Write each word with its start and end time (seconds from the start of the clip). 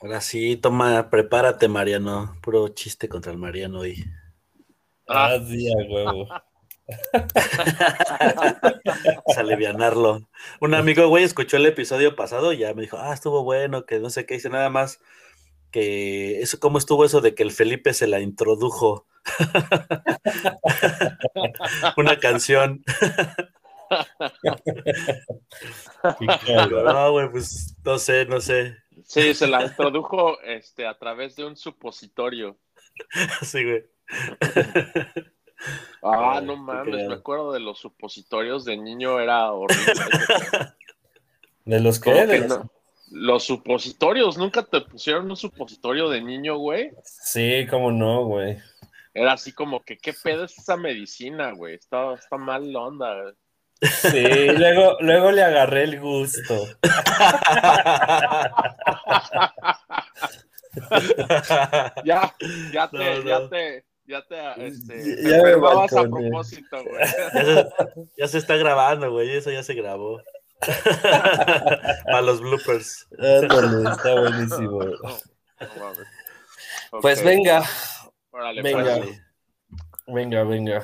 Ahora 0.00 0.20
sí, 0.20 0.56
toma, 0.56 1.10
prepárate, 1.10 1.68
Mariano. 1.68 2.36
Puro 2.42 2.68
chiste 2.68 3.08
contra 3.08 3.32
el 3.32 3.38
Mariano 3.38 3.80
hoy. 3.80 4.04
Ah, 5.08 5.38
sí, 5.46 5.70
a 5.70 5.92
huevo. 5.92 6.28
alivianarlo. 9.36 10.28
Un 10.60 10.74
amigo, 10.74 11.08
güey, 11.08 11.24
escuchó 11.24 11.56
el 11.56 11.66
episodio 11.66 12.16
pasado 12.16 12.52
y 12.52 12.58
ya 12.58 12.74
me 12.74 12.82
dijo, 12.82 12.98
ah, 12.98 13.14
estuvo 13.14 13.42
bueno, 13.42 13.86
que 13.86 13.98
no 13.98 14.10
sé 14.10 14.26
qué, 14.26 14.34
hice 14.34 14.50
nada 14.50 14.68
más 14.70 15.00
que 15.74 16.40
eso, 16.40 16.60
¿cómo 16.60 16.78
estuvo 16.78 17.04
eso 17.04 17.20
de 17.20 17.34
que 17.34 17.42
el 17.42 17.50
Felipe 17.50 17.92
se 17.94 18.06
la 18.06 18.20
introdujo? 18.20 19.08
Una 21.96 22.20
canción. 22.20 22.84
no, 26.84 27.10
güey, 27.10 27.28
pues 27.28 27.76
no 27.84 27.98
sé, 27.98 28.24
no 28.26 28.40
sé. 28.40 28.76
Sí, 29.04 29.34
se 29.34 29.46
la 29.46 29.64
introdujo 29.64 30.40
este, 30.40 30.86
a 30.86 30.98
través 30.98 31.36
de 31.36 31.44
un 31.44 31.56
supositorio. 31.56 32.58
Sí, 33.42 33.64
güey. 33.64 33.84
Ah, 36.02 36.42
no 36.44 36.56
mames, 36.56 37.08
me 37.08 37.14
acuerdo 37.14 37.52
de 37.52 37.60
los 37.60 37.78
supositorios 37.78 38.64
de 38.64 38.76
niño, 38.76 39.18
era 39.18 39.50
horrible. 39.52 39.94
¿De 41.64 41.80
los 41.80 41.98
qué? 41.98 42.46
Los 43.10 43.44
supositorios, 43.44 44.36
¿nunca 44.36 44.64
te 44.64 44.80
pusieron 44.82 45.30
un 45.30 45.36
supositorio 45.36 46.10
de 46.10 46.20
niño, 46.20 46.58
güey? 46.58 46.90
Sí, 47.04 47.66
cómo 47.70 47.90
no, 47.92 48.24
güey. 48.26 48.58
Era 49.14 49.32
así 49.32 49.52
como 49.52 49.82
que, 49.82 49.96
¿qué 49.96 50.12
pedo 50.12 50.44
es 50.44 50.58
esa 50.58 50.76
medicina, 50.76 51.52
güey? 51.52 51.76
Está, 51.76 52.14
está 52.14 52.36
mal 52.36 52.74
onda. 52.74 53.32
Sí, 53.84 54.48
luego, 54.56 54.96
luego 55.00 55.30
le 55.30 55.42
agarré 55.42 55.84
el 55.84 56.00
gusto. 56.00 56.66
ya, 62.04 62.34
ya 62.72 62.88
te, 62.88 63.24
ya 63.24 63.48
te, 63.48 63.84
ya 64.06 64.22
te, 64.26 64.66
este, 64.66 65.22
ya 65.22 65.42
me 65.42 65.52
a 65.52 65.86
propósito, 65.86 66.82
güey. 66.82 67.04
Ya, 68.16 68.28
se 68.28 68.38
está 68.38 68.56
grabando, 68.56 69.10
güey, 69.10 69.36
eso 69.36 69.50
ya 69.50 69.62
se 69.62 69.74
grabó. 69.74 70.22
Para 72.04 72.22
los 72.22 72.40
bloopers. 72.40 73.06
está 73.10 74.14
buenísimo. 74.20 74.80
Pues 77.02 77.22
venga. 77.22 77.62
venga. 78.62 78.98
Pues. 78.98 79.20
Venga, 80.06 80.44
venga. 80.44 80.82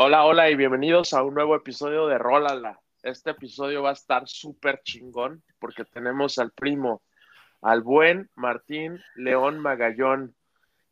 Hola, 0.00 0.26
hola 0.26 0.48
y 0.48 0.54
bienvenidos 0.54 1.12
a 1.12 1.24
un 1.24 1.34
nuevo 1.34 1.56
episodio 1.56 2.06
de 2.06 2.18
Rólala. 2.18 2.80
Este 3.02 3.30
episodio 3.30 3.82
va 3.82 3.90
a 3.90 3.94
estar 3.94 4.28
súper 4.28 4.80
chingón 4.84 5.42
porque 5.58 5.84
tenemos 5.84 6.38
al 6.38 6.52
primo, 6.52 7.02
al 7.62 7.82
buen 7.82 8.30
Martín 8.36 9.00
León 9.16 9.58
Magallón. 9.58 10.36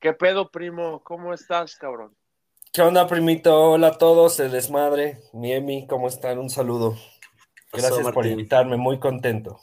¿Qué 0.01 0.13
pedo, 0.13 0.51
primo? 0.51 1.05
¿Cómo 1.05 1.33
estás, 1.33 1.77
cabrón? 1.77 2.17
¿Qué 2.73 2.83
onda, 2.83 3.07
primito? 3.07 3.71
Hola 3.71 3.87
a 3.87 3.97
todos, 3.98 4.41
el 4.41 4.51
desmadre. 4.51 5.20
Miemi, 5.33 5.87
¿cómo 5.87 6.09
están? 6.09 6.41
Un 6.41 6.51
saludo. 6.51 6.97
Gracias 7.73 8.11
por 8.11 8.27
invitarme, 8.27 8.77
muy 8.77 8.98
contento. 8.98 9.61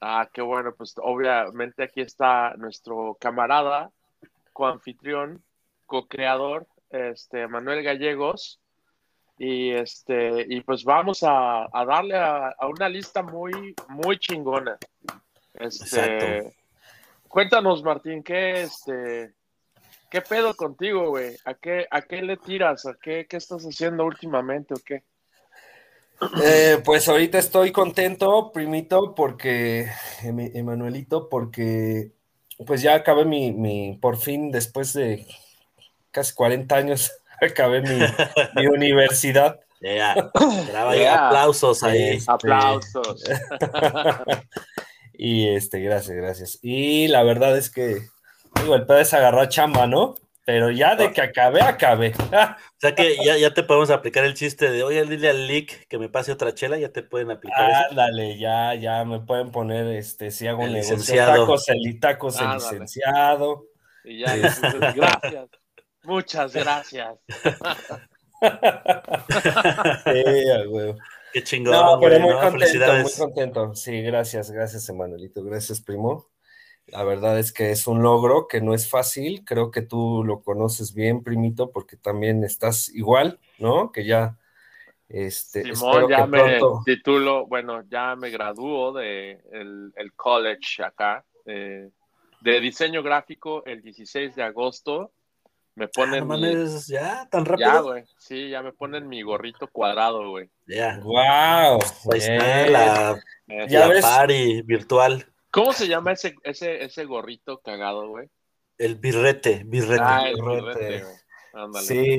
Ah, 0.00 0.30
qué 0.32 0.42
bueno, 0.42 0.72
pues 0.78 0.94
obviamente 1.02 1.82
aquí 1.82 2.02
está 2.02 2.54
nuestro 2.56 3.16
camarada, 3.18 3.90
coanfitrión, 4.52 5.42
co-creador, 5.86 6.68
este, 6.90 7.48
Manuel 7.48 7.82
Gallegos, 7.82 8.60
y 9.38 9.70
este, 9.70 10.46
y 10.48 10.60
pues 10.62 10.84
vamos 10.84 11.22
a, 11.22 11.68
darle 11.86 12.16
a, 12.16 12.54
una 12.68 12.88
lista 12.88 13.22
muy, 13.22 13.74
muy 13.88 14.18
chingona. 14.18 14.78
Este, 15.54 16.54
cuéntanos, 17.28 17.82
Martín, 17.82 18.22
¿qué, 18.22 18.62
este, 18.62 19.34
¿qué 20.10 20.20
pedo 20.22 20.54
contigo, 20.54 21.10
güey? 21.10 21.36
¿A 21.44 21.54
qué, 21.54 21.86
¿A 21.90 22.02
qué 22.02 22.22
le 22.22 22.36
tiras? 22.36 22.86
¿A 22.86 22.94
qué, 23.00 23.26
qué 23.28 23.36
estás 23.36 23.62
haciendo 23.64 24.04
últimamente 24.04 24.74
o 24.74 24.78
qué? 24.84 25.02
Eh, 26.42 26.80
pues 26.82 27.08
ahorita 27.08 27.38
estoy 27.38 27.72
contento, 27.72 28.50
primito, 28.52 29.14
porque, 29.14 29.90
Emanuelito, 30.22 31.28
porque 31.28 32.12
pues 32.66 32.80
ya 32.80 32.94
acabé 32.94 33.26
mi, 33.26 33.52
mi, 33.52 33.98
por 34.00 34.16
fin, 34.16 34.50
después 34.50 34.94
de 34.94 35.26
casi 36.10 36.34
40 36.34 36.74
años, 36.74 37.12
acabé 37.40 37.82
mi, 37.82 38.66
universidad. 38.66 39.60
Ya, 39.80 40.14
aplausos 41.26 41.82
ahí. 41.82 42.16
Este, 42.16 42.32
aplausos. 42.32 43.22
y 45.12 45.48
este, 45.48 45.80
gracias, 45.80 46.16
gracias. 46.16 46.58
Y 46.62 47.08
la 47.08 47.22
verdad 47.22 47.56
es 47.56 47.70
que, 47.70 48.00
digo, 48.60 48.74
el 48.74 48.86
pedo 48.86 48.98
es 48.98 49.14
agarrar 49.14 49.48
chamba, 49.48 49.86
¿no? 49.86 50.14
Pero 50.46 50.70
ya 50.70 50.94
de 50.94 51.12
que 51.12 51.20
acabé, 51.20 51.60
acabé. 51.60 52.14
O 52.76 52.78
sea 52.78 52.94
que 52.94 53.16
ya, 53.24 53.36
ya 53.36 53.52
te 53.52 53.62
podemos 53.62 53.90
aplicar 53.90 54.24
el 54.24 54.34
chiste 54.34 54.70
de, 54.70 54.82
oye, 54.82 55.04
dile 55.04 55.30
al 55.30 55.46
Lick 55.46 55.88
que 55.88 55.98
me 55.98 56.08
pase 56.08 56.30
otra 56.30 56.54
chela, 56.54 56.78
ya 56.78 56.90
te 56.90 57.02
pueden 57.02 57.30
aplicar 57.30 57.70
ah, 57.70 57.86
Dale, 57.94 58.38
ya, 58.38 58.74
ya 58.74 59.04
me 59.04 59.20
pueden 59.20 59.50
poner, 59.50 59.86
este, 59.96 60.30
si 60.30 60.46
hago 60.46 60.62
un 60.62 60.72
negocio, 60.72 61.16
tacos, 61.16 61.68
el 61.68 61.98
tacos, 61.98 62.40
el 62.40 62.52
licenciado. 62.52 63.64
Y 64.04 64.20
ya, 64.20 64.36
gracias. 64.36 65.48
Muchas 66.06 66.54
gracias. 66.54 67.18
Qué 71.32 71.42
chingón. 71.42 71.72
No, 71.72 71.98
pero 72.00 72.20
muy 72.20 72.34
contento, 72.34 72.92
muy 73.02 73.12
contento. 73.18 73.74
Sí, 73.74 74.02
gracias, 74.02 74.52
gracias, 74.52 74.88
Emanuelito. 74.88 75.42
Gracias, 75.42 75.80
primo. 75.80 76.28
La 76.86 77.02
verdad 77.02 77.40
es 77.40 77.52
que 77.52 77.72
es 77.72 77.88
un 77.88 78.04
logro 78.04 78.46
que 78.46 78.60
no 78.60 78.72
es 78.72 78.88
fácil. 78.88 79.44
Creo 79.44 79.72
que 79.72 79.82
tú 79.82 80.22
lo 80.24 80.42
conoces 80.42 80.94
bien, 80.94 81.24
primito, 81.24 81.72
porque 81.72 81.96
también 81.96 82.44
estás 82.44 82.88
igual, 82.90 83.40
¿no? 83.58 83.90
Que 83.90 84.06
ya. 84.06 84.38
Este, 85.08 85.74
Simón, 85.74 86.08
ya 86.08 86.26
me 86.26 86.60
titulo, 86.84 87.46
bueno, 87.46 87.82
ya 87.88 88.14
me 88.16 88.30
graduó 88.30 88.92
de 88.92 89.40
el, 89.52 90.12
college 90.16 90.82
acá, 90.84 91.24
eh, 91.44 91.90
de 92.40 92.60
diseño 92.60 93.02
gráfico 93.04 93.64
el 93.66 93.82
16 93.82 94.34
de 94.34 94.42
agosto 94.42 95.12
me 95.76 95.88
ponen. 95.88 96.26
ya, 96.88 97.28
tan 97.30 97.44
rápido. 97.44 97.68
Ya, 97.68 97.80
güey. 97.80 98.04
Sí, 98.18 98.48
ya 98.48 98.62
me 98.62 98.72
ponen 98.72 99.06
mi 99.08 99.22
gorrito 99.22 99.68
cuadrado, 99.68 100.30
güey. 100.30 100.50
Ya. 100.66 100.98
¡Wow! 101.02 101.78
Ahí 102.12 102.18
está 102.18 102.66
la, 102.68 103.20
ya 103.68 103.86
ves? 103.86 104.02
party 104.02 104.62
virtual. 104.62 105.26
¿Cómo 105.50 105.72
se 105.72 105.86
llama 105.86 106.12
ese, 106.12 106.34
ese, 106.42 106.82
ese 106.82 107.04
gorrito 107.04 107.60
cagado, 107.60 108.08
güey? 108.08 108.28
El 108.78 108.96
birrete, 108.96 109.62
birrete. 109.66 110.02
Ah, 110.02 110.28
el 110.28 110.42
birrete, 110.42 111.04
Sí, 111.82 112.18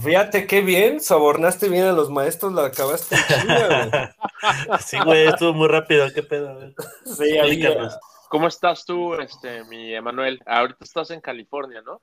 fíjate 0.00 0.46
qué 0.48 0.60
bien, 0.60 1.00
sobornaste 1.00 1.68
bien 1.68 1.84
a 1.84 1.92
los 1.92 2.10
maestros, 2.10 2.52
la 2.52 2.66
acabaste 2.66 3.14
chida, 3.16 3.86
güey. 3.86 3.90
Sí, 4.84 4.98
güey, 5.04 5.28
estuvo 5.28 5.52
muy 5.52 5.68
rápido, 5.68 6.08
qué 6.12 6.24
pedo, 6.24 6.54
güey. 6.56 6.74
Sí, 7.04 7.38
ahí, 7.38 7.62
¿Cómo 8.28 8.48
estás 8.48 8.84
tú, 8.84 9.14
este, 9.14 9.62
mi 9.64 9.94
Emanuel? 9.94 10.40
Ahorita 10.46 10.84
estás 10.84 11.10
en 11.10 11.20
California, 11.20 11.82
¿no? 11.82 12.00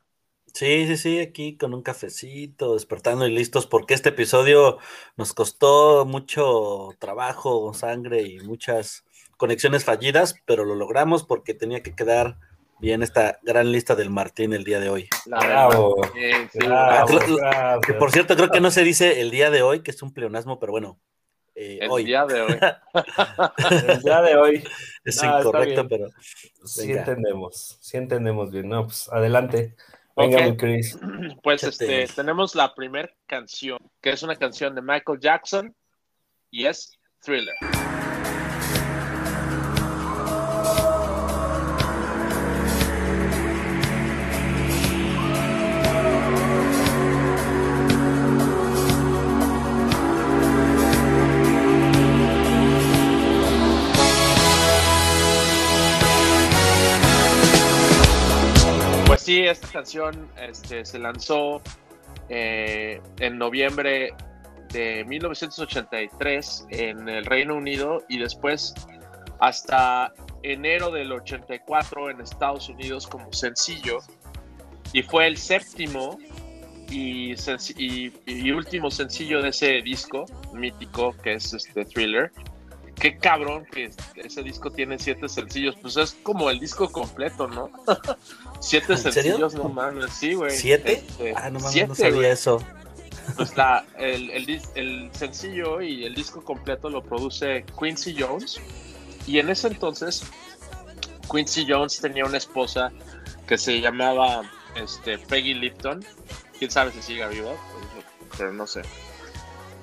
Sí, 0.53 0.87
sí, 0.87 0.97
sí, 0.97 1.19
aquí 1.19 1.57
con 1.57 1.73
un 1.73 1.81
cafecito, 1.81 2.73
despertando 2.73 3.27
y 3.27 3.31
listos, 3.31 3.67
porque 3.67 3.93
este 3.93 4.09
episodio 4.09 4.77
nos 5.17 5.33
costó 5.33 6.05
mucho 6.05 6.89
trabajo, 6.99 7.73
sangre 7.73 8.23
y 8.23 8.39
muchas 8.39 9.05
conexiones 9.37 9.85
fallidas, 9.85 10.35
pero 10.45 10.65
lo 10.65 10.75
logramos 10.75 11.23
porque 11.23 11.53
tenía 11.53 11.81
que 11.81 11.95
quedar 11.95 12.37
bien 12.79 13.03
esta 13.03 13.39
gran 13.43 13.71
lista 13.71 13.95
del 13.95 14.09
Martín 14.09 14.53
el 14.53 14.63
día 14.63 14.79
de 14.79 14.89
hoy. 14.89 15.07
Bravo. 15.25 15.95
Ah, 16.69 17.79
que 17.85 17.93
por 17.93 18.11
cierto, 18.11 18.35
creo 18.35 18.49
que 18.49 18.61
no 18.61 18.71
se 18.71 18.83
dice 18.83 19.21
el 19.21 19.31
día 19.31 19.49
de 19.49 19.61
hoy, 19.61 19.81
que 19.81 19.91
es 19.91 20.01
un 20.01 20.13
pleonasmo, 20.13 20.59
pero 20.59 20.71
bueno. 20.71 20.99
Eh, 21.55 21.79
el 21.81 22.05
día 22.05 22.25
de 22.25 22.41
hoy. 22.41 22.57
el 23.87 24.01
día 24.01 24.21
de 24.21 24.35
hoy. 24.37 24.63
Es 25.03 25.21
incorrecto, 25.21 25.87
pero. 25.87 26.07
Sí 26.63 26.91
entendemos, 26.91 27.77
sí 27.81 27.97
entendemos 27.97 28.51
bien. 28.51 28.69
No, 28.69 28.85
pues 28.85 29.09
adelante. 29.09 29.75
Venga, 30.19 30.55
Chris. 30.57 30.97
Pues 31.43 31.63
este, 31.63 32.07
tenemos 32.07 32.53
la 32.53 32.75
primera 32.75 33.09
canción, 33.25 33.79
que 34.01 34.11
es 34.11 34.23
una 34.23 34.35
canción 34.35 34.75
de 34.75 34.81
Michael 34.81 35.19
Jackson 35.19 35.73
y 36.51 36.65
es 36.65 36.99
Thriller. 37.21 37.55
Sí, 59.29 59.43
esta 59.43 59.67
canción 59.67 60.27
este, 60.41 60.83
se 60.83 60.97
lanzó 60.97 61.61
eh, 62.29 62.99
en 63.19 63.37
noviembre 63.37 64.15
de 64.73 65.05
1983 65.05 66.65
en 66.71 67.07
el 67.07 67.25
Reino 67.25 67.55
Unido 67.55 68.03
y 68.09 68.17
después 68.17 68.73
hasta 69.39 70.11
enero 70.41 70.89
del 70.89 71.11
84 71.11 72.09
en 72.09 72.21
Estados 72.21 72.69
Unidos 72.69 73.05
como 73.05 73.31
sencillo 73.31 73.99
y 74.93 75.03
fue 75.03 75.27
el 75.27 75.37
séptimo 75.37 76.17
y, 76.89 77.35
y, 77.77 78.51
último 78.51 78.89
sencillo 78.89 79.43
de 79.43 79.49
ese 79.49 79.79
disco 79.83 80.25
mítico 80.53 81.15
que 81.21 81.33
es 81.33 81.53
este 81.53 81.85
thriller. 81.85 82.31
Qué 82.95 83.19
cabrón 83.19 83.67
que 83.71 83.91
ese 84.15 84.41
disco 84.41 84.71
tiene 84.71 84.97
siete 84.97 85.29
sencillos, 85.29 85.75
pues 85.79 85.97
es 85.97 86.17
como 86.23 86.49
el 86.49 86.59
disco 86.59 86.91
completo, 86.91 87.47
¿no? 87.47 87.69
siete 88.59 88.97
sencillos, 88.97 89.53
no 89.53 89.69
mames, 89.69 90.11
sí, 90.13 90.33
güey. 90.33 90.51
¿Siete? 90.51 91.03
Este, 91.07 91.33
ah, 91.35 91.49
no 91.49 91.59
mames, 91.59 91.87
no 91.87 91.95
sabía 91.95 92.31
eso. 92.31 92.63
Pues 93.35 93.55
la, 93.55 93.85
el, 93.97 94.29
el, 94.31 94.61
el 94.75 95.09
sencillo 95.13 95.81
y 95.81 96.05
el 96.05 96.15
disco 96.15 96.43
completo 96.43 96.89
lo 96.89 97.03
produce 97.03 97.65
Quincy 97.79 98.15
Jones. 98.19 98.59
Y 99.27 99.39
en 99.39 99.49
ese 99.49 99.67
entonces, 99.67 100.23
Quincy 101.31 101.65
Jones 101.67 101.99
tenía 101.99 102.25
una 102.25 102.37
esposa 102.37 102.91
que 103.47 103.57
se 103.57 103.79
llamaba 103.79 104.49
este, 104.75 105.17
Peggy 105.17 105.53
Lipton. 105.53 106.03
Quién 106.57 106.71
sabe 106.71 106.91
si 106.91 107.01
sigue 107.01 107.27
viva, 107.27 107.53
pero 108.37 108.53
no 108.53 108.67
sé. 108.67 108.81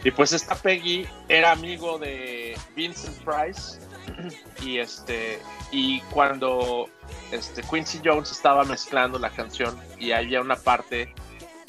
Y 0.05 0.11
pues 0.11 0.33
esta 0.33 0.55
Peggy 0.55 1.07
era 1.29 1.53
amigo 1.53 1.99
de 1.99 2.57
Vincent 2.75 3.17
Price. 3.25 3.79
Y 4.63 4.79
este. 4.79 5.39
Y 5.71 6.01
cuando 6.13 6.89
este, 7.33 7.63
Quincy 7.63 8.01
Jones 8.05 8.31
estaba 8.31 8.65
mezclando 8.65 9.19
la 9.19 9.31
canción 9.31 9.77
y 9.99 10.13
había 10.13 10.41
una 10.41 10.57
parte 10.57 11.13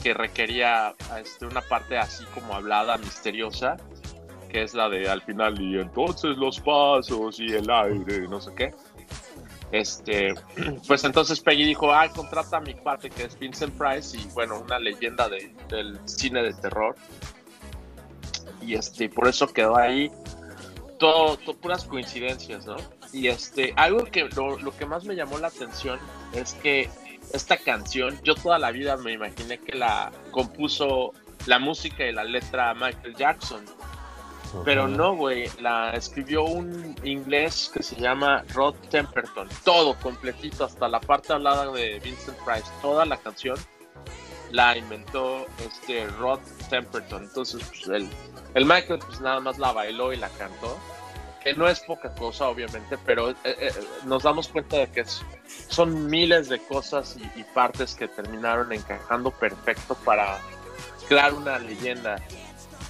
que 0.02 0.14
requería 0.14 0.94
este, 1.20 1.46
una 1.46 1.62
parte 1.62 1.98
así 1.98 2.24
como 2.34 2.54
hablada, 2.54 2.98
misteriosa, 2.98 3.78
que 4.50 4.64
es 4.64 4.74
la 4.74 4.90
de 4.90 5.10
al 5.10 5.22
final, 5.22 5.60
y 5.62 5.80
entonces 5.80 6.38
los 6.38 6.60
pasos 6.60 7.40
y 7.40 7.48
el 7.48 7.70
aire, 7.70 8.28
no 8.28 8.40
sé 8.40 8.54
qué. 8.56 8.72
Este, 9.72 10.34
pues 10.88 11.04
entonces 11.04 11.40
Peggy 11.40 11.66
dijo, 11.66 11.92
ah, 11.92 12.10
contrata 12.14 12.58
a 12.58 12.62
mi 12.62 12.74
parte 12.74 13.10
que 13.10 13.24
es 13.24 13.38
Vincent 13.38 13.78
Price 13.78 14.18
y 14.18 14.26
bueno, 14.34 14.60
una 14.60 14.80
leyenda 14.80 15.28
del 15.30 16.00
cine 16.06 16.44
de 16.44 16.54
terror. 16.54 16.96
Y 18.62 18.76
este, 18.76 19.10
por 19.10 19.28
eso 19.28 19.48
quedó 19.48 19.78
ahí 19.78 20.12
todo, 20.98 21.38
puras 21.62 21.86
coincidencias, 21.86 22.66
¿no? 22.66 22.78
Y 23.14 23.28
este, 23.28 23.74
algo 23.76 24.06
que 24.06 24.26
lo, 24.36 24.58
lo, 24.60 24.76
que 24.76 24.86
más 24.86 25.06
me 25.06 25.16
llamó 25.16 25.38
la 25.38 25.48
atención 25.48 26.00
es 26.34 26.54
que 26.54 26.90
esta 27.34 27.58
canción, 27.58 28.20
yo 28.24 28.36
toda 28.36 28.58
la 28.60 28.72
vida 28.72 28.98
me 28.98 29.14
imaginé 29.14 29.58
que 29.60 29.76
la 29.76 30.12
compuso 30.32 31.14
la 31.46 31.60
música 31.60 32.06
y 32.06 32.12
la 32.12 32.24
letra 32.24 32.74
Michael 32.74 33.16
Jackson. 33.16 33.66
Pero 34.64 34.88
no, 34.88 35.14
güey, 35.16 35.50
la 35.60 35.92
escribió 35.92 36.46
un 36.46 36.96
inglés 37.04 37.70
que 37.74 37.84
se 37.84 37.98
llama 37.98 38.46
Rod 38.54 38.76
Temperton. 38.90 39.50
Todo 39.66 39.96
completito, 40.00 40.64
hasta 40.64 40.88
la 40.88 41.02
parte 41.02 41.34
hablada 41.34 41.70
de 41.72 42.00
Vincent 42.00 42.38
Price, 42.46 42.70
toda 42.82 43.06
la 43.06 43.18
canción 43.18 43.58
la 44.52 44.78
inventó 44.78 45.46
este 45.60 46.08
Rod 46.08 46.40
Temperton. 46.70 47.24
Entonces, 47.24 47.62
pues, 47.68 47.88
el, 47.88 48.10
el 48.54 48.66
Michael 48.66 49.00
pues 49.06 49.20
nada 49.20 49.42
más 49.42 49.58
la 49.58 49.74
bailó 49.74 50.14
y 50.14 50.18
la 50.18 50.30
cantó 50.30 50.78
no 51.56 51.68
es 51.68 51.80
poca 51.82 52.14
cosa, 52.14 52.48
obviamente, 52.48 52.98
pero 53.06 53.32
eh, 53.32 53.36
eh, 53.44 53.72
nos 54.06 54.24
damos 54.24 54.48
cuenta 54.48 54.78
de 54.78 54.88
que 54.88 55.06
son 55.68 56.08
miles 56.08 56.50
de 56.50 56.60
cosas 56.60 57.18
y, 57.36 57.44
partes 57.54 57.96
que 57.96 58.08
terminaron 58.08 58.72
encajando 58.74 59.32
perfecto 59.32 59.96
para 60.06 60.40
crear 61.08 61.34
una 61.34 61.58
leyenda 61.58 62.18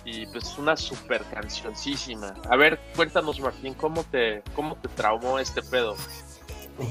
y 0.04 0.26
pues 0.28 0.58
una 0.58 0.76
super 0.76 1.24
cancioncísima. 1.26 2.34
A 2.50 2.56
ver, 2.56 2.80
cuéntanos 2.96 3.40
Martín, 3.40 3.74
¿cómo 3.74 4.04
te, 4.04 4.44
cómo 4.56 4.76
te 4.76 4.88
traumó 4.90 5.40
este 5.40 5.62
pedo? 5.62 5.96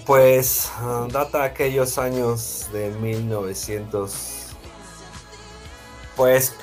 Pues 0.04 0.70
ah, 0.76 1.06
data 1.10 1.44
aquellos 1.44 1.98
años 1.98 2.68
de 2.72 2.90
1900. 2.90 4.46
Pues 6.16 6.56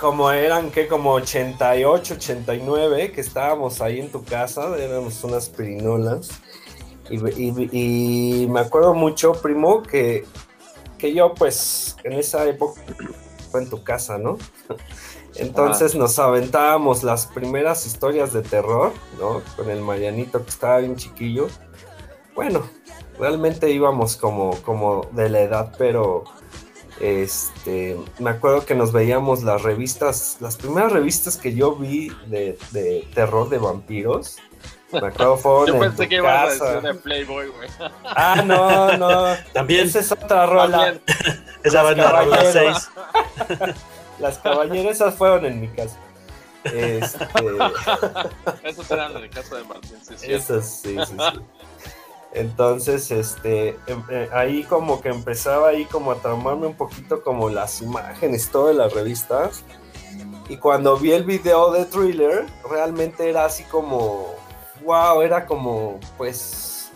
como 0.00 0.30
eran 0.30 0.70
que 0.70 0.88
como 0.88 1.12
88, 1.12 2.14
89, 2.14 3.12
que 3.12 3.20
estábamos 3.20 3.82
ahí 3.82 4.00
en 4.00 4.10
tu 4.10 4.24
casa, 4.24 4.74
éramos 4.78 5.22
unas 5.24 5.48
pirinolas. 5.50 6.30
Y, 7.10 8.46
me 8.48 8.60
acuerdo 8.60 8.94
mucho, 8.94 9.32
primo, 9.32 9.82
que, 9.82 10.24
que 10.96 11.12
yo 11.12 11.34
pues 11.34 11.96
en 12.04 12.14
esa 12.14 12.48
época 12.48 12.80
fue 13.50 13.62
en 13.62 13.68
tu 13.68 13.82
casa, 13.82 14.16
¿no? 14.16 14.38
Entonces 15.34 15.94
nos 15.94 16.18
aventábamos 16.18 17.02
las 17.02 17.26
primeras 17.26 17.84
historias 17.86 18.32
de 18.32 18.42
terror, 18.42 18.92
¿no? 19.18 19.42
Con 19.56 19.70
el 19.70 19.80
Marianito 19.80 20.42
que 20.42 20.50
estaba 20.50 20.78
bien 20.78 20.96
chiquillo. 20.96 21.48
Bueno, 22.34 22.62
realmente 23.18 23.70
íbamos 23.70 24.16
como, 24.16 24.56
como 24.62 25.02
de 25.12 25.28
la 25.28 25.40
edad, 25.40 25.74
pero 25.76 26.24
este, 27.00 27.96
me 28.18 28.30
acuerdo 28.30 28.66
que 28.66 28.74
nos 28.74 28.92
veíamos 28.92 29.42
las 29.42 29.62
revistas, 29.62 30.36
las 30.40 30.56
primeras 30.56 30.92
revistas 30.92 31.38
que 31.38 31.54
yo 31.54 31.74
vi 31.74 32.12
de, 32.26 32.58
terror 33.14 33.48
de 33.48 33.58
vampiros. 33.58 34.36
Me 34.92 34.98
acuerdo 34.98 35.36
fueron 35.38 35.66
Yo 35.66 35.78
pensé 35.78 36.08
que 36.08 36.16
ibas 36.16 36.60
a 36.60 36.64
decir 36.64 36.82
de 36.82 36.94
Playboy, 36.94 37.48
güey. 37.48 37.68
Ah, 38.04 38.42
no, 38.44 38.96
no. 38.98 39.34
También. 39.54 39.86
Esa 39.86 40.00
es 40.00 40.12
otra 40.12 40.44
rola. 40.46 40.94
Esa 41.62 41.82
va 41.82 41.92
en 41.92 41.98
la 41.98 42.10
rola 42.10 42.52
6. 42.52 42.90
Las 44.18 44.38
caballeras 44.38 44.96
esas 44.96 45.14
fueron 45.14 45.46
en 45.46 45.60
mi 45.62 45.68
casa. 45.68 45.96
Este... 46.64 47.26
Esas 48.62 48.90
eran 48.90 49.14
las 49.14 49.22
de 49.22 49.30
casa 49.30 49.56
de 49.56 49.64
Martín, 49.64 49.96
sí, 50.02 50.14
Esas, 50.30 50.80
sí, 50.82 50.94
sí, 51.06 51.14
sí. 51.16 51.40
Entonces, 52.32 53.10
este, 53.10 53.70
em, 53.86 54.02
eh, 54.10 54.28
ahí 54.32 54.62
como 54.64 55.00
que 55.00 55.08
empezaba 55.08 55.68
ahí 55.68 55.84
como 55.86 56.12
a 56.12 56.16
traumarme 56.16 56.68
un 56.68 56.76
poquito 56.76 57.22
como 57.22 57.50
las 57.50 57.82
imágenes, 57.82 58.50
todas 58.50 58.76
las 58.76 58.92
revistas. 58.92 59.64
Y 60.48 60.56
cuando 60.56 60.96
vi 60.96 61.12
el 61.12 61.24
video 61.24 61.72
de 61.72 61.84
Thriller, 61.86 62.46
realmente 62.68 63.28
era 63.28 63.44
así 63.44 63.64
como, 63.64 64.34
wow, 64.84 65.22
era 65.22 65.46
como, 65.46 65.98
pues, 66.16 66.90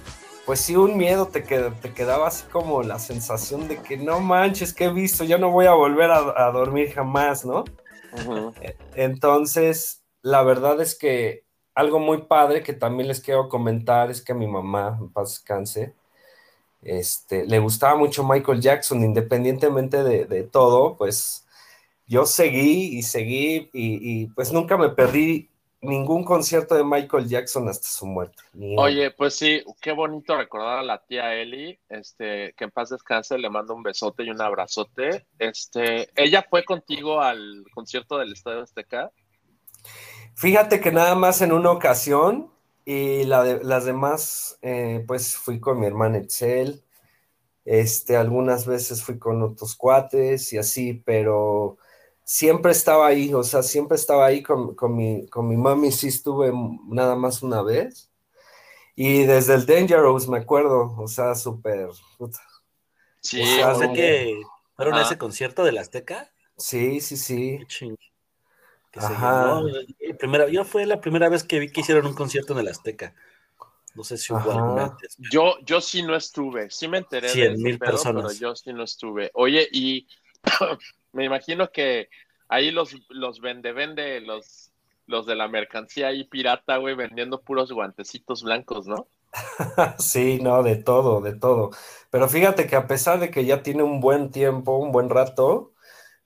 pues 0.46 0.60
sí, 0.60 0.76
un 0.76 0.96
miedo, 0.96 1.26
te, 1.26 1.40
te 1.40 1.92
quedaba 1.92 2.28
así 2.28 2.44
como 2.50 2.82
la 2.82 2.98
sensación 2.98 3.66
de 3.66 3.78
que 3.78 3.96
no 3.96 4.20
manches, 4.20 4.72
que 4.72 4.84
he 4.84 4.92
visto, 4.92 5.24
ya 5.24 5.38
no 5.38 5.50
voy 5.50 5.66
a 5.66 5.72
volver 5.72 6.10
a, 6.10 6.50
dormir 6.52 6.92
jamás, 6.92 7.44
¿no? 7.44 7.64
E, 8.60 8.76
entonces, 8.94 10.02
la 10.22 10.42
verdad 10.42 10.80
es 10.80 10.96
que 10.96 11.43
algo 11.74 11.98
muy 11.98 12.22
padre 12.22 12.62
que 12.62 12.72
también 12.72 13.08
les 13.08 13.20
quiero 13.20 13.48
comentar 13.48 14.10
es 14.10 14.22
que 14.22 14.32
a 14.32 14.36
mi 14.36 14.46
mamá, 14.46 14.96
en 15.00 15.10
paz 15.10 15.30
descanse, 15.30 15.94
este, 16.82 17.46
le 17.46 17.58
gustaba 17.58 17.96
mucho 17.96 18.24
Michael 18.24 18.60
Jackson, 18.60 19.02
independientemente 19.02 20.02
de, 20.04 20.42
todo, 20.44 20.96
pues 20.96 21.46
yo 22.06 22.26
seguí 22.26 22.98
y 22.98 23.02
seguí 23.02 23.70
y, 23.72 24.26
pues 24.28 24.52
nunca 24.52 24.76
me 24.76 24.90
perdí 24.90 25.48
ningún 25.80 26.24
concierto 26.24 26.74
de 26.74 26.84
Michael 26.84 27.28
Jackson 27.28 27.68
hasta 27.68 27.88
su 27.88 28.06
muerte. 28.06 28.42
Oye, 28.76 29.10
pues 29.10 29.34
sí, 29.34 29.62
qué 29.80 29.92
bonito 29.92 30.36
recordar 30.36 30.78
a 30.78 30.82
la 30.82 31.02
tía 31.02 31.34
Eli, 31.34 31.78
este, 31.88 32.54
que 32.56 32.64
en 32.64 32.70
paz 32.70 32.90
descanse, 32.90 33.36
le 33.36 33.50
mando 33.50 33.74
un 33.74 33.82
besote 33.82 34.22
y 34.22 34.30
un 34.30 34.40
abrazote. 34.40 35.26
Este, 35.38 36.08
ella 36.16 36.46
fue 36.48 36.64
contigo 36.64 37.20
al 37.20 37.64
concierto 37.74 38.18
del 38.18 38.32
Estadio 38.32 38.62
Azteca. 38.62 39.10
Fíjate 40.34 40.80
que 40.80 40.92
nada 40.92 41.14
más 41.14 41.40
en 41.42 41.52
una 41.52 41.70
ocasión 41.70 42.50
y 42.84 43.24
la 43.24 43.42
de, 43.44 43.64
las 43.64 43.84
demás, 43.84 44.58
eh, 44.62 45.04
pues 45.06 45.36
fui 45.36 45.60
con 45.60 45.80
mi 45.80 45.86
hermana 45.86 46.18
Excel, 46.18 46.84
este, 47.64 48.16
algunas 48.16 48.66
veces 48.66 49.02
fui 49.02 49.18
con 49.18 49.42
otros 49.42 49.74
cuates 49.74 50.52
y 50.52 50.58
así, 50.58 50.92
pero 50.92 51.78
siempre 52.24 52.72
estaba 52.72 53.06
ahí, 53.06 53.32
o 53.32 53.42
sea, 53.42 53.62
siempre 53.62 53.96
estaba 53.96 54.26
ahí 54.26 54.42
con, 54.42 54.74
mi, 54.94 55.26
con 55.28 55.48
mi 55.48 55.56
mami, 55.56 55.92
sí 55.92 56.08
estuve 56.08 56.52
nada 56.88 57.16
más 57.16 57.42
una 57.42 57.62
vez. 57.62 58.10
Y 58.96 59.24
desde 59.24 59.54
el 59.54 59.66
Dangerous 59.66 60.28
me 60.28 60.38
acuerdo, 60.38 60.94
o 60.98 61.08
sea, 61.08 61.34
súper... 61.34 61.88
Sí, 63.20 63.42
o 63.62 63.74
sea, 63.74 63.92
que 63.92 64.40
fueron 64.76 64.94
a 64.94 65.02
ese 65.02 65.16
concierto 65.16 65.64
del 65.64 65.78
Azteca. 65.78 66.30
Sí, 66.56 67.00
sí, 67.00 67.16
sí. 67.16 67.66
Ajá. 68.96 69.62
Primera, 70.18 70.48
yo 70.48 70.64
fue 70.64 70.86
la 70.86 71.00
primera 71.00 71.28
vez 71.28 71.44
que 71.44 71.58
vi 71.58 71.70
que 71.70 71.80
hicieron 71.80 72.06
un 72.06 72.14
concierto 72.14 72.52
en 72.52 72.60
el 72.60 72.68
Azteca. 72.68 73.14
No 73.94 74.02
sé 74.02 74.18
si 74.18 74.32
hubo 74.32 74.50
alguna 74.50 74.84
antes. 74.84 75.16
Yo, 75.30 75.54
yo 75.64 75.80
sí 75.80 76.02
no 76.02 76.16
estuve, 76.16 76.70
sí 76.70 76.88
me 76.88 76.98
enteré 76.98 77.32
de 77.32 77.56
mil 77.56 77.78
personas. 77.78 78.24
pero 78.24 78.34
yo 78.38 78.56
sí 78.56 78.72
no 78.72 78.82
estuve. 78.82 79.30
Oye, 79.34 79.68
y 79.70 80.06
me 81.12 81.24
imagino 81.24 81.70
que 81.70 82.08
ahí 82.48 82.70
los, 82.70 82.96
los 83.08 83.40
vende, 83.40 83.72
vende, 83.72 84.20
los, 84.20 84.72
los 85.06 85.26
de 85.26 85.36
la 85.36 85.48
mercancía 85.48 86.08
ahí 86.08 86.24
pirata, 86.24 86.76
güey, 86.78 86.94
vendiendo 86.94 87.40
puros 87.40 87.70
guantecitos 87.72 88.42
blancos, 88.42 88.86
¿no? 88.86 89.06
sí, 89.98 90.38
no, 90.42 90.62
de 90.62 90.76
todo, 90.76 91.20
de 91.20 91.34
todo. 91.34 91.70
Pero 92.10 92.28
fíjate 92.28 92.66
que 92.66 92.76
a 92.76 92.86
pesar 92.86 93.20
de 93.20 93.30
que 93.30 93.44
ya 93.44 93.62
tiene 93.62 93.82
un 93.82 94.00
buen 94.00 94.30
tiempo, 94.30 94.76
un 94.76 94.92
buen 94.92 95.08
rato, 95.08 95.72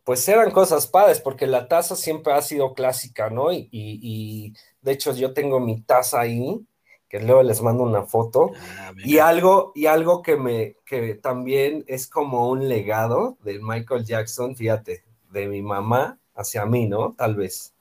pues 0.08 0.26
eran 0.26 0.52
cosas 0.52 0.86
padres, 0.86 1.20
porque 1.20 1.46
la 1.46 1.68
taza 1.68 1.94
siempre 1.94 2.32
ha 2.32 2.40
sido 2.40 2.72
clásica, 2.72 3.28
¿no? 3.28 3.52
Y, 3.52 4.54
de 4.80 4.92
hecho 4.92 5.12
yo 5.12 5.34
tengo 5.34 5.60
mi 5.60 5.82
taza 5.82 6.20
ahí 6.20 6.66
que 7.10 7.20
luego 7.20 7.42
les 7.42 7.60
mando 7.60 7.82
una 7.82 8.04
foto. 8.04 8.52
Ah. 8.78 8.94
Y 9.04 9.18
algo, 9.18 9.70
y 9.74 9.84
algo 9.84 10.22
que 10.22 10.38
me, 10.38 10.76
que 10.86 11.14
también 11.16 11.84
es 11.88 12.06
como 12.06 12.48
un 12.48 12.70
legado 12.70 13.36
de 13.42 13.58
Michael 13.60 14.06
Jackson, 14.06 14.56
fíjate, 14.56 15.04
de 15.30 15.46
mi 15.46 15.60
mamá 15.60 16.18
hacia 16.34 16.64
mí, 16.64 16.88
¿no? 16.88 17.12
Tal 17.12 17.34
vez. 17.34 17.74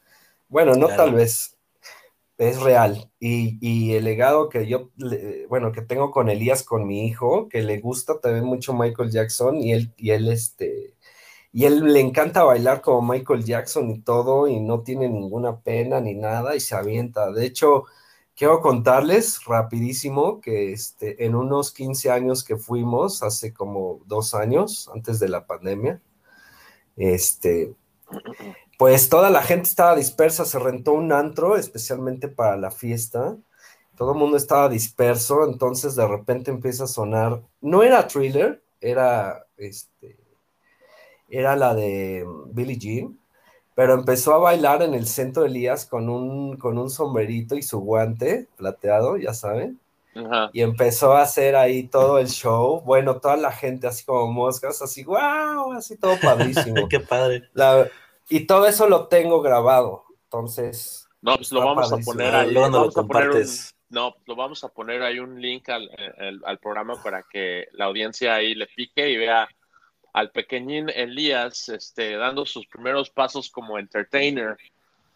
Bueno, 0.50 0.74
no 0.74 0.88
Claro. 0.88 1.04
tal 1.06 1.14
vez, 1.14 1.56
es 2.38 2.60
real. 2.60 3.10
Y, 3.22 3.58
y 3.62 3.94
el 3.94 4.04
legado 4.04 4.50
que 4.50 4.68
yo, 4.68 4.90
bueno, 5.48 5.72
que 5.72 5.82
tengo 5.82 6.12
con 6.12 6.28
Elías, 6.28 6.64
con 6.64 6.86
mi 6.86 7.08
hijo, 7.08 7.48
que 7.48 7.62
le 7.62 7.80
gusta 7.80 8.20
también 8.20 8.44
mucho 8.44 8.74
Michael 8.74 9.12
Jackson 9.12 9.62
y 9.62 9.72
él, 9.72 9.94
y 9.96 10.12
él, 10.12 10.28
este, 10.28 10.97
y 11.58 11.66
él 11.66 11.92
le 11.92 12.02
encanta 12.02 12.44
bailar 12.44 12.82
como 12.82 13.02
Michael 13.02 13.44
Jackson 13.44 13.90
y 13.90 14.00
todo, 14.02 14.48
y 14.48 14.60
no 14.60 14.82
tiene 14.82 15.10
ninguna 15.10 15.60
pena 15.62 16.00
ni 16.00 16.14
nada, 16.14 16.56
y 16.56 16.60
se 16.60 16.76
avienta. 16.76 17.32
De 17.32 17.48
hecho, 17.48 17.86
quiero 18.36 18.62
contarles 18.62 19.44
rapidísimo 19.46 20.40
que 20.40 20.72
este, 20.72 21.26
en 21.26 21.34
unos 21.34 21.72
15 21.72 22.12
años 22.12 22.44
que 22.44 22.58
fuimos, 22.58 23.24
hace 23.24 23.56
como 23.56 24.02
dos 24.06 24.36
años, 24.36 24.88
antes 24.94 25.20
de 25.20 25.30
la 25.30 25.48
pandemia, 25.48 26.00
este, 26.96 27.74
pues 28.78 29.10
toda 29.10 29.32
la 29.32 29.42
gente 29.42 29.68
estaba 29.68 29.96
dispersa, 29.96 30.46
se 30.46 30.60
rentó 30.60 30.94
un 30.94 31.12
antro 31.12 31.58
especialmente 31.58 32.28
para 32.28 32.56
la 32.56 32.70
fiesta. 32.70 33.36
Todo 33.96 34.12
el 34.12 34.20
mundo 34.20 34.38
estaba 34.38 34.70
disperso, 34.70 35.44
entonces 35.44 35.96
de 35.96 36.08
repente 36.08 36.52
empieza 36.52 36.84
a 36.84 36.88
sonar. 36.88 37.42
No 37.62 37.82
era 37.82 38.08
thriller, 38.08 38.64
era 38.80 39.48
este. 39.58 40.17
Era 41.30 41.56
la 41.56 41.74
de 41.76 42.26
Billie 42.48 42.78
Jean, 42.78 43.20
pero 43.76 43.94
empezó 43.94 44.34
a 44.34 44.38
bailar 44.40 44.82
en 44.82 44.94
el 44.94 45.06
centro 45.08 45.46
Elías 45.46 45.86
con 45.86 46.10
un, 46.10 46.58
con 46.58 46.78
un 46.78 46.90
sombrerito 46.90 47.56
y 47.56 47.62
su 47.62 47.80
guante 47.80 48.48
plateado, 48.58 49.18
ya 49.18 49.34
saben 49.34 49.80
Ajá. 50.16 50.50
y 50.54 50.62
empezó 50.62 51.14
a 51.14 51.22
hacer 51.24 51.56
ahí 51.56 51.84
todo 51.88 52.18
el 52.18 52.28
show. 52.28 52.82
Bueno, 52.82 53.18
toda 53.20 53.36
la 53.38 53.52
gente 53.52 53.86
así 53.88 54.04
como 54.06 54.32
moscas, 54.32 54.82
así, 54.82 55.04
wow, 55.04 55.74
así 55.74 55.98
todo 55.98 56.16
padrísimo. 56.22 56.88
Qué 56.90 57.00
padre. 57.00 57.44
La- 57.54 57.88
y 58.30 58.48
todo 58.48 58.66
eso 58.68 58.88
lo 58.90 59.08
tengo 59.08 59.42
grabado. 59.42 60.04
Entonces, 60.24 61.08
No, 61.22 61.36
pues 61.38 61.52
lo 61.52 61.60
Está 61.60 61.70
vamos 61.74 61.94
a 61.94 61.98
poner 61.98 62.36
Ah, 62.36 62.40
ahí. 62.42 62.46
nos 62.48 62.54
lo 62.54 62.62
vamos 62.62 62.98
a 62.98 63.02
poner 63.04 63.28
un- 63.28 63.32
compartes. 63.34 63.76
no, 63.90 64.16
lo 64.26 64.36
vamos 64.36 64.64
a 64.64 64.70
poner 64.70 65.02
ahí 65.04 65.20
un 65.20 65.40
link 65.42 65.68
al, 65.70 65.90
al- 66.18 66.42
al 66.46 66.58
programa 66.60 67.02
para 67.04 67.24
que 67.24 67.68
la 67.74 67.86
audiencia 67.86 68.36
ahí 68.36 68.54
le 68.56 68.68
pique 68.68 69.10
y 69.10 69.18
vea 69.18 69.48
al 70.18 70.32
pequeñín 70.32 70.90
Elías 70.90 71.70
este, 71.70 72.16
dando 72.18 72.46
sus 72.46 72.66
primeros 72.68 73.10
pasos 73.12 73.50
como 73.52 73.78
entertainer. 73.78 74.58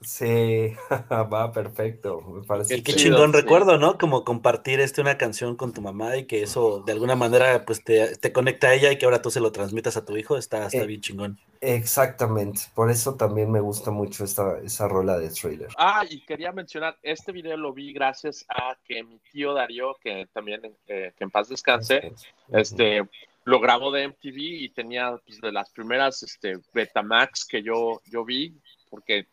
sí, 0.01 0.73
va 1.11 1.51
perfecto. 1.51 2.21
Me 2.21 2.43
parece 2.43 2.77
Y 2.77 2.83
qué 2.83 2.93
chido, 2.93 3.23
chingón 3.23 3.33
sí. 3.33 3.33
recuerdo, 3.33 3.77
¿no? 3.77 3.97
Como 3.97 4.23
compartir 4.23 4.79
este, 4.79 5.01
una 5.01 5.17
canción 5.17 5.55
con 5.55 5.73
tu 5.73 5.81
mamá 5.81 6.17
y 6.17 6.25
que 6.27 6.43
eso 6.43 6.81
de 6.81 6.91
alguna 6.93 7.15
manera 7.15 7.65
pues 7.65 7.83
te, 7.83 8.17
te 8.17 8.31
conecta 8.33 8.69
a 8.69 8.73
ella 8.75 8.91
y 8.91 8.97
que 8.97 9.05
ahora 9.05 9.21
tú 9.21 9.31
se 9.31 9.39
lo 9.39 9.51
transmitas 9.51 9.97
a 9.97 10.05
tu 10.05 10.17
hijo, 10.17 10.37
está, 10.37 10.65
está 10.67 10.83
Eh, 10.83 10.87
bien 10.87 11.01
chingón. 11.01 11.39
Exactamente. 11.61 12.61
Por 12.73 12.89
eso 12.89 13.15
también 13.17 13.51
me 13.51 13.59
gusta 13.61 13.91
mucho 13.91 14.23
esta, 14.23 14.59
esa 14.59 14.87
rola 14.87 15.19
de 15.19 15.29
trailer. 15.29 15.77
Ah, 15.77 16.03
y 16.09 16.21
quería 16.25 16.51
mencionar, 16.51 16.97
este 17.03 17.31
video 17.31 17.55
lo 17.57 17.73
vi 17.73 17.93
gracias 17.93 18.45
a 18.49 18.75
que 18.83 19.03
mi 19.03 19.19
tío 19.31 19.53
Darío, 19.53 19.95
que 20.01 20.27
también 20.33 20.61
eh, 20.87 21.13
que 21.17 21.23
en 21.23 21.31
paz 21.31 21.49
descanse, 21.49 22.11
este, 22.51 23.03
lo 23.45 23.59
grabó 23.59 23.91
de 23.91 24.03
MTV 24.03 24.37
y 24.37 24.69
tenía 24.69 25.17
pues, 25.25 25.41
de 25.41 25.51
las 25.51 25.69
primeras 25.71 26.21
este, 26.23 26.59
Betamax 26.73 27.45
que 27.45 27.63
yo, 27.63 28.01
yo 28.05 28.23
vi, 28.23 28.53
porque 28.89 29.27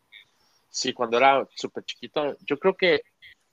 sí, 0.69 0.93
cuando 0.93 1.17
era 1.17 1.47
súper 1.55 1.83
chiquito, 1.83 2.35
yo 2.45 2.57
creo 2.57 2.75
que 2.75 3.01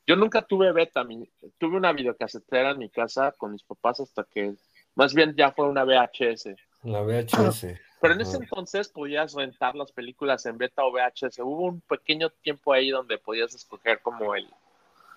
yo 0.06 0.16
nunca 0.16 0.42
tuve 0.42 0.72
beta, 0.72 1.04
mi- 1.04 1.28
tuve 1.58 1.76
una 1.76 1.92
videocasetera 1.92 2.70
en 2.70 2.78
mi 2.78 2.88
casa 2.88 3.32
con 3.36 3.52
mis 3.52 3.62
papás 3.64 4.00
hasta 4.00 4.24
que, 4.24 4.54
más 4.94 5.12
bien 5.12 5.34
ya 5.36 5.50
fue 5.52 5.68
una 5.68 5.84
VHS. 5.84 6.56
La 6.84 7.02
VHS. 7.02 7.78
Pero 8.00 8.14
en 8.14 8.20
ese 8.20 8.36
entonces 8.36 8.88
podías 8.88 9.32
rentar 9.34 9.74
las 9.74 9.90
películas 9.90 10.46
en 10.46 10.58
beta 10.58 10.84
o 10.84 10.92
VHS. 10.92 11.40
Hubo 11.40 11.64
un 11.64 11.80
pequeño 11.80 12.30
tiempo 12.30 12.72
ahí 12.72 12.90
donde 12.90 13.18
podías 13.18 13.54
escoger 13.54 14.00
como 14.00 14.34
el, 14.34 14.46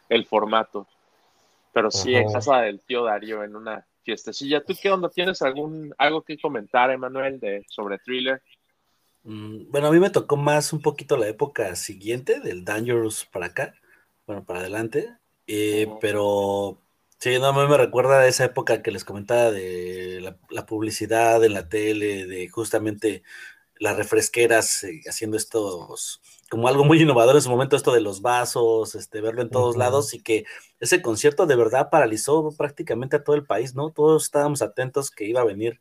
el 0.07 0.25
formato. 0.25 0.87
Pero 1.71 1.91
sí, 1.91 2.15
en 2.15 2.31
casa 2.33 2.61
del 2.61 2.79
tío 2.81 3.03
Darío, 3.03 3.43
en 3.43 3.55
una 3.55 3.85
fiestecilla. 4.09 4.63
¿Tú 4.63 4.73
qué 4.81 4.89
onda? 4.89 5.09
¿Tienes 5.09 5.41
algún 5.41 5.93
algo 5.97 6.23
que 6.23 6.37
comentar, 6.37 6.89
Emanuel, 6.91 7.39
de, 7.39 7.63
sobre 7.69 7.99
thriller? 7.99 8.41
Mm, 9.23 9.69
Bueno, 9.69 9.87
a 9.87 9.91
mí 9.91 9.99
me 9.99 10.09
tocó 10.09 10.37
más 10.37 10.73
un 10.73 10.81
poquito 10.81 11.17
la 11.17 11.27
época 11.27 11.75
siguiente, 11.75 12.39
del 12.39 12.65
Dangerous 12.65 13.25
para 13.25 13.47
acá, 13.47 13.75
bueno, 14.25 14.43
para 14.45 14.59
adelante, 14.59 15.09
eh, 15.47 15.87
pero 16.01 16.79
sí, 17.19 17.37
no, 17.39 17.47
a 17.47 17.53
mí 17.53 17.69
me 17.69 17.77
recuerda 17.77 18.19
a 18.19 18.27
esa 18.27 18.45
época 18.45 18.81
que 18.81 18.91
les 18.91 19.05
comentaba 19.05 19.51
de 19.51 20.19
la, 20.21 20.37
la 20.49 20.65
publicidad 20.65 21.43
en 21.43 21.53
la 21.53 21.69
tele, 21.69 22.25
de 22.25 22.47
justamente 22.49 23.23
las 23.79 23.95
refresqueras 23.97 24.83
eh, 24.83 25.01
haciendo 25.07 25.37
estos, 25.37 26.21
como 26.49 26.67
algo 26.67 26.83
muy 26.83 27.01
innovador 27.01 27.35
en 27.35 27.41
su 27.41 27.49
momento, 27.49 27.75
esto 27.75 27.93
de 27.93 28.01
los 28.01 28.21
vasos, 28.21 28.95
este, 28.95 29.21
verlo 29.21 29.41
en 29.41 29.49
todos 29.49 29.77
lados 29.77 30.13
y 30.13 30.21
que 30.21 30.45
ese 30.79 31.01
concierto 31.01 31.45
de 31.45 31.55
verdad 31.55 31.89
paralizó 31.89 32.51
prácticamente 32.57 33.17
a 33.17 33.23
todo 33.23 33.35
el 33.35 33.45
país, 33.45 33.75
¿no? 33.75 33.91
Todos 33.91 34.23
estábamos 34.23 34.61
atentos 34.61 35.11
que 35.11 35.25
iba 35.25 35.41
a 35.41 35.45
venir. 35.45 35.79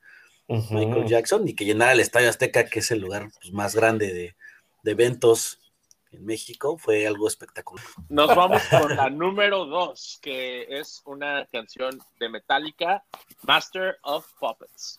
Michael 0.49 1.07
Jackson 1.07 1.47
y 1.47 1.55
que 1.55 1.67
llenara 1.67 1.93
el 1.93 2.01
Estadio 2.01 2.31
Azteca, 2.31 2.65
que 2.65 2.79
es 2.79 2.91
el 2.91 3.01
lugar 3.01 3.29
pues, 3.39 3.53
más 3.53 3.75
grande 3.75 4.15
de, 4.15 4.35
de 4.83 4.91
eventos 4.91 5.61
en 6.11 6.25
México, 6.25 6.79
fue 6.79 7.07
algo 7.07 7.29
espectacular. 7.29 7.85
Nos 8.09 8.35
vamos 8.35 8.63
con 8.71 8.97
la 8.97 9.11
número 9.11 9.67
dos, 9.67 10.19
que 10.23 10.67
es 10.69 11.03
una 11.05 11.47
canción 11.53 11.99
de 12.19 12.29
Metallica, 12.31 13.05
Master 13.43 13.99
of 14.03 14.27
Puppets. 14.41 14.99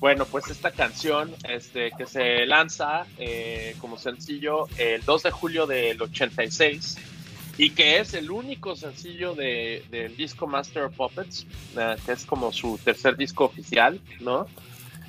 Bueno, 0.00 0.26
pues 0.26 0.48
esta 0.48 0.70
canción 0.70 1.34
este, 1.48 1.90
que 1.98 2.06
se 2.06 2.46
lanza 2.46 3.04
eh, 3.18 3.74
como 3.80 3.98
sencillo 3.98 4.68
el 4.78 5.04
2 5.04 5.24
de 5.24 5.30
julio 5.32 5.66
del 5.66 6.00
86 6.00 6.96
y 7.56 7.70
que 7.70 7.98
es 7.98 8.14
el 8.14 8.30
único 8.30 8.76
sencillo 8.76 9.34
de- 9.34 9.84
del 9.90 10.16
disco 10.16 10.46
Master 10.46 10.84
of 10.84 10.94
Puppets, 10.94 11.46
eh, 11.76 11.96
que 12.06 12.12
es 12.12 12.24
como 12.24 12.52
su 12.52 12.78
tercer 12.78 13.16
disco 13.16 13.44
oficial, 13.46 14.00
¿no? 14.20 14.46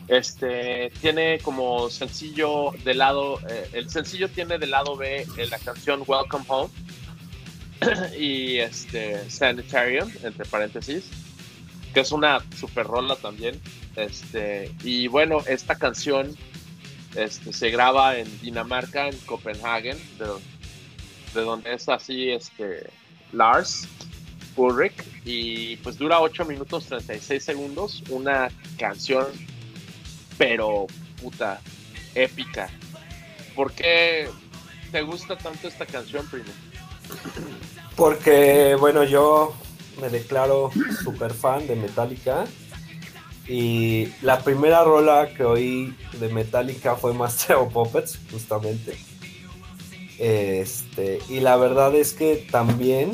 Este 0.08 0.91
tiene 1.01 1.38
como 1.38 1.91
sencillo 1.91 2.72
de 2.84 2.96
lado, 2.96 3.39
eh, 3.48 3.69
el 3.74 3.91
sencillo 3.91 4.27
tiene 4.27 4.58
del 4.58 4.72
lado 4.72 4.96
B 4.98 5.27
eh, 5.38 5.48
la 5.51 5.60
canción 5.60 6.01
Welcome 6.08 6.46
Home 6.48 6.72
y 8.19 8.58
este 8.58 9.29
Sanitarium, 9.29 10.10
entre 10.24 10.46
paréntesis, 10.46 11.03
que 11.93 12.00
es 12.00 12.12
una 12.12 12.43
super 12.60 12.88
rola 12.88 13.15
también. 13.17 13.62
Este, 13.99 14.71
y 14.83 15.07
bueno, 15.07 15.41
esta 15.47 15.75
canción 15.75 16.35
este, 17.15 17.53
se 17.53 17.69
graba 17.69 18.17
en 18.17 18.39
Dinamarca, 18.41 19.07
en 19.07 19.17
Copenhagen, 19.19 19.97
de, 20.17 20.25
de 21.33 21.41
donde 21.41 21.73
es 21.73 21.89
así 21.89 22.29
este, 22.29 22.89
Lars 23.33 23.87
Ulrich, 24.55 24.93
y 25.25 25.77
pues 25.77 25.97
dura 25.97 26.19
8 26.21 26.45
minutos 26.45 26.85
36 26.85 27.43
segundos, 27.43 28.03
una 28.09 28.49
canción, 28.77 29.27
pero 30.37 30.87
puta, 31.21 31.59
épica. 32.15 32.69
¿Por 33.55 33.71
qué 33.73 34.29
te 34.91 35.01
gusta 35.01 35.37
tanto 35.37 35.67
esta 35.67 35.85
canción, 35.85 36.25
primo? 36.27 36.51
Porque, 37.95 38.75
bueno, 38.79 39.03
yo 39.03 39.53
me 39.99 40.09
declaro 40.09 40.71
súper 41.03 41.33
fan 41.33 41.67
de 41.67 41.75
Metallica. 41.75 42.45
Y 43.49 44.13
la 44.21 44.43
primera 44.43 44.83
rola 44.83 45.33
que 45.35 45.43
oí 45.43 45.95
de 46.19 46.29
Metallica 46.29 46.95
fue 46.95 47.15
Master 47.15 47.55
of 47.55 47.73
Puppets, 47.73 48.19
justamente. 48.31 48.95
Este, 50.19 51.19
y 51.29 51.39
la 51.39 51.55
verdad 51.55 51.95
es 51.95 52.13
que 52.13 52.47
también, 52.51 53.11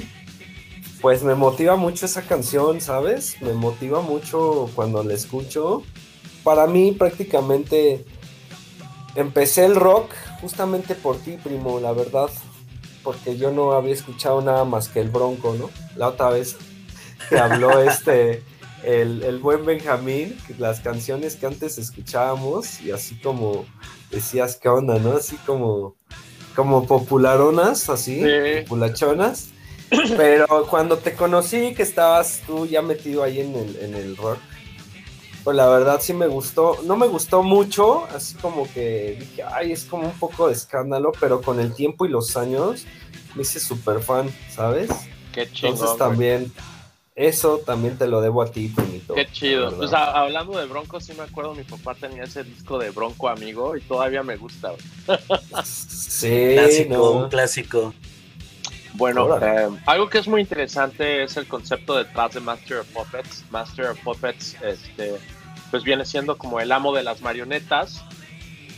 pues 1.01 1.23
me 1.23 1.35
motiva 1.35 1.77
mucho 1.77 2.05
esa 2.05 2.23
canción, 2.23 2.81
¿sabes? 2.81 3.41
Me 3.41 3.53
motiva 3.53 4.01
mucho 4.01 4.69
cuando 4.75 5.03
la 5.05 5.13
escucho. 5.13 5.83
Para 6.43 6.67
mí 6.67 6.91
prácticamente 6.91 8.03
empecé 9.15 9.63
el 9.63 9.75
rock 9.75 10.11
justamente 10.41 10.95
por 10.95 11.15
ti, 11.15 11.37
primo, 11.41 11.79
la 11.79 11.93
verdad. 11.93 12.29
Porque 13.03 13.37
yo 13.37 13.51
no 13.51 13.71
había 13.71 13.93
escuchado 13.93 14.41
nada 14.41 14.65
más 14.65 14.89
que 14.89 14.99
el 14.99 15.09
Bronco, 15.09 15.55
¿no? 15.57 15.69
La 15.95 16.09
otra 16.09 16.29
vez 16.29 16.57
que 17.29 17.39
habló 17.39 17.79
este, 17.81 18.43
el, 18.83 19.23
el 19.23 19.39
buen 19.39 19.65
Benjamín, 19.65 20.37
las 20.57 20.79
canciones 20.79 21.35
que 21.35 21.45
antes 21.47 21.77
escuchábamos 21.77 22.81
y 22.81 22.91
así 22.91 23.15
como 23.15 23.65
decías, 24.11 24.57
¿qué 24.61 24.69
onda, 24.69 24.99
no? 24.99 25.17
Así 25.17 25.37
como, 25.45 25.95
como 26.55 26.85
popularonas, 26.85 27.89
así, 27.89 28.21
Sí. 28.21 28.61
populachonas. 28.63 29.49
Pero 30.17 30.67
cuando 30.69 30.97
te 30.97 31.13
conocí, 31.13 31.73
que 31.75 31.83
estabas 31.83 32.41
tú 32.47 32.65
ya 32.65 32.81
metido 32.81 33.23
ahí 33.23 33.39
en 33.39 33.55
el, 33.55 33.75
en 33.77 33.93
el 33.95 34.17
rock, 34.17 34.39
pues 35.43 35.55
la 35.55 35.67
verdad 35.67 35.99
sí 36.01 36.11
me 36.13 36.25
gustó. 36.27 36.79
No 36.85 36.97
me 36.97 37.05
gustó 37.07 37.43
mucho, 37.43 38.05
así 38.15 38.33
como 38.35 38.67
que 38.73 39.17
dije, 39.19 39.43
ay, 39.43 39.71
es 39.71 39.83
como 39.85 40.05
un 40.07 40.19
poco 40.19 40.47
de 40.47 40.53
escándalo, 40.53 41.11
pero 41.19 41.41
con 41.41 41.59
el 41.59 41.73
tiempo 41.75 42.05
y 42.05 42.09
los 42.09 42.35
años 42.35 42.85
me 43.35 43.43
hice 43.43 43.59
súper 43.59 44.01
fan, 44.01 44.29
¿sabes? 44.49 44.89
Qué 45.31 45.47
chido. 45.51 45.69
Entonces 45.73 45.97
también, 45.97 46.51
eso 47.15 47.61
también 47.65 47.97
te 47.97 48.07
lo 48.07 48.19
debo 48.19 48.41
a 48.41 48.51
ti, 48.51 48.71
Benito. 48.75 49.13
Qué 49.13 49.25
chido. 49.31 49.73
Pues 49.75 49.93
a, 49.93 50.11
hablando 50.11 50.57
de 50.57 50.65
Bronco, 50.65 50.99
sí 50.99 51.13
me 51.13 51.23
acuerdo, 51.23 51.55
mi 51.55 51.63
papá 51.63 51.95
tenía 51.95 52.23
ese 52.23 52.43
disco 52.43 52.77
de 52.77 52.89
Bronco 52.89 53.29
Amigo 53.29 53.77
y 53.77 53.81
todavía 53.81 54.21
me 54.21 54.35
gusta. 54.35 54.73
sí, 55.63 56.51
Clásico, 56.53 56.93
no. 56.93 57.11
un 57.11 57.29
clásico. 57.29 57.93
Bueno, 58.95 59.37
eh, 59.41 59.69
algo 59.85 60.09
que 60.09 60.19
es 60.19 60.27
muy 60.27 60.41
interesante 60.41 61.23
es 61.23 61.35
el 61.37 61.47
concepto 61.47 61.95
detrás 61.95 62.33
de 62.33 62.41
Master 62.41 62.79
of 62.79 62.87
Puppets. 62.87 63.45
Master 63.49 63.91
of 63.91 63.99
Puppets, 63.99 64.55
este, 64.61 65.15
pues 65.71 65.83
viene 65.83 66.05
siendo 66.05 66.37
como 66.37 66.59
el 66.59 66.71
amo 66.71 66.93
de 66.93 67.03
las 67.03 67.21
marionetas. 67.21 68.03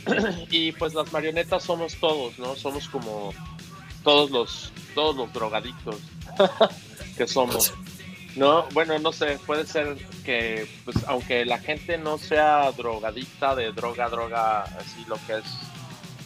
y 0.51 0.71
pues 0.73 0.93
las 0.93 1.11
marionetas 1.11 1.63
somos 1.63 1.95
todos, 1.95 2.37
¿no? 2.37 2.55
Somos 2.55 2.87
como 2.87 3.33
todos 4.03 4.31
los, 4.31 4.71
todos 4.95 5.15
los 5.15 5.33
drogadictos 5.33 5.97
que 7.17 7.27
somos. 7.27 7.73
No, 8.35 8.67
bueno, 8.73 8.97
no 8.99 9.11
sé, 9.11 9.39
puede 9.45 9.65
ser 9.65 9.97
que, 10.23 10.67
pues, 10.85 10.97
aunque 11.07 11.45
la 11.45 11.57
gente 11.57 11.97
no 11.97 12.17
sea 12.17 12.71
drogadicta 12.71 13.55
de 13.55 13.71
droga, 13.71 14.09
droga, 14.09 14.61
así 14.61 15.03
lo 15.07 15.15
que 15.25 15.37
es 15.37 15.45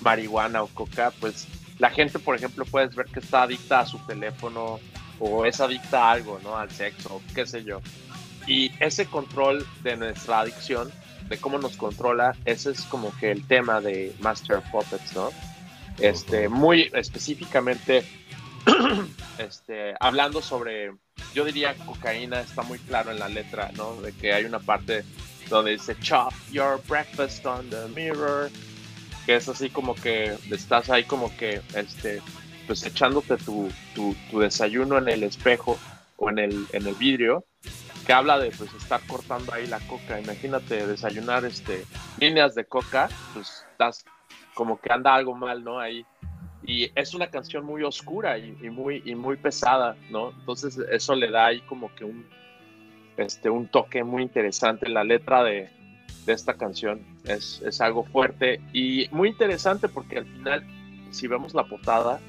marihuana 0.02 0.64
o 0.64 0.68
coca, 0.68 1.14
pues 1.20 1.48
la 1.80 1.90
gente, 1.90 2.20
por 2.20 2.36
ejemplo, 2.36 2.66
puedes 2.66 2.96
ver 2.96 3.06
que 3.08 3.20
está 3.20 3.44
adicta 3.44 3.80
a 3.80 3.86
su 3.86 3.98
teléfono 4.00 4.80
o 5.20 5.46
es 5.46 5.60
adicta 5.62 6.06
a 6.06 6.12
algo, 6.12 6.40
¿no? 6.44 6.58
Al 6.58 6.70
sexo, 6.70 7.22
qué 7.34 7.46
sé 7.46 7.64
yo. 7.64 7.82
Y 8.48 8.72
ese 8.80 9.06
control 9.06 9.66
de 9.84 9.96
nuestra 9.96 10.42
adicción, 10.42 10.92
de 11.30 11.38
cómo 11.38 11.60
nos 11.60 11.78
controla, 11.78 12.36
ese 12.46 12.72
es 12.72 12.82
como 12.82 13.16
que 13.18 13.32
el 13.32 13.48
tema 13.48 13.82
de 13.82 14.14
Master 14.20 14.58
of 14.58 14.66
Puppets, 14.72 15.16
¿no? 15.16 15.30
Este, 16.00 16.50
muy 16.50 16.92
específicamente, 16.94 18.04
este, 19.38 19.94
hablando 20.00 20.42
sobre, 20.42 20.94
yo 21.34 21.46
diría 21.46 21.76
cocaína, 21.86 22.42
está 22.42 22.62
muy 22.64 22.80
claro 22.80 23.12
en 23.12 23.20
la 23.20 23.30
letra, 23.30 23.72
¿no? 23.76 23.96
De 24.02 24.14
que 24.14 24.34
hay 24.34 24.46
una 24.46 24.60
parte 24.60 25.04
donde 25.50 25.72
dice 25.72 25.96
chop 26.00 26.34
your 26.52 26.82
breakfast 26.88 27.46
on 27.46 27.70
the 27.70 27.88
mirror, 27.96 28.50
que 29.26 29.36
es 29.36 29.50
así 29.50 29.70
como 29.70 29.96
que 29.96 30.38
estás 30.50 30.90
ahí 30.90 31.04
como 31.04 31.36
que, 31.38 31.62
este, 31.76 32.22
pues 32.68 32.84
echándote 32.86 33.38
tu, 33.38 33.70
tu, 33.94 34.16
desayuno 34.40 34.98
en 34.98 35.10
el 35.10 35.24
espejo 35.24 35.78
o 36.18 36.30
en 36.30 36.40
el, 36.40 36.68
en 36.72 36.88
el 36.88 36.96
vidrio, 36.96 37.46
que 38.06 38.14
habla 38.14 38.40
de 38.40 38.52
pues 38.52 38.74
estar 38.74 39.02
cortando 39.08 39.54
ahí 39.54 39.68
la 39.68 39.80
coca. 39.82 40.20
Imagínate 40.20 40.88
desayunar 40.88 41.46
este 41.46 41.86
líneas 42.20 42.56
de 42.56 42.66
coca, 42.66 43.10
pues 43.34 43.66
estás 43.72 44.06
como 44.54 44.80
que 44.80 44.92
anda 44.92 45.14
algo 45.14 45.36
mal, 45.36 45.64
¿no? 45.64 45.80
Ahí. 45.80 46.06
Y 46.64 46.92
es 46.96 47.14
una 47.14 47.28
canción 47.28 47.66
muy 47.66 47.84
oscura 47.84 48.38
y, 48.38 48.52
muy, 48.70 49.02
y 49.06 49.16
muy 49.16 49.38
pesada, 49.38 49.96
¿no? 50.10 50.32
Entonces 50.32 50.78
eso 50.92 51.16
le 51.16 51.32
da 51.32 51.48
ahí 51.48 51.62
como 51.62 51.94
que 51.96 52.06
un, 52.06 52.26
este, 53.18 53.50
un 53.50 53.68
toque 53.68 54.04
muy 54.04 54.22
interesante. 54.22 54.88
La 54.88 55.04
letra 55.04 55.44
de, 55.44 55.70
de 56.26 56.34
esta 56.34 56.54
canción 56.54 57.02
es, 57.26 57.62
es 57.66 57.82
algo 57.82 58.04
fuerte 58.04 58.62
y 58.74 59.08
muy 59.12 59.30
interesante 59.30 59.88
porque 59.88 60.20
al 60.20 60.26
final, 60.26 60.66
si 61.10 61.28
vemos 61.28 61.54
la 61.54 61.64
portada, 61.64 62.20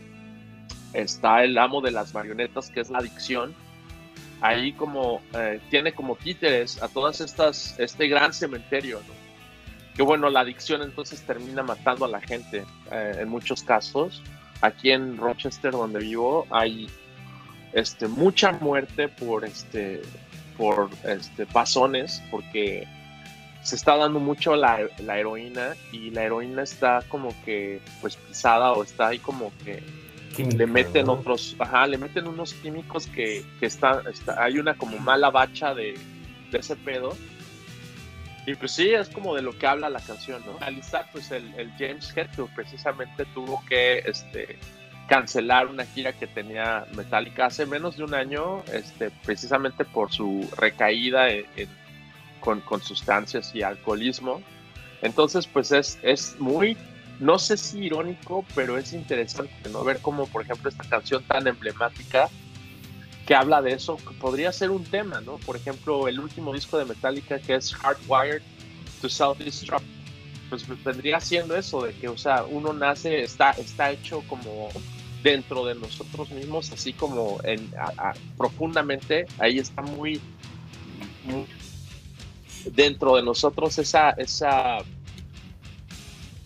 está 0.93 1.45
el 1.45 1.57
amo 1.59 1.81
de 1.81 1.91
las 1.91 2.15
marionetas, 2.15 2.71
que 2.71 2.81
es 2.81 2.91
la 2.91 2.99
adicción. 2.99 3.55
Ahí 4.41 4.73
como 4.73 5.23
eh, 5.35 5.61
tiene 5.71 5.93
como 5.93 6.17
títeres 6.17 6.83
a 6.83 6.89
todas 6.89 7.21
estas, 7.21 7.79
este 7.79 8.09
gran 8.09 8.33
cementerio, 8.33 9.01
¿no? 9.07 9.22
Que 9.97 10.03
bueno, 10.03 10.31
la 10.31 10.41
adicción 10.41 10.83
entonces 10.83 11.21
termina 11.23 11.63
matando 11.63 12.05
a 12.05 12.09
la 12.09 12.21
gente 12.21 12.65
eh, 12.91 13.17
en 13.21 13.28
muchos 13.28 13.63
casos. 13.63 14.23
Aquí 14.61 14.91
en 14.91 15.17
Rochester, 15.17 15.73
donde 15.73 15.99
vivo, 15.99 16.47
hay 16.50 16.89
este, 17.73 18.09
mucha 18.09 18.52
muerte 18.52 19.09
por, 19.09 19.45
este, 19.45 20.00
por 20.57 20.89
este, 21.05 21.47
pasones, 21.47 22.23
porque 22.31 22.87
se 23.63 23.76
está 23.76 23.97
dando 23.97 24.19
mucho 24.19 24.57
la, 24.57 24.81
la 25.05 25.19
heroína 25.19 25.75
y 25.93 26.11
la 26.11 26.25
heroína 26.25 26.63
está 26.63 27.02
como 27.09 27.35
que 27.45 27.81
pues 28.00 28.17
pisada 28.17 28.73
o 28.73 28.83
está 28.83 29.09
ahí 29.09 29.19
como 29.19 29.52
que 29.65 29.83
le 30.57 30.67
meten 30.67 31.07
¿no? 31.07 31.13
otros, 31.15 31.55
ajá, 31.59 31.87
le 31.87 31.99
meten 31.99 32.26
unos 32.26 32.55
químicos 32.55 33.07
que, 33.09 33.45
que 33.61 33.67
está, 33.67 34.02
está- 34.11 34.43
hay 34.43 34.59
una 34.59 34.75
como 34.75 34.99
mala 34.99 35.31
bacha 35.31 35.75
de, 35.75 35.95
de 36.50 36.59
ese 36.59 36.75
pedo. 36.76 37.15
Y 38.47 38.55
pues 38.57 38.73
sí, 38.73 38.93
es 38.93 39.09
como 39.09 39.37
de 39.37 39.43
lo 39.43 39.57
que 39.57 39.67
habla 39.67 39.89
la 39.89 40.00
canción, 40.00 40.43
¿no? 40.45 40.57
Alistar, 40.61 41.07
pues 41.13 41.31
el, 41.31 41.55
el 41.55 41.71
James 41.78 42.13
Hetfield 42.17 42.50
precisamente 42.55 43.25
tuvo 43.35 43.63
que 43.69 43.99
este, 43.99 44.59
cancelar 45.09 45.69
una 45.69 45.85
gira 45.85 46.13
que 46.13 46.26
tenía 46.26 46.85
Metallica 46.97 47.47
hace 47.47 47.67
menos 47.67 47.97
de 47.97 48.05
un 48.05 48.15
año, 48.15 48.65
este, 48.73 49.11
precisamente 49.25 49.85
por 49.85 50.11
su 50.11 50.49
recaída 50.57 51.31
en- 51.31 51.47
en- 51.57 51.69
con, 52.41 52.61
con 52.63 52.83
sustancias 52.83 53.55
y 53.55 53.63
alcoholismo. 53.63 54.43
Entonces, 55.02 55.47
pues 55.47 55.71
es, 55.71 55.99
es 56.02 56.35
muy, 56.41 56.76
no 57.21 57.39
sé 57.39 57.57
si 57.57 57.85
irónico, 57.85 58.45
pero 58.57 58.76
es 58.76 58.93
interesante, 58.93 59.55
¿no? 59.71 59.85
Ver 59.85 60.00
cómo, 60.00 60.26
por 60.26 60.43
ejemplo, 60.43 60.69
esta 60.69 60.83
canción 60.85 61.23
tan 61.23 61.47
emblemática 61.47 62.28
que 63.32 63.36
habla 63.36 63.62
de 63.62 63.73
eso, 63.73 63.97
podría 64.21 64.52
ser 64.52 64.71
un 64.71 64.84
tema, 64.84 65.23
¿no? 65.23 65.38
Por 65.38 65.56
ejemplo, 65.56 66.06
el 66.06 66.21
último 66.21 66.52
disco 66.52 66.76
de 66.76 66.84
Metallica 66.84 67.38
que 67.38 67.54
es 67.54 67.75
Hardwired 67.75 68.42
to 69.00 69.08
Self-Destruct, 69.08 69.86
pues 70.50 70.66
vendría 70.84 71.18
siendo 71.18 71.56
eso, 71.56 71.80
de 71.80 71.95
que, 71.95 72.08
o 72.08 72.18
sea, 72.18 72.45
uno 72.45 72.75
nace, 72.75 73.23
está, 73.23 73.52
está 73.52 73.90
hecho 73.90 74.23
como 74.28 74.68
dentro 75.23 75.64
de 75.64 75.76
nosotros 75.76 76.30
mismos, 76.30 76.71
así 76.73 76.92
como 76.92 77.40
en, 77.45 77.73
profundamente, 78.36 79.25
ahí 79.38 79.58
está 79.58 79.80
muy 79.80 80.21
dentro 82.66 83.16
de 83.16 83.23
nosotros 83.23 83.78
esa, 83.78 84.10
esa, 84.10 84.76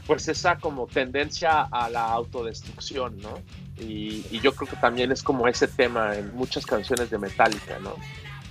pues 0.06 0.28
esa 0.28 0.56
como 0.60 0.86
tendencia 0.86 1.62
a 1.62 1.90
la 1.90 2.04
autodestrucción, 2.12 3.18
¿no? 3.18 3.40
Y, 3.78 4.24
y 4.30 4.40
yo 4.40 4.54
creo 4.54 4.68
que 4.68 4.76
también 4.76 5.12
es 5.12 5.22
como 5.22 5.46
ese 5.48 5.68
tema 5.68 6.14
en 6.14 6.34
muchas 6.34 6.64
canciones 6.64 7.10
de 7.10 7.18
Metallica, 7.18 7.78
¿no? 7.78 7.94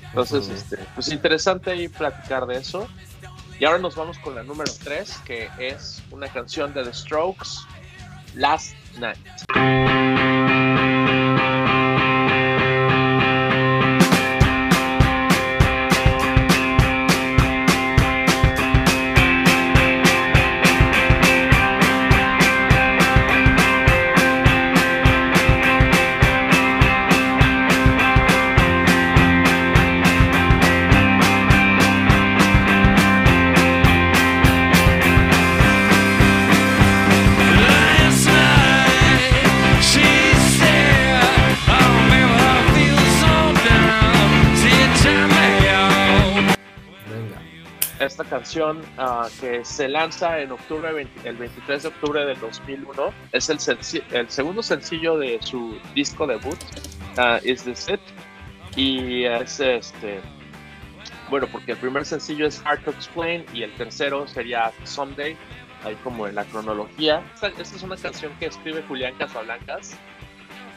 Entonces, 0.10 0.46
Ujú. 0.46 0.54
este, 0.56 0.78
pues 0.94 1.10
interesante 1.10 1.72
ahí 1.72 1.88
platicar 1.88 2.46
de 2.46 2.58
eso. 2.58 2.88
Y 3.60 3.66
ahora 3.66 3.80
nos 3.80 3.96
vamos 3.96 4.20
con 4.20 4.36
la 4.36 4.44
número 4.44 4.72
3, 4.84 5.18
que 5.26 5.50
es 5.58 6.04
una 6.12 6.28
canción 6.28 6.74
de 6.74 6.84
The 6.84 6.94
Strokes, 6.94 7.50
Last 8.36 8.76
Night. 8.98 9.18
Canción 48.46 48.80
ah, 49.00 49.28
que 49.42 49.66
se 49.66 49.88
lanza 49.88 50.40
en 50.40 50.52
octubre 50.52 50.94
20 50.94 51.28
el 51.28 51.36
23 51.36 51.82
de 51.82 51.88
octubre 51.90 52.26
del 52.26 52.40
2001 52.40 53.12
es 53.32 53.50
el, 53.50 53.58
el 54.12 54.30
segundo 54.30 54.62
sencillo 54.62 55.18
de 55.18 55.40
su 55.42 55.80
disco 55.96 56.28
debut 56.28 56.58
ah, 57.18 57.40
Is 57.44 57.64
This 57.64 57.90
It 57.90 58.00
y 58.76 59.24
es 59.24 59.60
este 59.60 60.20
bueno 61.32 61.48
porque 61.52 61.72
el 61.72 61.80
primer 61.80 62.06
sencillo 62.06 62.46
es 62.46 62.62
Hard 62.64 62.84
to 62.84 62.92
Explain 62.92 63.44
y 63.52 63.64
el 63.64 63.74
tercero 63.74 64.28
sería 64.28 64.72
Someday 64.84 65.36
ahí 65.84 65.96
como 66.04 66.28
en 66.28 66.36
la 66.36 66.46
cronología. 66.46 67.24
Esta, 67.34 67.48
esta 67.48 67.64
es 67.64 67.82
una 67.82 67.98
canción 67.98 68.32
que 68.40 68.46
escribe 68.46 68.84
Julián 68.88 69.16
Casablancas. 69.18 69.98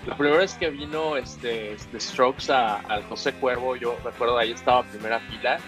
La 0.06 0.16
primera 0.16 0.38
vez 0.38 0.54
que 0.54 0.70
vino 0.70 1.18
este, 1.18 1.76
The 1.92 2.00
Strokes 2.00 2.50
al 2.50 3.02
José 3.10 3.34
Cuervo 3.34 3.76
yo 3.76 3.94
recuerdo 4.02 4.38
ahí 4.38 4.52
estaba 4.52 4.84
primera 4.84 5.20
fila 5.20 5.58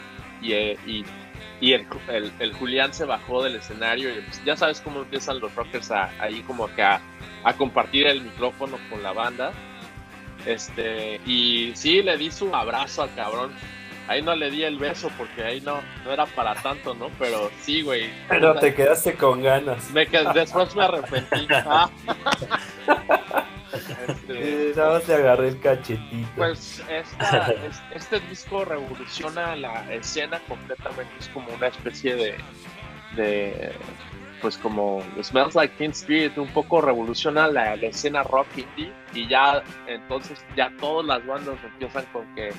y, 0.41 0.53
eh, 0.53 0.79
y 0.87 1.05
y 1.61 1.75
el, 1.75 1.87
el, 2.09 2.33
el 2.39 2.53
Julián 2.55 2.93
se 2.95 3.05
bajó 3.05 3.43
del 3.43 3.57
escenario 3.57 4.11
y 4.11 4.21
pues, 4.23 4.43
ya 4.45 4.57
sabes 4.57 4.81
cómo 4.81 5.01
empiezan 5.01 5.41
los 5.41 5.55
rockers 5.55 5.91
a, 5.91 6.11
ahí 6.19 6.43
como 6.43 6.69
que 6.75 6.83
a, 6.83 7.01
a 7.45 7.53
compartir 7.55 8.07
el 8.07 8.23
micrófono 8.23 8.79
con 8.89 9.03
la 9.03 9.13
banda 9.13 9.53
Este, 10.47 11.21
y 11.27 11.73
sí, 11.75 12.03
le 12.03 12.17
di 12.17 12.31
su 12.31 12.55
abrazo 12.55 13.03
al 13.03 13.15
cabrón. 13.15 13.53
Ahí 14.09 14.23
no 14.23 14.35
le 14.35 14.51
di 14.51 14.65
el 14.65 14.77
beso 14.77 15.11
porque 15.17 15.45
ahí 15.45 15.61
no, 15.61 15.81
no 16.05 16.11
era 16.11 16.27
para 16.27 16.55
tanto, 16.55 16.95
¿no? 16.95 17.11
Pero 17.19 17.51
sí, 17.61 17.83
güey. 17.83 18.11
Pero 18.29 18.55
te 18.57 18.75
quedaste 18.75 19.15
con 19.15 19.43
ganas. 19.43 19.91
Me 19.91 20.07
después 20.07 20.75
me 20.75 20.85
arrepentí. 20.85 21.47
Este, 24.09 24.73
Nada 24.77 24.99
más 24.99 25.11
agarré 25.11 25.49
el 25.49 25.61
cachetito. 25.61 26.29
Pues 26.37 26.83
esta- 26.89 27.49
es- 27.67 27.83
este 27.95 28.21
disco 28.21 28.65
revoluciona 28.65 29.57
la 29.57 29.93
escena 29.93 30.39
completamente, 30.49 31.13
es 31.19 31.29
como 31.29 31.49
una 31.55 31.67
especie 31.69 32.15
de, 32.17 32.35
de 33.17 33.73
pues 34.41 34.57
como 34.57 35.03
Smells 35.23 35.55
Like 35.55 35.75
Teen 35.77 35.91
Spirit, 35.91 36.39
un 36.39 36.49
poco 36.49 36.81
revoluciona 36.81 37.47
la, 37.49 37.77
la 37.77 37.87
escena 37.87 38.23
rock 38.23 38.47
indie 38.57 38.91
y 39.13 39.29
ya 39.29 39.63
entonces 39.87 40.43
ya 40.57 40.73
todas 40.81 41.07
las 41.07 41.27
bandas 41.27 41.57
empiezan 41.63 42.07
con 42.13 42.25
que 42.35 42.51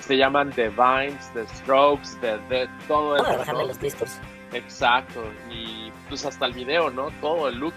se 0.00 0.16
llaman 0.16 0.50
The 0.52 0.68
Vines, 0.68 1.30
The 1.34 1.46
Strokes, 1.48 2.16
The, 2.20 2.38
The- 2.48 2.68
todo 2.86 3.16
eso. 3.16 3.38
bajarle 3.38 3.62
¿no? 3.62 3.68
los 3.68 3.80
discos. 3.80 4.18
Exacto, 4.52 5.24
y 5.50 5.90
pues 6.08 6.24
hasta 6.24 6.46
el 6.46 6.52
video, 6.52 6.90
¿no? 6.90 7.10
Todo 7.20 7.48
el 7.48 7.58
look. 7.58 7.74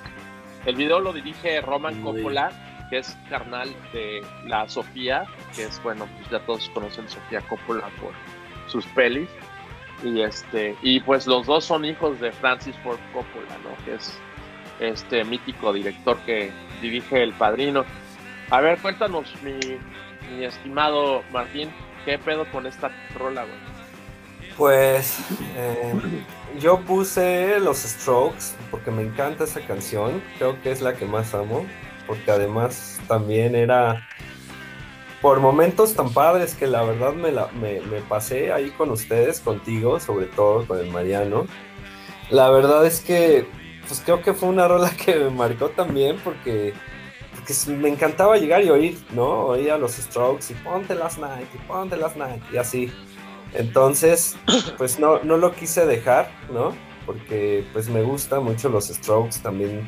El 0.66 0.76
video 0.76 1.00
lo 1.00 1.12
dirige 1.14 1.60
Roman 1.62 2.00
Muy- 2.02 2.18
Coppola, 2.22 2.52
que 2.90 3.00
es 3.00 3.18
carnal 3.30 3.70
de 3.94 4.22
la 4.46 4.68
Sofía, 4.68 5.26
que 5.56 5.64
es, 5.64 5.82
bueno, 5.84 6.08
pues 6.18 6.30
ya 6.30 6.40
todos 6.46 6.70
conocen 6.70 7.08
Sofía 7.10 7.42
Coppola 7.42 7.90
por 8.02 8.14
sus 8.68 8.86
pelis. 8.88 9.30
Y 10.04 10.22
este, 10.22 10.78
y 10.82 11.02
pues 11.02 11.28
los 11.28 11.46
dos 11.46 11.66
son 11.66 11.84
hijos 11.84 12.20
de 12.22 12.32
Francis 12.32 12.76
Ford 12.84 13.00
Coppola, 13.14 13.58
¿no? 13.64 13.86
Que 13.86 13.96
es 13.96 14.18
este 14.80 15.24
mítico 15.26 15.74
director 15.74 16.18
que 16.20 16.52
dirige 16.82 17.22
El 17.22 17.34
Padrino. 17.34 17.86
A 18.50 18.62
ver, 18.62 18.80
cuéntanos, 18.80 19.34
mi, 19.44 19.78
estimado 20.44 21.24
Martín, 21.32 21.70
¿qué 22.06 22.18
pedo 22.18 22.50
con 22.52 22.66
esta 22.66 22.92
rola? 23.18 23.46
Pues 24.58 25.20
eh, 25.56 25.94
yo 26.60 26.80
puse 26.82 27.60
los 27.60 27.78
Strokes 27.80 28.56
porque 28.72 28.92
me 28.92 29.04
encanta 29.04 29.44
esa 29.44 29.62
canción. 29.62 30.22
Creo 30.38 30.62
que 30.62 30.72
es 30.72 30.82
la 30.82 30.96
que 30.96 31.06
más 31.06 31.34
amo. 31.34 31.66
Porque 32.10 32.30
además 32.32 33.00
también 33.08 33.56
era 33.56 34.06
por 35.22 35.40
momentos 35.40 35.94
tan 35.94 36.12
padres 36.12 36.56
que 36.56 36.66
la 36.68 36.82
verdad 36.84 37.14
me, 37.14 37.32
la- 37.32 37.50
me, 37.62 37.80
me 37.82 38.02
pasé 38.02 38.52
ahí 38.52 38.72
con 38.72 38.90
ustedes, 38.90 39.40
contigo, 39.40 40.00
sobre 40.00 40.26
todo 40.26 40.66
con 40.66 40.80
el 40.80 40.90
Mariano. 40.92 41.46
La 42.32 42.50
verdad 42.50 42.86
es 42.86 43.00
que 43.00 43.48
pues 43.88 44.02
creo 44.04 44.22
que 44.22 44.34
fue 44.34 44.50
una 44.50 44.68
rola 44.68 44.90
que 45.06 45.16
me 45.16 45.30
marcó 45.30 45.70
también 45.70 46.18
porque, 46.24 46.74
porque 47.36 47.54
me 47.72 47.90
encantaba 47.90 48.38
llegar 48.38 48.64
y 48.64 48.70
oír, 48.70 48.98
¿no? 49.14 49.46
Oía 49.48 49.78
los 49.78 49.94
Strokes 49.94 50.46
y 50.52 50.54
ponte 50.56 50.96
Last 50.96 51.20
Night 51.20 51.48
y 51.54 51.58
ponte 51.68 51.96
Last 51.96 52.16
Night 52.18 52.42
y 52.52 52.58
así. 52.58 52.92
Entonces, 53.54 54.36
pues 54.78 55.00
no, 55.00 55.20
no 55.24 55.38
lo 55.38 55.54
quise 55.54 55.86
dejar, 55.86 56.32
¿no? 56.52 56.74
Porque 57.06 57.64
pues 57.74 57.88
me 57.90 58.02
gusta 58.04 58.40
mucho 58.40 58.70
los 58.70 58.88
Strokes 58.88 59.40
también 59.44 59.88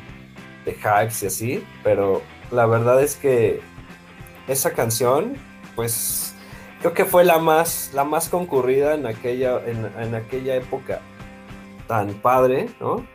de 0.64 0.72
Hypes 0.72 1.22
y 1.22 1.26
así, 1.26 1.66
pero 1.82 2.22
la 2.50 2.66
verdad 2.66 3.02
es 3.02 3.16
que 3.16 3.60
esa 4.48 4.72
canción, 4.72 5.36
pues 5.74 6.34
creo 6.80 6.92
que 6.94 7.04
fue 7.04 7.24
la 7.24 7.38
más, 7.38 7.90
la 7.94 8.04
más 8.04 8.28
concurrida 8.28 8.94
en 8.94 9.06
aquella, 9.06 9.64
en, 9.64 9.86
en 10.00 10.14
aquella 10.14 10.56
época 10.56 11.00
tan 11.88 12.14
padre, 12.14 12.68
¿no? 12.80 13.06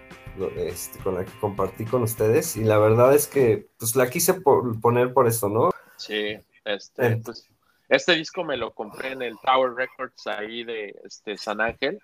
Este, 0.56 1.00
con 1.00 1.16
la 1.16 1.26
que 1.26 1.32
compartí 1.40 1.86
con 1.86 2.04
ustedes 2.04 2.56
y 2.58 2.64
la 2.64 2.78
verdad 2.78 3.16
es 3.16 3.26
que 3.28 3.68
pues 3.80 3.96
la 3.96 4.08
quise 4.10 4.36
por- 4.36 4.80
poner 4.80 5.12
por 5.14 5.28
eso, 5.28 5.50
¿no? 5.50 5.72
Sí, 5.96 6.38
este, 6.64 7.08
Eh. 7.08 7.22
pues, 7.26 7.50
este 7.90 8.14
disco 8.14 8.44
me 8.44 8.56
lo 8.58 8.72
compré 8.74 9.14
en 9.14 9.22
el 9.24 9.36
Tower 9.40 9.74
Records 9.74 10.28
ahí 10.28 10.64
de 10.64 10.94
este, 11.06 11.38
San 11.38 11.62
Ángel. 11.62 12.00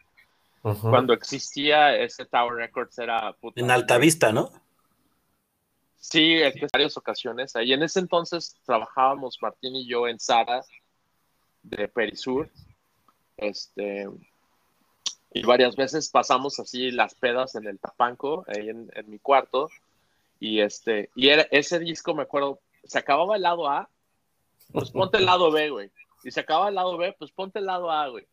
Cuando 0.62 1.12
existía 1.14 1.94
ese 1.98 2.26
Tower 2.26 2.54
Records 2.56 2.98
era... 2.98 3.34
puta, 3.34 3.60
En 3.60 3.70
Altavista, 3.70 4.32
¿no? 4.32 4.50
Sí, 6.04 6.34
en 6.34 6.54
varias 6.74 6.98
ocasiones. 6.98 7.56
Ahí 7.56 7.72
en 7.72 7.82
ese 7.82 8.02
entonces 8.02 8.58
trabajábamos 8.66 9.38
Martín 9.42 9.78
y 9.78 9.88
yo 9.88 10.06
en 10.06 10.20
Sara 10.20 10.62
de 11.64 11.88
Perisur. 11.88 12.50
Este, 13.38 14.10
y 15.34 15.44
varias 15.44 15.78
veces 15.78 16.10
pasamos 16.10 16.60
así 16.60 16.92
las 16.92 17.16
pedas 17.16 17.56
en 17.56 17.68
el 17.68 17.80
Tapanco, 17.80 18.44
ahí 18.48 18.68
en, 18.68 18.92
mi 19.08 19.18
cuarto. 19.18 19.70
Y 20.42 20.60
este, 20.60 21.10
y 21.16 21.30
era, 21.30 21.48
ese 21.52 21.80
disco, 21.80 22.14
me 22.14 22.24
acuerdo, 22.24 22.60
se 22.84 23.00
acababa 23.00 23.38
el 23.38 23.44
lado 23.44 23.70
A, 23.70 23.90
pues 24.74 24.92
ponte 24.92 25.20
el 25.20 25.26
lado 25.26 25.52
B, 25.52 25.70
güey. 25.70 25.90
Y 26.26 26.32
se 26.32 26.42
acababa 26.42 26.68
el 26.68 26.76
lado 26.76 26.98
B, 26.98 27.16
pues 27.18 27.32
ponte 27.32 27.60
el 27.60 27.66
lado 27.66 27.90
A, 27.90 28.10
güey. 28.10 28.28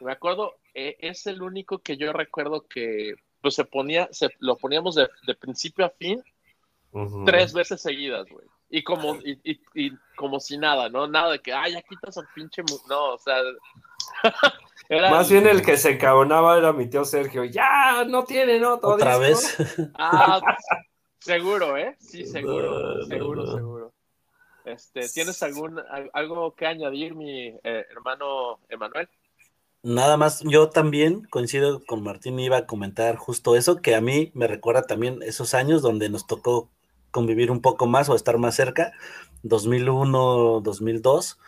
Me 0.00 0.12
acuerdo, 0.12 0.54
eh, 0.74 0.96
es 1.00 1.26
el 1.26 1.42
único 1.42 1.80
que 1.80 1.96
yo 1.96 2.12
recuerdo 2.12 2.68
que 2.68 3.16
pues 3.42 3.56
se 3.56 3.64
ponía, 3.64 4.08
se, 4.12 4.28
lo 4.38 4.56
poníamos 4.56 4.94
de 4.94 5.34
principio 5.34 5.84
a 5.84 5.90
fin 5.90 6.22
Tres 7.24 7.52
veces 7.52 7.80
seguidas, 7.82 8.26
güey. 8.30 8.46
Y 8.70 8.82
como, 8.82 9.16
y, 9.16 9.38
y- 9.44 9.60
y 9.74 9.92
como 10.16 10.40
si 10.40 10.58
nada, 10.58 10.88
¿no? 10.88 11.06
Nada 11.06 11.32
de 11.32 11.38
que, 11.40 11.52
ay, 11.52 11.74
ya 11.74 11.82
quitas 11.82 12.16
al 12.18 12.26
pinche. 12.34 12.62
mu-". 12.62 12.78
No, 12.88 13.14
o 13.14 13.18
sea. 13.18 13.36
era 14.88 15.10
Más 15.10 15.30
bien 15.30 15.46
el 15.46 15.62
que 15.62 15.76
se 15.76 15.92
encabonaba 15.92 16.56
era 16.58 16.72
mi 16.72 16.88
tío 16.88 17.04
Sergio. 17.04 17.44
Ya, 17.44 18.04
no 18.06 18.24
tiene, 18.24 18.58
¿no? 18.58 18.74
Otra 18.82 19.18
disco". 19.18 19.20
vez. 19.20 19.56
Ah, 19.98 20.40
seguro, 21.20 21.76
¿eh? 21.76 21.96
Sí, 22.00 22.24
seguro, 22.24 22.96
No, 22.98 23.06
seguro, 23.06 23.42
no. 23.44 23.52
seguro. 23.54 23.92
Este, 24.64 25.08
¿Tienes 25.08 25.40
algún, 25.44 25.78
al- 25.78 26.10
algo 26.12 26.54
que 26.54 26.66
añadir, 26.66 27.14
mi 27.14 27.48
eh, 27.62 27.86
hermano 27.90 28.58
Emanuel? 28.68 29.08
Nada 29.82 30.16
más, 30.16 30.40
yo 30.42 30.70
también 30.70 31.22
coincido 31.30 31.84
con 31.84 32.02
Martín, 32.02 32.40
iba 32.40 32.56
a 32.56 32.66
comentar 32.66 33.14
justo 33.14 33.54
eso, 33.54 33.76
que 33.76 33.94
a 33.94 34.00
mí 34.00 34.32
me 34.34 34.48
recuerda 34.48 34.82
también 34.82 35.22
esos 35.22 35.54
años 35.54 35.82
donde 35.82 36.08
nos 36.08 36.26
tocó 36.26 36.68
convivir 37.16 37.50
un 37.50 37.60
poco 37.62 37.86
más 37.86 38.08
o 38.08 38.14
estar 38.16 38.38
más 38.38 38.54
cerca, 38.56 38.92
2001, 39.42 40.60
2002, 40.62 41.38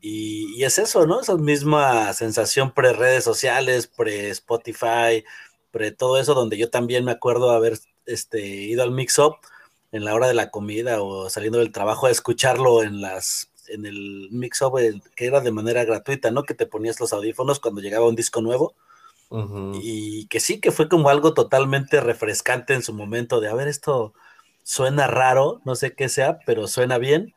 y, 0.00 0.54
y 0.56 0.64
es 0.64 0.78
eso, 0.78 1.06
¿no? 1.06 1.20
Esa 1.20 1.36
misma 1.36 2.12
sensación 2.14 2.72
pre-redes 2.72 3.24
sociales, 3.24 3.86
pre-Spotify, 3.88 5.24
pre 5.72 5.90
todo 5.92 6.18
eso, 6.18 6.34
donde 6.34 6.56
yo 6.58 6.70
también 6.70 7.04
me 7.04 7.12
acuerdo 7.12 7.50
haber 7.50 7.78
este, 8.06 8.40
ido 8.46 8.82
al 8.82 8.92
mix-up 8.92 9.36
en 9.92 10.04
la 10.04 10.14
hora 10.14 10.28
de 10.28 10.34
la 10.34 10.50
comida 10.50 11.02
o 11.02 11.30
saliendo 11.30 11.58
del 11.58 11.72
trabajo 11.72 12.06
a 12.06 12.10
escucharlo 12.10 12.82
en 12.82 13.00
las 13.00 13.50
en 13.68 13.84
el 13.84 14.28
mix-up 14.30 14.78
el- 14.78 15.02
que 15.16 15.26
era 15.26 15.40
de 15.40 15.50
manera 15.50 15.84
gratuita, 15.84 16.30
¿no? 16.30 16.44
Que 16.44 16.54
te 16.54 16.66
ponías 16.66 17.00
los 17.00 17.12
audífonos 17.12 17.58
cuando 17.60 17.80
llegaba 17.80 18.06
un 18.08 18.14
disco 18.16 18.40
nuevo 18.40 18.76
Ujú. 19.30 19.62
y 19.82 20.26
que 20.28 20.40
sí, 20.40 20.60
que 20.60 20.72
fue 20.72 20.88
como 20.88 21.08
algo 21.08 21.34
totalmente 21.34 22.00
refrescante 22.00 22.74
en 22.74 22.82
su 22.82 22.92
momento 22.94 23.40
de, 23.40 23.48
a 23.48 23.54
ver, 23.54 23.68
esto 23.68 24.14
suena 24.66 25.06
raro, 25.06 25.62
no 25.64 25.76
sé 25.76 25.94
qué 25.94 26.08
sea, 26.08 26.40
pero 26.44 26.66
suena 26.66 26.98
bien 26.98 27.34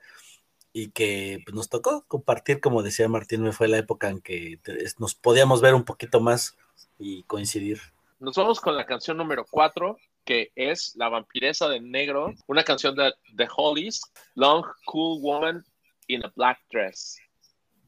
y 0.73 0.89
que 0.89 1.41
pues, 1.45 1.53
nos 1.53 1.69
tocó 1.69 2.03
compartir, 2.07 2.59
como 2.59 2.81
decía 2.81 3.07
Martín, 3.07 3.43
me 3.43 3.51
fue 3.51 3.67
la 3.67 3.77
época 3.77 4.09
en 4.09 4.19
que 4.19 4.59
nos 4.97 5.13
podíamos 5.13 5.61
ver 5.61 5.75
un 5.75 5.85
poquito 5.85 6.19
más 6.21 6.57
y 6.97 7.21
coincidir. 7.23 7.79
Nos 8.19 8.35
vamos 8.35 8.59
con 8.59 8.75
la 8.75 8.87
canción 8.87 9.15
número 9.15 9.45
4, 9.49 9.95
que 10.25 10.51
es 10.55 10.95
La 10.95 11.07
vampiresa 11.07 11.69
de 11.69 11.79
negro, 11.79 12.33
una 12.47 12.63
canción 12.63 12.95
de 12.95 13.13
The 13.37 13.47
Hollies, 13.55 14.01
Long 14.33 14.65
Cool 14.85 15.21
Woman 15.21 15.63
in 16.07 16.25
a 16.25 16.33
Black 16.35 16.59
Dress. 16.71 17.19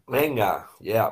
Venga, 0.05 0.69
ya. 0.79 1.11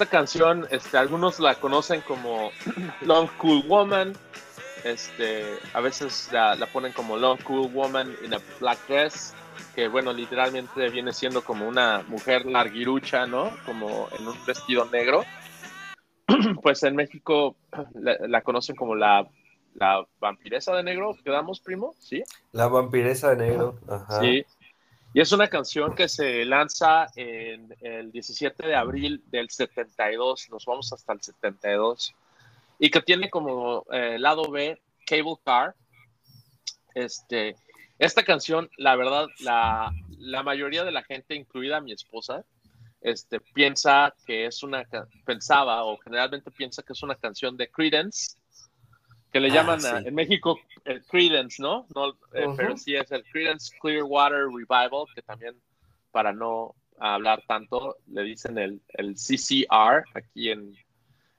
Esta 0.00 0.16
canción, 0.16 0.66
este, 0.70 0.96
algunos 0.96 1.40
la 1.40 1.56
conocen 1.56 2.00
como 2.00 2.52
Long 3.02 3.28
Cool 3.36 3.64
Woman, 3.68 4.14
este, 4.82 5.44
a 5.74 5.80
veces 5.80 6.30
la, 6.32 6.54
la 6.54 6.64
ponen 6.64 6.92
como 6.92 7.18
Long 7.18 7.38
Cool 7.42 7.70
Woman 7.70 8.16
in 8.24 8.32
a 8.32 8.38
Black 8.60 8.78
Dress, 8.88 9.34
que 9.74 9.88
bueno, 9.88 10.14
literalmente 10.14 10.88
viene 10.88 11.12
siendo 11.12 11.44
como 11.44 11.68
una 11.68 12.02
mujer 12.08 12.46
larguirucha, 12.46 13.26
¿no? 13.26 13.50
Como 13.66 14.08
en 14.18 14.26
un 14.26 14.46
vestido 14.46 14.86
negro. 14.86 15.22
Pues 16.62 16.82
en 16.84 16.96
México 16.96 17.56
la, 17.92 18.16
la 18.26 18.40
conocen 18.40 18.76
como 18.76 18.94
la, 18.94 19.28
la 19.74 20.02
vampiresa 20.18 20.74
de 20.76 20.82
negro, 20.82 21.14
¿quedamos, 21.22 21.60
primo? 21.60 21.94
¿Sí? 21.98 22.22
La 22.52 22.68
vampiresa 22.68 23.34
de 23.34 23.48
negro. 23.48 23.78
Ajá. 23.86 24.20
Sí. 24.20 24.46
Y 25.12 25.20
es 25.20 25.32
una 25.32 25.48
canción 25.48 25.94
que 25.94 26.08
se 26.08 26.44
lanza 26.44 27.08
en 27.16 27.74
el 27.80 28.12
17 28.12 28.66
de 28.66 28.76
abril 28.76 29.22
del 29.26 29.50
72, 29.50 30.48
nos 30.50 30.64
vamos 30.64 30.92
hasta 30.92 31.12
el 31.12 31.20
72, 31.20 32.14
y 32.78 32.90
que 32.90 33.00
tiene 33.00 33.28
como 33.28 33.84
eh, 33.90 34.18
lado 34.20 34.50
B 34.50 34.80
Cable 35.04 35.34
Car. 35.44 35.74
Este, 36.94 37.56
esta 37.98 38.22
canción, 38.22 38.70
la 38.76 38.94
verdad, 38.94 39.26
la, 39.40 39.92
la 40.18 40.42
mayoría 40.44 40.84
de 40.84 40.92
la 40.92 41.02
gente, 41.02 41.34
incluida 41.34 41.80
mi 41.80 41.92
esposa, 41.92 42.44
este, 43.00 43.40
piensa 43.40 44.14
que 44.26 44.46
es 44.46 44.62
una, 44.62 44.86
pensaba 45.24 45.84
o 45.84 45.98
generalmente 45.98 46.50
piensa 46.50 46.82
que 46.82 46.92
es 46.92 47.02
una 47.02 47.16
canción 47.16 47.56
de 47.56 47.68
Credence, 47.68 48.36
que 49.32 49.40
le 49.40 49.48
Ah, 49.50 49.54
llaman 49.54 49.80
sí. 49.80 49.86
a- 49.86 49.98
en 49.98 50.14
México 50.14 50.58
el 50.84 51.04
Credence, 51.04 51.62
¿no? 51.62 51.86
no 51.94 52.10
eh. 52.34 52.48
Pero 52.56 52.76
sí 52.76 52.94
es 52.96 53.10
el 53.12 53.24
Credence 53.24 53.76
Clearwater 53.80 54.46
Revival, 54.46 55.06
que 55.14 55.22
también, 55.22 55.54
para 56.10 56.32
no 56.32 56.74
hablar 56.98 57.42
tanto, 57.46 57.96
le 58.08 58.22
dicen 58.24 58.58
el, 58.58 58.80
el 58.88 59.14
CCR 59.16 60.04
aquí 60.14 60.50
en, 60.50 60.74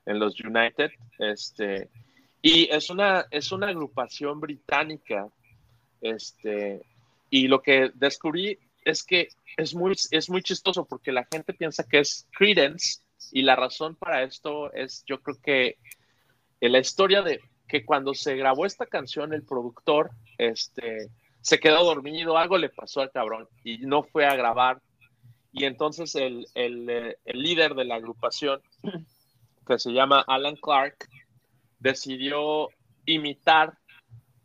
en 0.05 0.19
los 0.19 0.39
United. 0.39 0.91
Este, 1.19 1.89
y 2.41 2.67
es 2.71 2.89
una, 2.89 3.25
es 3.29 3.51
una 3.51 3.67
agrupación 3.67 4.39
británica. 4.39 5.27
Este, 6.01 6.81
y 7.29 7.47
lo 7.47 7.61
que 7.61 7.91
descubrí 7.93 8.57
es 8.83 9.03
que 9.03 9.27
es 9.57 9.75
muy, 9.75 9.93
es 10.11 10.29
muy 10.29 10.41
chistoso 10.41 10.85
porque 10.85 11.11
la 11.11 11.27
gente 11.31 11.53
piensa 11.53 11.83
que 11.87 11.99
es 11.99 12.27
Credence 12.35 13.01
y 13.31 13.43
la 13.43 13.55
razón 13.55 13.95
para 13.95 14.23
esto 14.23 14.73
es, 14.73 15.03
yo 15.05 15.21
creo 15.21 15.37
que 15.41 15.77
en 16.59 16.71
la 16.71 16.79
historia 16.79 17.21
de 17.21 17.39
que 17.71 17.85
cuando 17.85 18.13
se 18.13 18.35
grabó 18.35 18.65
esta 18.65 18.85
canción, 18.85 19.33
el 19.33 19.43
productor 19.43 20.11
este, 20.37 21.09
se 21.39 21.57
quedó 21.57 21.85
dormido, 21.85 22.37
algo 22.37 22.57
le 22.57 22.67
pasó 22.67 22.99
al 22.99 23.11
cabrón 23.11 23.47
y 23.63 23.77
no 23.77 24.03
fue 24.03 24.25
a 24.25 24.35
grabar. 24.35 24.81
Y 25.53 25.63
entonces 25.63 26.13
el, 26.15 26.45
el, 26.53 26.89
eh, 26.89 27.17
el 27.23 27.41
líder 27.41 27.73
de 27.75 27.85
la 27.85 27.95
agrupación, 27.95 28.61
que 29.65 29.79
se 29.79 29.91
llama 29.91 30.25
Alan 30.27 30.57
Clark, 30.57 31.07
decidió 31.79 32.67
imitar 33.05 33.77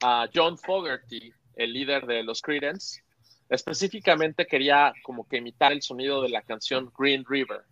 a 0.00 0.28
John 0.32 0.56
Fogerty, 0.56 1.32
el 1.56 1.72
líder 1.72 2.06
de 2.06 2.22
los 2.22 2.40
Creedence. 2.40 3.02
Específicamente 3.48 4.46
quería 4.46 4.92
como 5.02 5.26
que 5.26 5.38
imitar 5.38 5.72
el 5.72 5.82
sonido 5.82 6.22
de 6.22 6.28
la 6.28 6.42
canción 6.42 6.92
Green 6.96 7.24
River, 7.28 7.62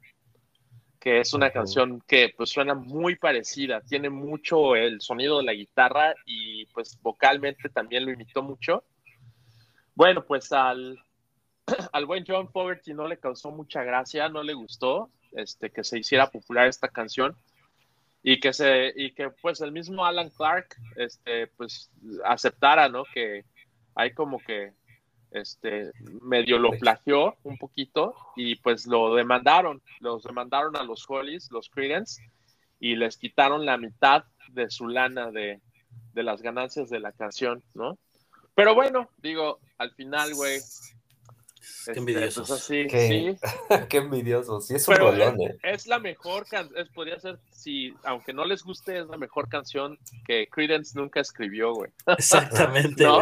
que 1.05 1.21
es 1.21 1.35
una 1.35 1.51
canción 1.51 2.03
que 2.07 2.33
pues 2.35 2.49
suena 2.49 2.73
muy 2.73 3.17
parecida, 3.17 3.83
tiene 3.83 4.09
mucho 4.09 4.75
el 4.75 5.03
sonido 5.03 5.37
de 5.37 5.45
la 5.45 5.53
guitarra 5.53 6.15
y 6.25 6.65
pues 6.73 6.99
vocalmente 7.03 7.69
también 7.69 8.07
lo 8.07 8.13
imitó 8.13 8.43
mucho. 8.43 8.85
Bueno, 9.95 10.25
pues 10.25 10.51
al, 10.51 10.99
al 11.93 12.07
buen 12.07 12.25
John 12.27 12.49
Fogerty 12.51 12.95
no 12.95 13.07
le 13.07 13.19
causó 13.19 13.51
mucha 13.51 13.83
gracia, 13.83 14.31
no 14.31 14.43
le 14.43 14.55
gustó 14.55 15.11
este, 15.33 15.69
que 15.69 15.85
se 15.85 15.99
hiciera 15.99 16.31
popular 16.31 16.69
esta 16.69 16.89
canción. 16.89 17.37
Y 18.23 18.41
que 18.41 18.55
se 18.55 18.91
y 18.97 19.13
que 19.13 19.29
pues 19.29 19.61
el 19.61 19.73
mismo 19.73 20.07
Alan 20.07 20.31
Clark 20.31 20.75
este 20.97 21.49
pues 21.49 21.91
aceptara 22.25 22.89
no 22.89 23.05
que 23.13 23.45
hay 23.95 24.15
como 24.15 24.39
que 24.39 24.73
este 25.35 25.93
medio 26.23 26.59
lo 26.59 26.71
plagió 26.71 27.37
un 27.43 27.59
poquito 27.59 28.15
y 28.37 28.57
pues 28.57 28.87
lo 28.87 29.15
demandaron 29.15 29.83
los 30.01 30.23
demandaron 30.23 30.77
a 30.77 30.83
los 30.83 31.05
Hollies 31.09 31.51
los 31.51 31.69
Creedence 31.69 32.23
y 32.81 32.97
les 32.97 33.17
quitaron 33.17 33.67
la 33.67 33.77
mitad 33.77 34.25
de 34.49 34.71
su 34.71 34.89
lana 34.89 35.31
de, 35.31 35.61
de 36.13 36.23
las 36.23 36.41
ganancias 36.41 36.89
de 36.89 37.01
la 37.01 37.13
canción 37.13 37.63
no 37.75 37.99
pero 38.55 38.75
bueno 38.75 39.11
digo 39.19 39.59
al 39.79 39.91
final 39.93 40.35
güey 40.35 40.61
Qué 41.85 41.91
este, 41.91 41.99
envidiosos. 41.99 42.49
pues 42.49 42.61
así 42.63 42.87
Qué- 42.89 43.37
sí 43.41 43.49
Qué 43.89 43.97
envidioso. 43.99 44.61
Sí, 44.61 44.75
es 44.75 44.87
un 44.87 44.95
es, 44.95 45.41
¿eh? 45.41 45.59
es 45.63 45.87
la 45.87 45.99
mejor 45.99 46.47
canción, 46.47 46.89
podría 46.95 47.19
ser, 47.19 47.39
si, 47.51 47.95
aunque 48.05 48.33
no 48.35 48.45
les 48.45 48.63
guste, 48.63 48.99
es 48.99 49.07
la 49.07 49.17
mejor 49.17 49.49
canción 49.49 49.99
que 50.27 50.47
Credence 50.49 50.93
nunca 50.99 51.21
escribió, 51.21 51.73
güey. 51.73 51.91
Exactamente, 52.07 53.05
¿No? 53.05 53.21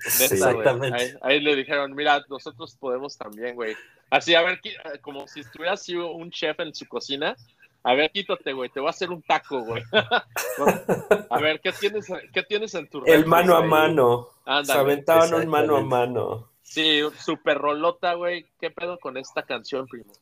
Sí. 0.00 0.24
Exactamente. 0.24 0.96
Ahí, 0.96 1.10
ahí 1.22 1.40
le 1.40 1.56
dijeron, 1.56 1.94
mira, 1.94 2.22
nosotros 2.28 2.76
podemos 2.76 3.16
también, 3.16 3.54
güey. 3.54 3.76
Así, 4.10 4.34
a 4.34 4.42
ver, 4.42 4.60
qui- 4.60 5.00
como 5.00 5.26
si 5.28 5.40
estuviera 5.40 5.74
así 5.74 5.94
un 5.96 6.30
chef 6.30 6.58
en 6.60 6.74
su 6.74 6.86
cocina. 6.88 7.36
A 7.82 7.94
ver, 7.94 8.10
quítate, 8.10 8.52
güey, 8.52 8.68
te 8.68 8.80
voy 8.80 8.88
a 8.88 8.90
hacer 8.90 9.10
un 9.10 9.22
taco, 9.22 9.60
güey. 9.62 9.82
a 11.30 11.38
ver, 11.40 11.60
¿qué 11.60 11.72
tienes, 11.72 12.06
qué 12.32 12.42
tienes 12.42 12.74
en 12.74 12.88
tu 12.88 13.02
El 13.06 13.26
mano 13.26 13.56
a 13.56 13.62
mano. 13.62 14.28
Se 14.44 14.50
Ándale. 14.50 14.80
aventaban 14.80 15.34
un 15.34 15.48
mano 15.48 15.76
a 15.76 15.82
mano. 15.82 16.48
Sí, 16.62 17.00
super 17.18 17.58
rolota, 17.58 18.14
güey. 18.14 18.46
¿Qué 18.60 18.70
pedo 18.70 18.98
con 18.98 19.16
esta 19.16 19.42
canción, 19.42 19.86
primo? 19.86 20.12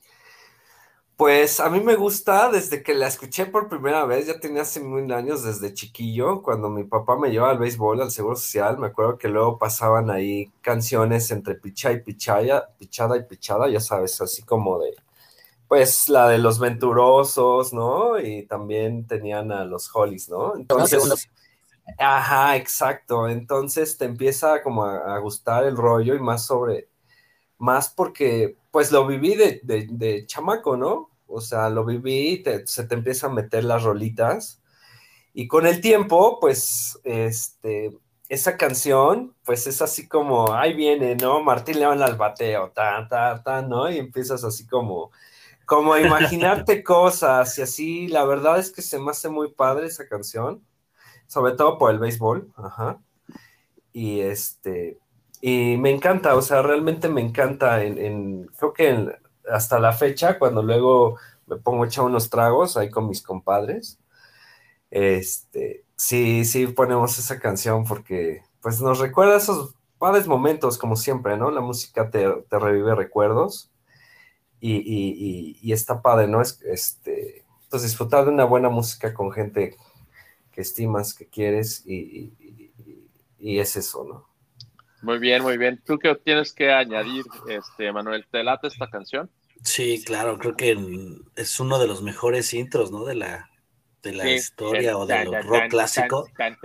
Pues 1.18 1.58
a 1.58 1.68
mí 1.68 1.80
me 1.80 1.96
gusta 1.96 2.48
desde 2.48 2.84
que 2.84 2.94
la 2.94 3.08
escuché 3.08 3.46
por 3.46 3.68
primera 3.68 4.04
vez, 4.04 4.28
ya 4.28 4.38
tenía 4.38 4.62
hace 4.62 4.78
mil 4.78 5.12
años 5.12 5.42
desde 5.42 5.74
chiquillo, 5.74 6.42
cuando 6.42 6.70
mi 6.70 6.84
papá 6.84 7.18
me 7.18 7.32
llevaba 7.32 7.50
al 7.50 7.58
béisbol, 7.58 8.00
al 8.00 8.12
Seguro 8.12 8.36
Social, 8.36 8.78
me 8.78 8.86
acuerdo 8.86 9.18
que 9.18 9.26
luego 9.26 9.58
pasaban 9.58 10.10
ahí 10.10 10.52
canciones 10.60 11.32
entre 11.32 11.56
picha 11.56 11.90
y 11.90 12.02
pichaya, 12.02 12.68
pichada 12.78 13.16
y 13.16 13.24
pichada, 13.24 13.68
ya 13.68 13.80
sabes, 13.80 14.20
así 14.20 14.42
como 14.42 14.78
de, 14.78 14.94
pues 15.66 16.08
la 16.08 16.28
de 16.28 16.38
los 16.38 16.60
venturosos, 16.60 17.72
¿no? 17.72 18.20
Y 18.20 18.46
también 18.46 19.04
tenían 19.08 19.50
a 19.50 19.64
los 19.64 19.90
Hollies, 19.92 20.28
¿no? 20.28 20.54
Entonces, 20.54 21.28
ajá, 21.98 22.54
exacto, 22.54 23.28
entonces 23.28 23.98
te 23.98 24.04
empieza 24.04 24.62
como 24.62 24.84
a, 24.84 25.16
a 25.16 25.18
gustar 25.18 25.64
el 25.64 25.76
rollo 25.76 26.14
y 26.14 26.20
más 26.20 26.46
sobre, 26.46 26.88
más 27.58 27.88
porque 27.88 28.57
pues 28.70 28.92
lo 28.92 29.06
viví 29.06 29.34
de, 29.34 29.60
de- 29.62 29.86
de 29.90 30.26
chamaco, 30.26 30.76
¿no? 30.76 31.10
O 31.26 31.40
sea, 31.40 31.68
lo 31.70 31.84
viví 31.84 32.42
te- 32.42 32.66
se 32.66 32.84
te 32.84 32.94
empiezan 32.94 33.32
a 33.32 33.34
meter 33.34 33.64
las 33.64 33.82
rolitas. 33.82 34.62
Y 35.34 35.48
con 35.48 35.66
el 35.66 35.80
tiempo, 35.80 36.38
pues, 36.40 36.98
este, 37.04 37.92
esa 38.28 38.56
canción, 38.56 39.34
pues 39.44 39.66
es 39.66 39.82
así 39.82 40.08
como, 40.08 40.52
ahí 40.54 40.74
viene, 40.74 41.16
¿no? 41.16 41.42
Martín 41.42 41.80
León 41.80 42.02
al 42.02 42.16
bateo, 42.16 42.70
tan, 42.72 43.08
tan, 43.08 43.42
tan, 43.44 43.68
¿no? 43.68 43.90
Y 43.90 43.98
empiezas 43.98 44.44
así 44.44 44.66
como, 44.66 45.10
como 45.66 45.92
a 45.94 46.00
imaginarte 46.00 46.82
cosas 46.84 47.56
y 47.58 47.62
así, 47.62 48.08
la 48.08 48.24
verdad 48.24 48.58
es 48.58 48.72
que 48.72 48.82
se 48.82 48.98
me 48.98 49.10
hace 49.12 49.28
muy 49.30 49.52
padre 49.52 49.86
esa 49.86 50.08
canción, 50.08 50.64
sobre 51.28 51.54
todo 51.54 51.78
por 51.78 51.90
el 51.92 51.98
béisbol, 52.00 52.52
ajá. 52.56 53.00
Y 53.92 54.20
este, 54.20 54.98
y 55.40 55.76
me 55.78 55.90
encanta, 55.90 56.34
o 56.36 56.42
sea, 56.42 56.62
realmente 56.62 57.08
me 57.08 57.20
encanta. 57.20 57.84
En, 57.84 57.98
en- 57.98 58.46
creo 58.58 58.72
que 58.72 59.08
hasta 59.50 59.78
la 59.78 59.92
fecha, 59.92 60.38
cuando 60.38 60.62
luego 60.62 61.18
me 61.46 61.56
pongo 61.56 61.84
a 61.84 61.86
echar 61.86 62.04
unos 62.04 62.30
tragos 62.30 62.76
ahí 62.76 62.90
con 62.90 63.08
mis 63.08 63.22
compadres, 63.22 63.98
este, 64.90 65.84
sí, 65.96 66.44
sí 66.44 66.66
ponemos 66.68 67.18
esa 67.18 67.38
canción 67.40 67.84
porque 67.84 68.42
pues 68.62 68.80
nos 68.80 68.98
recuerda 69.00 69.36
esos 69.36 69.74
padres 69.98 70.26
momentos, 70.28 70.78
como 70.78 70.96
siempre, 70.96 71.36
¿no? 71.36 71.50
La 71.50 71.60
música 71.60 72.10
te, 72.10 72.26
te 72.48 72.58
revive 72.58 72.94
recuerdos 72.94 73.70
y, 74.60 74.76
y- 74.76 75.14
y- 75.18 75.58
y 75.62 75.72
está 75.72 76.02
padre, 76.02 76.28
¿no? 76.28 76.40
Es, 76.42 76.60
este, 76.62 77.44
pues 77.70 77.82
disfrutar 77.82 78.24
de 78.24 78.30
una 78.32 78.44
buena 78.44 78.68
música 78.70 79.14
con 79.14 79.32
gente 79.32 79.76
que 80.52 80.62
estimas, 80.62 81.14
que 81.14 81.26
quieres 81.28 81.84
y- 81.86 82.32
y 83.38 83.58
es 83.58 83.76
eso, 83.76 84.04
¿no? 84.04 84.26
Muy 85.02 85.18
bien, 85.18 85.42
muy 85.42 85.58
bien. 85.58 85.80
¿Tú 85.84 85.98
qué 85.98 86.14
tienes 86.16 86.52
que 86.52 86.70
añadir, 86.72 87.24
este, 87.48 87.92
Manuel? 87.92 88.26
¿Te 88.30 88.42
late 88.42 88.68
esta 88.68 88.88
canción? 88.88 89.30
Sí, 89.62 90.02
claro, 90.04 90.38
creo 90.38 90.56
que 90.56 90.76
es 91.36 91.60
uno 91.60 91.78
de 91.78 91.86
los 91.86 92.02
mejores 92.02 92.54
intros, 92.54 92.90
¿no? 92.90 93.04
De 93.04 93.14
la, 93.14 93.50
de 94.02 94.12
la 94.12 94.24
Sí. 94.24 94.34
historia 94.34 94.96
o 94.96 95.06
del 95.06 95.26
rock 95.26 95.48
tan, 95.50 95.68
clásico. 95.68 96.28
tan. 96.36 96.56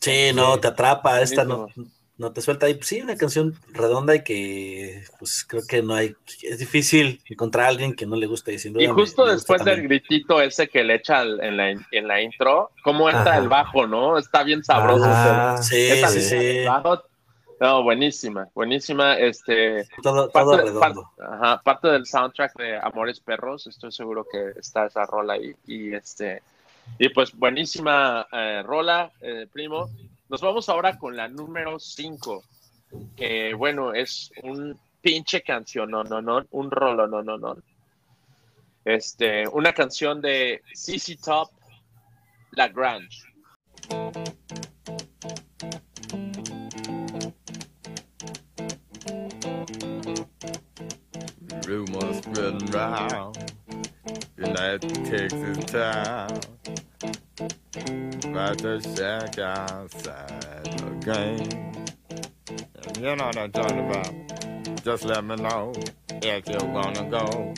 Sí, 0.00 0.30
no, 0.34 0.58
te 0.60 0.68
atrapa, 0.68 1.20
esta 1.20 1.44
no. 1.44 1.68
No 2.18 2.32
te 2.32 2.40
suelta. 2.40 2.68
Y 2.68 2.78
sí, 2.82 3.02
una 3.02 3.16
canción 3.16 3.54
redonda 3.72 4.14
y 4.14 4.22
que 4.24 5.04
pues 5.18 5.44
creo 5.44 5.62
que 5.68 5.82
no 5.82 5.94
hay, 5.94 6.14
es 6.42 6.58
difícil 6.58 7.20
encontrar 7.28 7.66
a 7.66 7.68
alguien 7.68 7.94
que 7.94 8.06
no 8.06 8.16
le 8.16 8.26
guste. 8.26 8.54
Y, 8.54 8.58
sin 8.58 8.72
duda 8.72 8.82
Y 8.84 8.86
justo 8.88 9.26
me 9.26 9.32
después 9.32 9.64
del 9.64 9.82
gritito 9.82 10.40
ese 10.40 10.68
que 10.68 10.82
le 10.84 10.94
echa 10.94 11.22
en 11.22 11.56
la, 11.56 11.70
en 11.70 12.08
la 12.08 12.22
intro, 12.22 12.70
cómo 12.82 13.08
entra 13.10 13.32
Ajá. 13.32 13.38
el 13.38 13.48
bajo, 13.48 13.86
¿no? 13.86 14.16
Está 14.18 14.42
bien 14.42 14.64
sabroso. 14.64 15.04
Ah, 15.06 15.58
Sí, 15.62 15.76
Esa 15.76 16.08
sí, 16.08 16.20
sí, 16.22 16.64
bajo. 16.64 17.02
No, 17.58 17.82
buenísima, 17.82 18.48
buenísima. 18.54 19.16
Este, 19.16 19.86
todo, 20.02 20.28
todo 20.28 20.30
parte, 20.30 20.56
redondo. 20.62 21.10
par- 21.16 21.26
ajá, 21.32 21.62
parte 21.62 21.88
del 21.88 22.04
soundtrack 22.04 22.54
de 22.58 22.78
Amores 22.82 23.18
Perros, 23.20 23.66
estoy 23.66 23.92
seguro 23.92 24.26
que 24.30 24.58
está 24.60 24.86
esa 24.86 25.06
rola 25.06 25.34
ahí. 25.34 25.54
Y 25.66 25.94
este, 25.94 26.42
y 26.98 27.08
pues 27.08 27.34
buenísima 27.34 28.26
eh, 28.30 28.62
rola, 28.62 29.10
eh, 29.22 29.46
primo. 29.50 29.88
Nos 30.28 30.40
vamos 30.40 30.68
ahora 30.68 30.98
con 30.98 31.16
la 31.16 31.28
número 31.28 31.78
5, 31.78 32.42
que 33.16 33.54
bueno, 33.54 33.94
es 33.94 34.32
un 34.42 34.78
pinche 35.00 35.42
canción, 35.42 35.90
no, 35.90 36.02
no, 36.02 36.20
no, 36.20 36.44
un 36.50 36.70
rolo, 36.70 37.06
no, 37.06 37.22
no, 37.22 37.38
no. 37.38 37.56
Este, 38.84 39.46
una 39.48 39.72
canción 39.72 40.20
de 40.20 40.62
CC 40.74 41.16
Top, 41.16 41.50
La 42.52 42.68
Grange. 42.68 43.22
About 57.02 58.58
to 58.58 58.80
shack 58.80 59.38
outside 59.38 60.64
the 60.64 60.90
game. 61.04 61.72
You 62.98 63.16
know 63.16 63.26
what 63.26 63.36
I'm 63.36 63.52
talking 63.52 63.88
about. 63.88 64.82
Just 64.82 65.04
let 65.04 65.22
me 65.24 65.36
know 65.36 65.72
if 66.22 66.48
you 66.48 66.58
wanna 66.68 67.04
go 67.10 67.52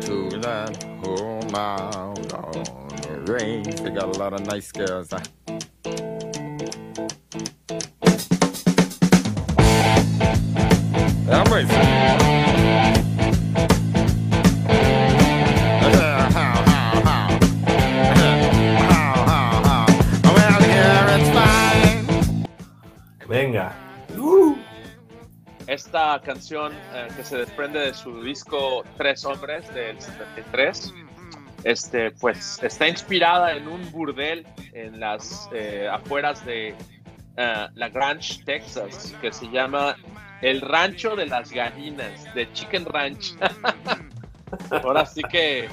to 0.00 0.28
that 0.40 0.82
home 1.02 1.54
out 1.54 2.32
on 2.34 2.88
the 3.02 3.32
range. 3.32 3.80
They 3.80 3.90
got 3.90 4.14
a 4.14 4.18
lot 4.18 4.34
of 4.34 4.46
nice 4.46 4.70
girls. 4.70 5.10
Huh? 5.10 5.22
I'm 11.30 11.52
racing. 11.52 11.87
Canción 26.24 26.72
eh, 26.94 27.08
que 27.16 27.24
se 27.24 27.38
desprende 27.38 27.80
de 27.80 27.94
su 27.94 28.22
disco 28.22 28.84
Tres 28.96 29.24
Hombres 29.24 29.72
del 29.74 30.00
73, 30.00 30.94
este, 31.64 32.10
pues 32.12 32.62
está 32.62 32.88
inspirada 32.88 33.56
en 33.56 33.66
un 33.66 33.90
burdel 33.90 34.46
en 34.72 35.00
las 35.00 35.48
eh, 35.52 35.88
afueras 35.90 36.44
de 36.46 36.68
eh, 37.36 37.66
La 37.74 37.88
Grange, 37.88 38.44
Texas, 38.44 39.14
que 39.20 39.32
se 39.32 39.48
llama 39.50 39.96
El 40.40 40.60
Rancho 40.60 41.16
de 41.16 41.26
las 41.26 41.50
Gallinas, 41.50 42.32
de 42.34 42.52
Chicken 42.52 42.84
Ranch. 42.84 43.34
Ahora 44.70 45.04
sí 45.04 45.22
que 45.30 45.68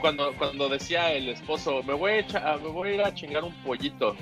cuando, 0.00 0.32
cuando 0.34 0.68
decía 0.68 1.12
el 1.12 1.28
esposo, 1.30 1.82
me 1.82 1.94
voy, 1.94 2.24
a 2.34 2.56
me 2.62 2.68
voy 2.68 3.00
a 3.00 3.12
chingar 3.12 3.42
un 3.44 3.54
pollito. 3.64 4.14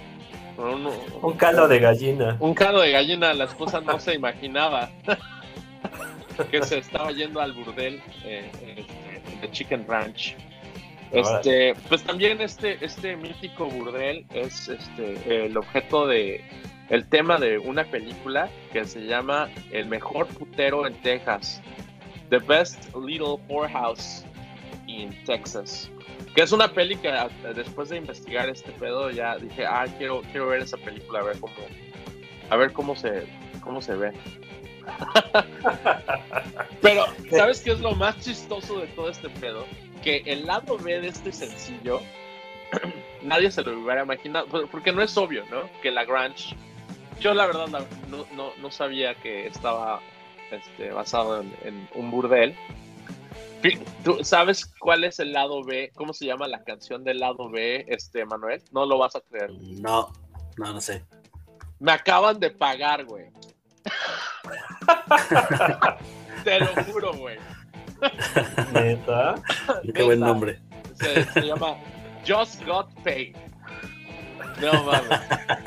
Un, 0.59 0.89
Un 1.23 1.37
caldo 1.37 1.69
de 1.69 1.79
gallina. 1.79 2.37
un 2.41 2.55
caldo 2.55 2.81
de 2.81 2.93
gallina, 2.93 3.35
la 3.35 3.45
esposa 3.45 3.81
no 3.81 3.99
se 4.01 4.15
imaginaba 4.15 4.91
que 6.51 6.63
se 6.63 6.79
estaba 6.79 7.13
yendo 7.13 7.41
al 7.41 7.53
burdel 7.53 8.03
eh, 8.25 8.51
este, 8.77 9.41
de 9.41 9.51
Chicken 9.51 9.87
Ranch. 9.87 10.37
Este, 11.13 11.75
pues 11.89 12.03
también 12.03 12.41
este, 12.41 12.85
este 12.85 13.17
mítico 13.17 13.67
burdel 13.67 14.27
es 14.35 14.69
este, 14.69 15.47
el 15.47 15.57
objeto 15.57 16.07
de 16.07 16.43
el 16.89 17.09
tema 17.09 17.39
de 17.39 17.59
una 17.59 17.85
película 17.85 18.49
que 18.73 18.85
se 18.85 19.01
llama 19.07 19.49
El 19.73 19.87
mejor 19.87 20.27
putero 20.27 20.87
en 20.87 20.95
Texas, 21.03 21.61
The 22.31 22.39
Best 22.39 22.95
Little 22.95 23.39
Whorehouse 23.49 24.25
in 25.03 25.25
Texas, 25.25 25.91
que 26.35 26.43
es 26.43 26.53
una 26.53 26.69
peli 26.73 26.97
que 26.97 27.13
después 27.55 27.89
de 27.89 27.97
investigar 27.99 28.49
este 28.49 28.73
pedo 28.73 29.11
ya 29.11 29.37
dije, 29.37 29.65
ah, 29.67 29.87
quiero, 29.99 30.23
quiero 30.33 30.49
ver 30.49 30.63
esa 30.63 30.77
película, 30.79 31.21
a 31.21 31.23
ver 31.25 31.39
cómo, 31.41 31.55
a 32.51 32.57
ver 32.57 32.73
cómo 32.73 32.97
se, 32.97 33.27
cómo 33.61 33.81
se 33.81 33.95
ve. 33.95 34.13
Pero, 36.83 37.05
¿sabes 37.31 37.61
qué 37.61 37.73
es 37.73 37.81
lo 37.81 37.93
más 37.93 38.19
chistoso 38.21 38.81
de 38.81 38.87
todo 38.89 39.09
este 39.11 39.29
pedo? 39.29 39.67
Que 40.03 40.23
el 40.27 40.47
lado 40.47 40.79
B 40.79 41.01
de 41.01 41.09
este 41.09 41.33
sencillo, 41.33 42.01
nadie 43.23 43.51
se 43.51 43.63
lo 43.63 43.79
hubiera 43.81 44.03
imaginado, 44.05 44.47
por- 44.47 44.69
porque 44.69 44.93
no 44.93 45.03
es 45.03 45.17
obvio, 45.17 45.45
¿no? 45.51 45.69
Que 45.83 45.91
la 45.91 46.05
Grange, 46.05 46.55
yo 47.21 47.35
la 47.35 47.47
verdad 47.47 47.67
no, 48.09 48.27
no, 48.35 48.53
no 48.61 48.71
sabía 48.71 49.15
que 49.17 49.47
estaba 49.47 50.01
este, 50.51 50.91
basado 50.91 51.41
en, 51.41 51.53
en 51.65 51.89
un 51.95 52.11
burdel. 52.11 52.55
¿Tú 54.05 54.19
sabes 54.23 54.67
cuál 54.79 55.05
es 55.05 55.19
el 55.19 55.33
lado 55.33 55.63
B? 55.65 55.91
¿Cómo 55.95 56.13
se 56.13 56.27
llama 56.27 56.47
la 56.49 56.63
canción 56.65 57.05
del 57.05 57.21
lado 57.21 57.51
B, 57.51 57.85
este, 57.89 58.25
Manuel? 58.25 58.63
No 58.73 58.87
lo 58.87 58.99
vas 58.99 59.17
a 59.17 59.21
creer. 59.21 59.51
No, 59.81 60.13
no, 60.57 60.73
no 60.73 60.81
sé. 60.81 61.05
Me 61.79 61.93
acaban 61.93 62.39
de 62.41 62.51
pagar, 62.51 63.05
güey. 63.05 63.27
Te 66.45 66.61
lo 66.61 66.67
juro, 66.85 67.13
güey. 67.15 67.39
Neta. 68.73 69.35
Qué 69.95 70.03
buen 70.03 70.21
nombre. 70.21 70.61
Se, 70.95 71.25
se 71.33 71.41
llama 71.43 71.77
Just 72.27 72.65
Got 72.65 72.93
Paid. 73.03 73.37
No 74.61 74.85
mames. 74.85 75.21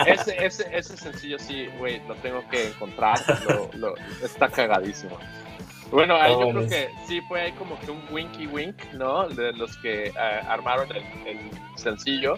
Ese, 0.07 0.45
ese, 0.45 0.67
ese 0.75 0.97
sencillo 0.97 1.37
sí, 1.37 1.67
güey, 1.77 2.01
lo 2.07 2.15
tengo 2.15 2.47
que 2.49 2.69
encontrar. 2.69 3.19
Lo, 3.47 3.69
lo- 3.73 3.93
está 4.23 4.47
cagadísimo. 4.49 5.17
Bueno, 5.91 6.15
ahí 6.15 6.31
yo 6.33 6.49
creo 6.49 6.61
que 6.69 6.89
sí 7.07 7.21
fue 7.21 7.41
ahí 7.41 7.51
como 7.53 7.79
que 7.79 7.89
un 7.91 8.01
winky 8.11 8.45
wink, 8.47 8.75
¿no? 8.93 9.27
De 9.27 9.53
los 9.53 9.75
que 9.77 10.07
eh, 10.07 10.13
armaron 10.47 10.87
el, 10.95 11.03
el 11.27 11.39
sencillo. 11.75 12.37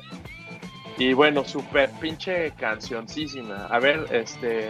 Y 0.97 1.13
bueno, 1.13 1.43
súper 1.43 1.89
pinche 1.99 2.51
cancioncísima. 2.51 3.65
A 3.67 3.79
ver, 3.79 4.05
este, 4.11 4.69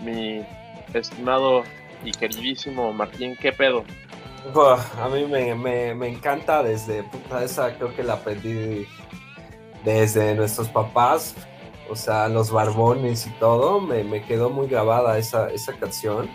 mi 0.00 0.42
estimado 0.94 1.64
y 2.04 2.12
queridísimo 2.12 2.92
Martín, 2.92 3.36
¿qué 3.40 3.52
pedo? 3.52 3.84
A 5.00 5.08
mí 5.08 5.24
me, 5.24 5.54
me- 5.54 5.94
me 5.94 6.08
encanta 6.08 6.62
desde 6.62 7.02
puta 7.04 7.42
esa, 7.44 7.74
creo 7.76 7.94
que 7.94 8.02
la 8.02 8.14
aprendí 8.14 8.86
desde 9.84 10.34
nuestros 10.34 10.68
papás, 10.68 11.34
o 11.88 11.94
sea, 11.96 12.28
los 12.28 12.50
barbones 12.50 13.26
y 13.26 13.30
todo, 13.38 13.80
me, 13.80 14.02
me 14.04 14.22
quedó 14.22 14.50
muy 14.50 14.66
grabada 14.68 15.16
esa, 15.18 15.48
esa 15.50 15.72
canción. 15.74 16.28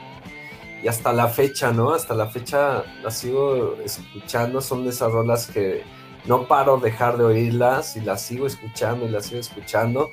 Y 0.83 0.87
hasta 0.87 1.11
la 1.11 1.27
fecha, 1.27 1.71
¿no? 1.71 1.93
Hasta 1.93 2.13
la 2.13 2.27
fecha 2.27 2.83
la 3.03 3.11
sigo 3.11 3.77
escuchando, 3.83 4.61
son 4.61 4.83
de 4.83 4.91
esas 4.91 5.11
rolas 5.11 5.47
que 5.47 5.83
no 6.25 6.47
paro 6.47 6.77
dejar 6.77 7.17
de 7.17 7.25
oírlas 7.25 7.95
y 7.95 8.01
las 8.01 8.21
sigo 8.21 8.45
escuchando 8.45 9.05
y 9.05 9.09
las 9.09 9.25
sigo 9.25 9.39
escuchando. 9.39 10.11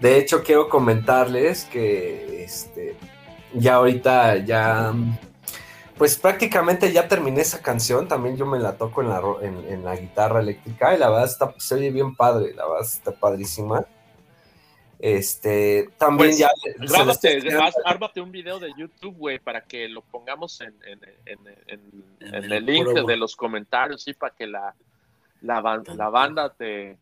De 0.00 0.18
hecho, 0.18 0.42
quiero 0.42 0.68
comentarles 0.68 1.64
que 1.64 2.44
este, 2.44 2.96
ya 3.54 3.76
ahorita 3.76 4.36
ya 4.44 4.94
pues 5.96 6.18
prácticamente 6.18 6.92
ya 6.92 7.08
terminé 7.08 7.40
esa 7.40 7.62
canción, 7.62 8.06
también 8.06 8.36
yo 8.36 8.44
me 8.44 8.58
la 8.58 8.76
toco 8.76 9.00
en 9.00 9.08
la, 9.08 9.22
en, 9.40 9.64
en 9.66 9.84
la 9.84 9.96
guitarra 9.96 10.40
eléctrica 10.40 10.94
y 10.94 10.98
la 10.98 11.08
verdad 11.08 11.24
está, 11.24 11.54
se 11.56 11.74
oye 11.74 11.90
bien 11.90 12.14
padre, 12.14 12.52
la 12.54 12.66
verdad 12.66 12.82
está 12.82 13.12
padrísima. 13.12 13.86
Este, 14.98 15.88
también 15.98 16.30
Pues, 16.30 16.38
ya... 16.38 16.48
Grábate, 16.78 17.38
estrenando- 17.38 17.64
haz- 17.68 17.82
ármate 17.84 18.20
un 18.20 18.32
video 18.32 18.58
de 18.58 18.72
YouTube, 18.76 19.16
güey, 19.16 19.38
para 19.38 19.60
que 19.62 19.88
lo 19.88 20.00
pongamos 20.02 20.60
en, 20.60 20.74
en- 20.86 21.00
en- 21.26 21.48
en- 21.66 22.04
En 22.20 22.34
en 22.34 22.44
el 22.44 22.52
el 22.52 22.66
link 22.66 22.84
promo. 22.84 23.06
de 23.08 23.16
los 23.16 23.36
comentarios, 23.36 24.02
sí, 24.02 24.14
para 24.14 24.34
que 24.34 24.46
la, 24.46 24.74
la, 25.42 25.60
ban- 25.60 25.84
la 25.96 26.08
banda 26.08 26.48
te, 26.54 26.96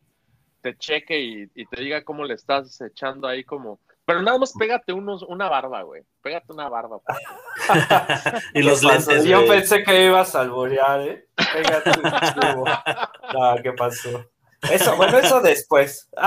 te 0.61 0.77
cheque 0.77 1.21
y, 1.21 1.49
y 1.55 1.67
te 1.67 1.81
diga 1.81 2.03
cómo 2.03 2.25
le 2.25 2.35
estás 2.35 2.81
echando 2.81 3.29
ahí 3.29 3.45
como... 3.45 3.79
Pero 4.07 4.21
nada 4.21 4.37
más 4.39 4.53
pégate 4.53 4.93
unos, 4.93 5.23
una 5.23 5.49
barba, 5.49 5.81
güey. 5.81 6.03
Pégate 6.21 6.53
una 6.53 6.69
barba. 6.69 6.99
favor. 7.01 8.43
Y 8.55 8.61
los 8.63 8.83
lentes. 8.83 9.25
Yo 9.25 9.47
pensé 9.47 9.83
que 9.83 10.05
ibas 10.05 10.35
a 10.35 10.43
alborear, 10.43 11.01
¿eh? 11.01 11.27
Pégate 11.55 11.91
un 11.91 12.05
chivo. 12.51 12.65
No, 13.33 13.63
¿qué 13.63 13.73
pasó? 13.73 14.31
Eso, 14.73 14.97
bueno, 14.97 15.19
eso 15.19 15.41
después. 15.41 16.09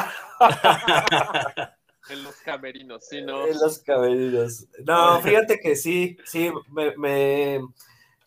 En 2.10 2.24
los 2.24 2.36
camerinos, 2.38 3.06
sí, 3.06 3.22
¿no? 3.22 3.46
En 3.48 3.60
los 3.60 3.80
cabellos. 3.80 4.66
No, 4.86 5.20
fíjate 5.20 5.60
que 5.60 5.76
sí, 5.76 6.18
sí, 6.24 6.50
me, 6.72 6.96
me- 6.96 7.60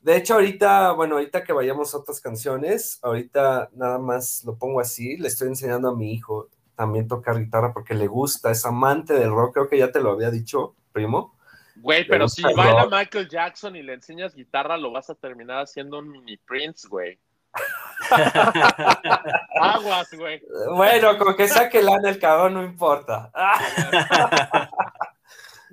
De 0.03 0.16
hecho, 0.16 0.35
ahorita, 0.35 0.92
bueno, 0.92 1.14
ahorita 1.14 1.44
que 1.44 1.55
vayamos 1.55 1.94
a 1.94 1.99
otras 1.99 2.20
canciones, 2.20 2.99
ahorita 3.03 3.70
nada 3.73 3.99
más 3.99 4.44
lo 4.44 4.57
pongo 4.57 4.81
así, 4.81 5.16
le 5.16 5.29
estoy 5.29 5.49
enseñando 5.49 5.88
a 5.88 5.96
mi 5.96 6.12
hijo 6.12 6.49
también 6.75 7.09
tocar 7.09 7.38
guitarra 7.38 7.73
porque 7.73 7.94
le 7.94 8.07
gusta, 8.07 8.51
es 8.51 8.64
amante 8.66 9.14
del 9.14 9.31
rock, 9.31 9.55
creo 9.55 9.68
que 9.68 9.79
ya 9.79 9.90
te 9.90 10.01
lo 10.01 10.11
había 10.11 10.31
dicho, 10.31 10.75
primo. 10.92 11.35
Güey, 11.77 12.07
pero 12.07 12.29
si 12.29 12.42
baila 12.42 12.83
rock. 12.85 12.92
Michael 12.92 13.29
Jackson 13.31 13.77
y 13.77 13.83
le 13.83 13.94
enseñas 13.94 14.35
guitarra, 14.35 14.77
lo 14.77 14.90
vas 14.90 15.08
a 15.08 15.15
terminar 15.15 15.63
haciendo 15.63 15.98
un 15.98 16.11
mini 16.11 16.37
Prince, 16.37 16.87
güey. 16.87 17.19
Aguas, 19.61 20.13
güey. 20.13 20.42
Bueno, 20.75 21.19
con 21.19 21.37
que 21.37 21.48
saque 21.48 21.83
lana 21.83 22.11
el 22.11 22.19
cabrón 22.19 22.55
no 22.55 22.63
importa. 22.63 23.31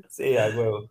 Sí, 0.10 0.38
a 0.38 0.48
huevo. 0.48 0.90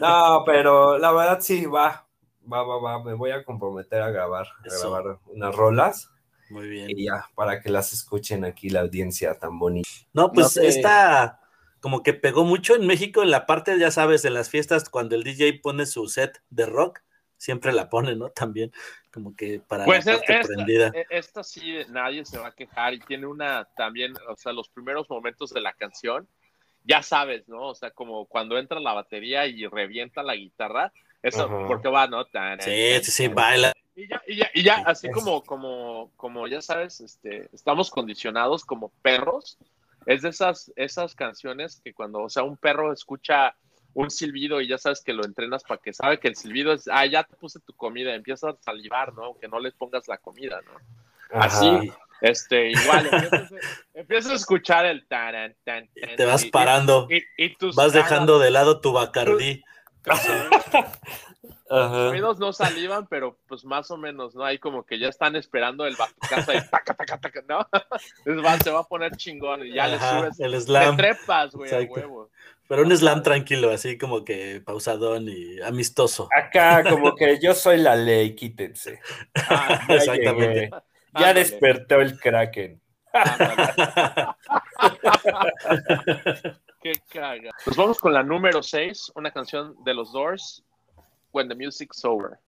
No, 0.00 0.42
pero 0.46 0.98
la 0.98 1.12
verdad 1.12 1.38
sí, 1.40 1.66
va, 1.66 2.06
va, 2.50 2.62
va, 2.62 2.78
va, 2.78 3.04
me 3.04 3.14
voy 3.14 3.30
a 3.30 3.44
comprometer 3.44 4.00
a 4.02 4.10
grabar, 4.10 4.46
a 4.46 4.78
grabar 4.78 5.18
unas 5.26 5.54
rolas. 5.54 6.10
Muy 6.50 6.68
bien. 6.68 6.90
Y 6.90 7.06
ya, 7.06 7.28
para 7.34 7.60
que 7.60 7.70
las 7.70 7.92
escuchen 7.92 8.44
aquí 8.44 8.70
la 8.70 8.80
audiencia 8.80 9.38
tan 9.38 9.58
bonita. 9.58 9.88
No, 10.12 10.32
pues 10.32 10.56
No 10.56 10.62
esta 10.62 11.40
como 11.80 12.02
que 12.02 12.12
pegó 12.12 12.44
mucho 12.44 12.76
en 12.76 12.86
México 12.86 13.22
en 13.22 13.30
la 13.30 13.46
parte, 13.46 13.78
ya 13.78 13.90
sabes, 13.90 14.22
de 14.22 14.30
las 14.30 14.50
fiestas 14.50 14.88
cuando 14.88 15.16
el 15.16 15.24
DJ 15.24 15.60
pone 15.62 15.86
su 15.86 16.06
set 16.08 16.42
de 16.50 16.66
rock, 16.66 17.00
siempre 17.40 17.72
la 17.72 17.88
pone, 17.88 18.14
¿no? 18.14 18.28
También, 18.28 18.70
como 19.12 19.34
que 19.34 19.60
para 19.66 19.86
Pues 19.86 20.04
la 20.04 20.12
es- 20.12 20.18
parte 20.18 20.34
esta, 20.40 20.46
prendida. 20.54 20.92
e- 20.94 21.06
esta 21.08 21.42
sí, 21.42 21.78
nadie 21.88 22.24
se 22.26 22.38
va 22.38 22.48
a 22.48 22.54
quejar 22.54 22.92
y 22.92 23.00
tiene 23.00 23.26
una 23.26 23.64
también, 23.76 24.12
o 24.28 24.36
sea, 24.36 24.52
los 24.52 24.68
primeros 24.68 25.08
momentos 25.08 25.50
de 25.50 25.62
la 25.62 25.72
canción, 25.72 26.28
ya 26.84 27.02
sabes, 27.02 27.48
¿no? 27.48 27.68
O 27.68 27.74
sea, 27.74 27.90
como 27.92 28.26
cuando 28.26 28.58
entra 28.58 28.78
la 28.78 28.92
batería 28.92 29.46
y 29.46 29.66
revienta 29.66 30.22
la 30.22 30.34
guitarra, 30.36 30.92
Eso, 31.22 31.44
Ajá. 31.44 31.66
porque 31.68 31.88
va, 31.90 32.06
¿no? 32.06 32.24
Tan, 32.24 32.58
Sí, 32.62 32.70
tan, 32.94 33.04
sí, 33.04 33.10
sí, 33.10 33.24
tan. 33.26 33.34
baila. 33.34 33.72
Y 33.94 34.08
ya, 34.08 34.22
y 34.26 34.36
ya, 34.36 34.50
y 34.54 34.62
ya, 34.62 34.76
así 34.86 35.08
Es- 35.08 35.12
como, 35.12 35.42
como, 35.44 36.10
como 36.16 36.46
ya 36.48 36.62
sabes, 36.62 37.00
este, 37.02 37.50
estamos 37.52 37.90
condicionados 37.90 38.64
como 38.64 38.88
perros. 39.02 39.58
Es 40.06 40.22
de 40.22 40.30
esas, 40.30 40.72
esas 40.76 41.14
canciones 41.14 41.78
que 41.84 41.92
cuando, 41.92 42.20
o 42.22 42.30
sea, 42.30 42.42
un 42.42 42.56
perro 42.56 42.90
escucha 42.90 43.54
un 43.94 44.10
silbido 44.10 44.60
y 44.60 44.68
ya 44.68 44.78
sabes 44.78 45.02
que 45.02 45.12
lo 45.12 45.24
entrenas 45.24 45.64
para 45.64 45.80
que 45.80 45.92
sabe 45.92 46.18
que 46.20 46.28
el 46.28 46.36
silbido 46.36 46.72
es, 46.72 46.88
ah, 46.92 47.06
ya 47.06 47.24
te 47.24 47.34
puse 47.36 47.58
tu 47.60 47.72
comida, 47.72 48.14
empieza 48.14 48.50
a 48.50 48.56
salivar, 48.60 49.12
¿no? 49.14 49.36
Que 49.38 49.48
no 49.48 49.58
le 49.58 49.72
pongas 49.72 50.06
la 50.08 50.18
comida, 50.18 50.60
¿no? 50.62 51.38
Ajá. 51.38 51.46
Así, 51.46 51.92
este, 52.20 52.70
igual, 52.70 53.06
empiezas, 53.12 53.52
empiezas 53.94 54.32
a 54.32 54.34
escuchar 54.36 54.86
el 54.86 55.06
taran, 55.06 55.54
tan, 55.64 55.88
tan, 56.00 56.16
Te 56.16 56.24
vas 56.24 56.44
y- 56.44 56.50
parando. 56.50 57.08
y, 57.10 57.22
y 57.36 57.54
tus 57.56 57.74
Vas 57.76 57.92
caras- 57.92 58.04
dejando 58.10 58.38
de 58.38 58.50
lado 58.50 58.80
tu 58.80 58.92
bacardí. 58.92 59.62
Ajá. 61.70 62.08
oídos 62.10 62.38
no 62.38 62.52
salivan, 62.52 63.06
pero 63.06 63.38
pues 63.46 63.64
más 63.64 63.90
o 63.90 63.96
menos, 63.96 64.34
¿no? 64.34 64.44
Hay 64.44 64.58
como 64.58 64.84
que 64.84 64.98
ya 64.98 65.08
están 65.08 65.36
esperando 65.36 65.86
el 65.86 65.96
batucazo 65.96 66.52
y 66.52 66.60
taca, 66.68 66.94
taca, 66.94 67.18
taca, 67.20 67.42
¿no? 67.48 67.66
Entonces 68.24 68.44
va, 68.44 68.58
se 68.58 68.70
va 68.70 68.80
a 68.80 68.84
poner 68.84 69.16
chingón 69.16 69.66
y 69.66 69.74
ya 69.74 69.84
Ajá, 69.84 70.20
le 70.20 70.32
subes. 70.32 70.40
el 70.40 70.52
Te 70.52 70.60
slam. 70.62 70.96
trepas, 70.96 71.54
güey, 71.54 71.72
a 71.72 71.80
huevo. 71.88 72.30
Pero 72.68 72.82
un 72.82 72.96
slam 72.96 73.22
tranquilo, 73.22 73.70
así 73.70 73.98
como 73.98 74.24
que 74.24 74.60
pausadón 74.64 75.28
y 75.28 75.60
amistoso. 75.60 76.28
Acá, 76.36 76.84
como 76.88 77.14
que 77.16 77.38
yo 77.40 77.54
soy 77.54 77.78
la 77.78 77.96
ley, 77.96 78.34
quítense. 78.34 79.00
Ah, 79.48 79.80
Ya 79.88 79.94
Exactamente. 79.96 80.54
llegué. 80.54 80.70
Ya 80.70 80.82
Ándale. 81.12 81.40
despertó 81.40 82.00
el 82.00 82.18
Kraken. 82.20 82.80
Qué 86.82 86.92
caga. 87.12 87.50
Pues 87.64 87.76
vamos 87.76 87.98
con 87.98 88.14
la 88.14 88.22
número 88.22 88.62
6, 88.62 89.12
una 89.14 89.30
canción 89.32 89.74
de 89.84 89.94
los 89.94 90.12
Doors, 90.12 90.64
When 91.32 91.48
the 91.48 91.54
Music's 91.54 92.04
Over. 92.04 92.40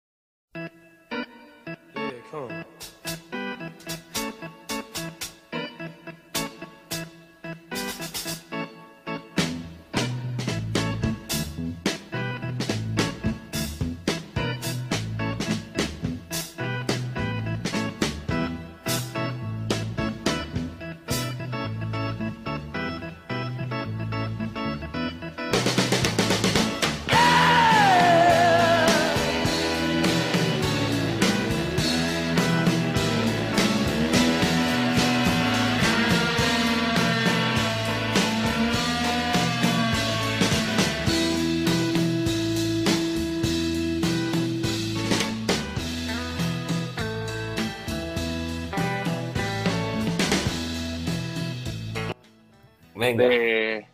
De 53.16 53.86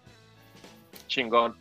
chingón. 1.07 1.57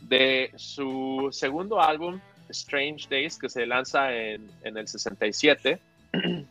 De 0.00 0.52
su 0.56 1.28
segundo 1.32 1.80
álbum 1.80 2.20
Strange 2.48 3.06
Days 3.08 3.38
que 3.38 3.48
se 3.48 3.66
lanza 3.66 4.14
en, 4.14 4.50
en 4.62 4.76
el 4.76 4.88
67 4.88 5.78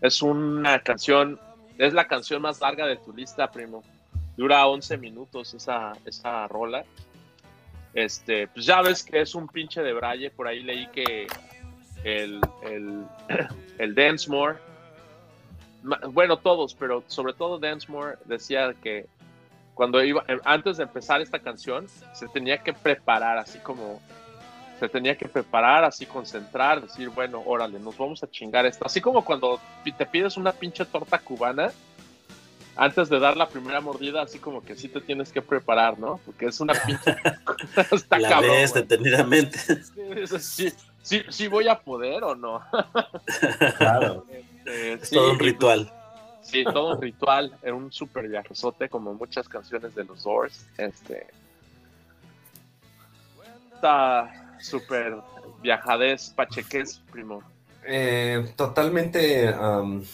es 0.00 0.22
una 0.22 0.80
canción 0.80 1.38
es 1.78 1.94
la 1.94 2.06
canción 2.06 2.42
más 2.42 2.60
larga 2.60 2.86
de 2.86 2.96
tu 2.96 3.12
lista 3.14 3.50
primo. 3.50 3.82
Dura 4.36 4.66
11 4.66 4.98
minutos 4.98 5.54
esa, 5.54 5.92
esa 6.04 6.46
rola. 6.46 6.84
Este 7.94 8.48
pues 8.48 8.66
ya 8.66 8.82
ves 8.82 9.02
que 9.02 9.20
es 9.22 9.34
un 9.34 9.48
pinche 9.48 9.82
de 9.82 9.92
braille. 9.92 10.30
Por 10.30 10.46
ahí 10.46 10.62
leí 10.62 10.86
que 10.88 11.26
el, 12.04 12.40
el, 12.62 13.04
el 13.78 13.94
Densmore 13.94 14.58
bueno 16.10 16.36
todos 16.36 16.74
pero 16.74 17.02
sobre 17.06 17.32
todo 17.32 17.58
Densmore 17.58 18.16
decía 18.26 18.74
que 18.82 19.06
cuando 19.80 20.04
iba, 20.04 20.22
eh, 20.28 20.38
antes 20.44 20.76
de 20.76 20.82
empezar 20.82 21.22
esta 21.22 21.38
canción, 21.38 21.86
se 22.12 22.28
tenía 22.28 22.58
que 22.58 22.74
preparar 22.74 23.38
así 23.38 23.58
como, 23.60 23.98
se 24.78 24.90
tenía 24.90 25.16
que 25.16 25.26
preparar, 25.26 25.84
así 25.84 26.04
concentrar, 26.04 26.82
decir, 26.82 27.08
bueno, 27.08 27.42
órale, 27.46 27.78
nos 27.78 27.96
vamos 27.96 28.22
a 28.22 28.30
chingar 28.30 28.66
esto. 28.66 28.84
Así 28.84 29.00
como 29.00 29.24
cuando 29.24 29.58
te 29.96 30.04
pides 30.04 30.36
una 30.36 30.52
pinche 30.52 30.84
torta 30.84 31.18
cubana, 31.18 31.72
antes 32.76 33.08
de 33.08 33.18
dar 33.20 33.38
la 33.38 33.48
primera 33.48 33.80
mordida, 33.80 34.20
así 34.20 34.38
como 34.38 34.62
que 34.62 34.76
sí 34.76 34.86
te 34.86 35.00
tienes 35.00 35.32
que 35.32 35.40
preparar, 35.40 35.98
¿no? 35.98 36.20
Porque 36.26 36.44
es 36.44 36.60
una 36.60 36.74
pinche... 36.74 37.16
Está 37.90 38.18
La 38.18 38.28
cabrón, 38.28 38.50
ves 38.50 38.74
detenidamente. 38.74 39.58
Sí, 40.40 40.70
sí, 41.00 41.22
sí 41.30 41.48
voy 41.48 41.68
a 41.68 41.80
poder 41.80 42.22
o 42.22 42.34
no. 42.34 42.60
Claro. 43.78 44.26
Este, 44.28 44.92
Es 44.92 45.08
sí, 45.08 45.14
todo 45.14 45.30
un 45.30 45.38
pues, 45.38 45.52
ritual. 45.52 45.90
Sí, 46.42 46.64
todo 46.64 46.94
un 46.94 47.02
ritual, 47.02 47.56
era 47.62 47.74
un 47.74 47.92
súper 47.92 48.28
viajezote, 48.28 48.88
como 48.88 49.14
muchas 49.14 49.48
canciones 49.48 49.94
de 49.94 50.04
los 50.04 50.24
Doors. 50.24 50.66
Este. 50.78 51.26
Está 53.74 54.56
súper 54.58 55.16
viajadez, 55.62 56.30
pacheques, 56.30 57.00
primo. 57.10 57.42
Eh, 57.84 58.52
totalmente 58.56 59.48
am, 59.48 60.04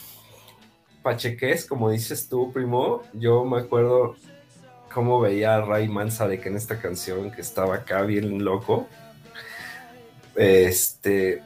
pacheques, 1.03 1.65
como 1.67 1.91
dices 1.91 2.29
tú, 2.29 2.53
primo. 2.53 3.03
Yo 3.13 3.45
me 3.45 3.59
acuerdo 3.59 4.17
cómo 4.93 5.21
veía 5.21 5.57
a 5.57 5.61
Ray 5.63 5.89
Manzarek 5.89 6.47
en 6.47 6.57
esta 6.57 6.81
canción, 6.81 7.31
que 7.31 7.41
estaba 7.41 7.77
acá 7.77 8.03
bien 8.03 8.45
loco. 8.45 8.89
Este. 10.35 11.43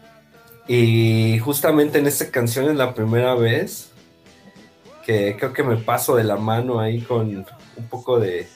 Y 0.67 1.39
justamente 1.41 1.99
en 1.99 2.07
esta 2.07 2.31
canción 2.31 2.71
es 2.71 2.77
la 2.77 2.95
primera 2.95 3.35
vez 3.35 3.90
que 5.11 5.37
creo 5.37 5.53
que 5.53 5.63
me 5.65 5.77
paso 5.77 6.15
de 6.17 6.23
la 6.25 6.37
mano 6.37 6.79
ahí 6.79 7.01
con 7.01 7.29
un 7.77 7.89
poco 7.89 8.21
de, 8.21 8.47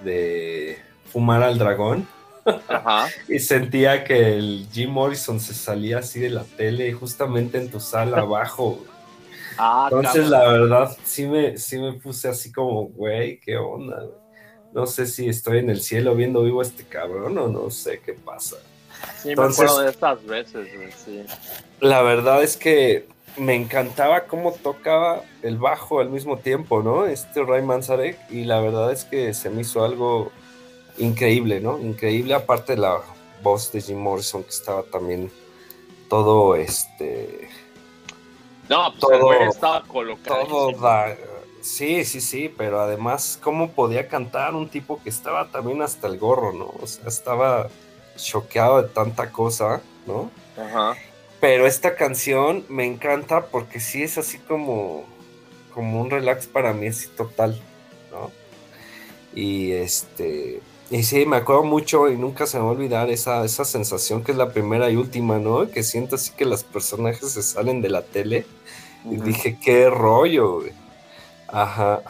de 0.00 0.78
fumar 1.10 1.42
al 1.42 1.58
dragón. 1.58 2.06
Ajá. 2.68 3.08
Y 3.28 3.38
sentía 3.38 4.04
que 4.04 4.36
el 4.36 4.66
Jim 4.72 4.90
Morrison 4.90 5.40
se 5.40 5.54
salía 5.54 5.98
así 5.98 6.20
de 6.20 6.30
la 6.30 6.44
tele 6.44 6.92
justamente 6.92 7.58
en 7.58 7.70
tu 7.70 7.80
sala 7.80 8.18
abajo. 8.20 8.84
Ah, 9.56 9.88
Entonces, 9.90 10.28
cabrón. 10.28 10.30
la 10.30 10.52
verdad, 10.52 10.96
sí 11.04 11.26
me, 11.26 11.56
sí 11.58 11.78
me 11.78 11.92
puse 11.94 12.28
así 12.28 12.50
como, 12.52 12.86
güey, 12.88 13.38
qué 13.40 13.56
onda. 13.56 14.04
No 14.72 14.86
sé 14.86 15.06
si 15.06 15.28
estoy 15.28 15.58
en 15.58 15.70
el 15.70 15.80
cielo 15.80 16.14
viendo 16.14 16.42
vivo 16.42 16.60
a 16.60 16.64
este 16.64 16.84
cabrón 16.84 17.36
o 17.38 17.48
no 17.48 17.70
sé 17.70 18.00
qué 18.04 18.12
pasa. 18.14 18.56
Sí, 19.20 19.28
me 19.28 19.32
entonces- 19.32 19.60
acuerdo 19.64 19.80
de 19.82 19.90
estas 19.90 20.24
veces, 20.26 20.68
güey, 20.76 20.92
sí. 20.92 21.24
La 21.80 22.02
verdad 22.02 22.42
es 22.42 22.56
que 22.56 23.06
me 23.36 23.54
encantaba 23.54 24.22
cómo 24.24 24.52
tocaba 24.52 25.22
el 25.42 25.56
bajo 25.58 26.00
al 26.00 26.10
mismo 26.10 26.38
tiempo, 26.38 26.82
¿no? 26.82 27.06
Este 27.06 27.42
Ray 27.42 27.62
Manzarek, 27.62 28.18
y 28.30 28.44
la 28.44 28.60
verdad 28.60 28.92
es 28.92 29.04
que 29.04 29.32
se 29.34 29.50
me 29.50 29.62
hizo 29.62 29.84
algo 29.84 30.30
increíble, 30.98 31.60
¿no? 31.60 31.78
Increíble, 31.78 32.34
aparte 32.34 32.74
de 32.74 32.80
la 32.82 32.98
voz 33.42 33.72
de 33.72 33.80
Jim 33.80 33.98
Morrison, 33.98 34.42
que 34.42 34.50
estaba 34.50 34.82
también 34.82 35.30
todo 36.08 36.56
este. 36.56 37.48
No, 38.68 38.90
pues 38.92 39.00
Todo- 39.00 39.32
el 39.32 39.48
estaba 39.48 39.82
colocado. 39.84 40.46
Todo 40.46 40.72
da- 40.80 41.16
Sí, 41.62 42.06
sí, 42.06 42.22
sí, 42.22 42.48
pero 42.56 42.80
además, 42.80 43.38
¿cómo 43.42 43.72
podía 43.72 44.08
cantar 44.08 44.54
un 44.54 44.70
tipo 44.70 44.98
que 45.02 45.10
estaba 45.10 45.50
también 45.50 45.82
hasta 45.82 46.06
el 46.06 46.18
gorro, 46.18 46.52
¿no? 46.54 46.72
O 46.80 46.86
sea, 46.86 47.06
estaba 47.06 47.68
choqueado 48.16 48.80
de 48.80 48.88
tanta 48.88 49.30
cosa, 49.30 49.82
¿no? 50.06 50.30
Ajá. 50.56 50.96
Pero 51.40 51.66
esta 51.66 51.96
canción 51.96 52.64
me 52.68 52.84
encanta 52.84 53.46
porque 53.46 53.80
sí 53.80 54.02
es 54.02 54.18
así 54.18 54.38
como, 54.38 55.04
como 55.72 56.00
un 56.00 56.10
relax 56.10 56.46
para 56.46 56.72
mí, 56.74 56.88
así 56.88 57.08
total, 57.08 57.60
¿no? 58.10 58.30
Y 59.34 59.72
este, 59.72 60.60
y 60.90 61.02
sí, 61.04 61.24
me 61.24 61.36
acuerdo 61.36 61.62
mucho 61.62 62.10
y 62.10 62.16
nunca 62.16 62.46
se 62.46 62.58
me 62.58 62.64
va 62.64 62.70
a 62.70 62.72
olvidar 62.72 63.08
esa, 63.10 63.44
esa 63.44 63.64
sensación 63.64 64.22
que 64.22 64.32
es 64.32 64.38
la 64.38 64.52
primera 64.52 64.90
y 64.90 64.96
última, 64.96 65.38
¿no? 65.38 65.70
Que 65.70 65.82
siento 65.82 66.16
así 66.16 66.32
que 66.32 66.44
los 66.44 66.64
personajes 66.64 67.30
se 67.30 67.42
salen 67.42 67.80
de 67.80 67.88
la 67.88 68.02
tele 68.02 68.44
y 69.04 69.16
dije, 69.16 69.56
qué 69.62 69.88
rollo, 69.88 70.60
güey. 70.60 70.72
Ajá. 71.48 72.02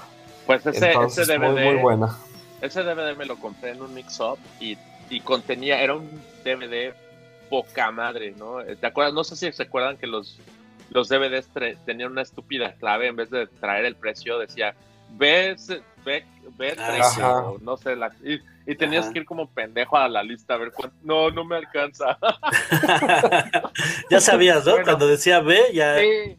Pues 0.47 0.67
ese, 0.67 0.89
Entonces, 0.89 1.29
ese 1.29 1.39
muy, 1.39 1.49
DVD, 1.49 1.65
muy 1.73 1.83
buena. 1.83 2.19
ese 2.63 2.83
DVD 2.83 3.17
me 3.17 3.27
lo 3.27 3.39
compré 3.39 3.71
en 3.71 3.83
un 3.83 3.95
mix-up 3.95 4.39
y, 4.59 4.77
y 5.09 5.21
contenía, 5.21 5.81
era 5.83 5.95
un 5.95 6.09
DVD 6.43 6.95
poca 7.51 7.91
madre, 7.91 8.33
¿no? 8.39 8.59
¿Te 8.65 8.87
acuerdas? 8.87 9.13
No 9.13 9.25
sé 9.25 9.37
si 9.37 9.53
se 9.53 9.63
acuerdan 9.65 9.99
que 9.99 10.07
los, 10.07 10.39
los 10.91 11.09
DVDs 11.11 11.49
tenían 11.85 12.13
una 12.13 12.23
estúpida 12.23 12.73
clave, 12.81 13.09
en 13.09 13.17
vez 13.17 13.29
de 13.29 13.47
traer 13.47 13.85
el 13.85 13.97
precio, 13.97 14.39
decía, 14.39 14.75
ve, 15.19 15.51
ese- 15.51 15.83
ve, 16.05 16.25
ve 16.57 16.75
Ah, 16.79 16.87
30, 16.89 17.11
sí. 17.11 17.21
o 17.23 17.59
no 17.61 17.77
sé, 17.77 17.97
la, 17.97 18.11
y, 18.25 18.41
Y 18.67 18.77
tenías 18.77 19.05
Ajá. 19.07 19.13
que 19.13 19.19
ir 19.21 19.25
como 19.25 19.51
pendejo 19.51 19.97
a 19.97 20.09
la 20.09 20.23
lista 20.23 20.55
a 20.55 20.59
ver 20.59 20.71
cuánto. 20.73 20.97
No, 21.03 21.31
no 21.31 21.45
me 21.45 21.57
alcanza. 21.57 22.17
ya 24.11 24.21
sabías, 24.21 24.65
¿no? 24.65 24.71
Bueno. 24.73 24.85
Cuando 24.85 25.07
decía 25.09 25.41
B, 25.41 25.59
ya. 25.73 25.99
Sí. 25.99 26.37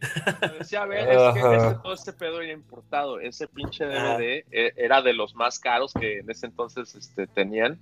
Decía, 0.58 0.82
a 0.82 0.86
ver, 0.86 1.06
es 1.10 1.34
que 1.34 1.56
ese- 1.56 1.74
todo 1.82 1.92
este 1.92 2.12
pedo 2.14 2.40
era 2.40 2.52
importado. 2.52 3.20
Ese 3.20 3.46
pinche. 3.46 3.84
DVD 3.84 4.44
eh, 4.50 4.72
era 4.76 5.02
de 5.02 5.12
los 5.12 5.34
más 5.34 5.58
caros 5.58 5.92
que 5.92 6.20
en 6.20 6.30
ese 6.30 6.46
entonces 6.46 6.94
este, 6.94 7.26
tenían. 7.26 7.78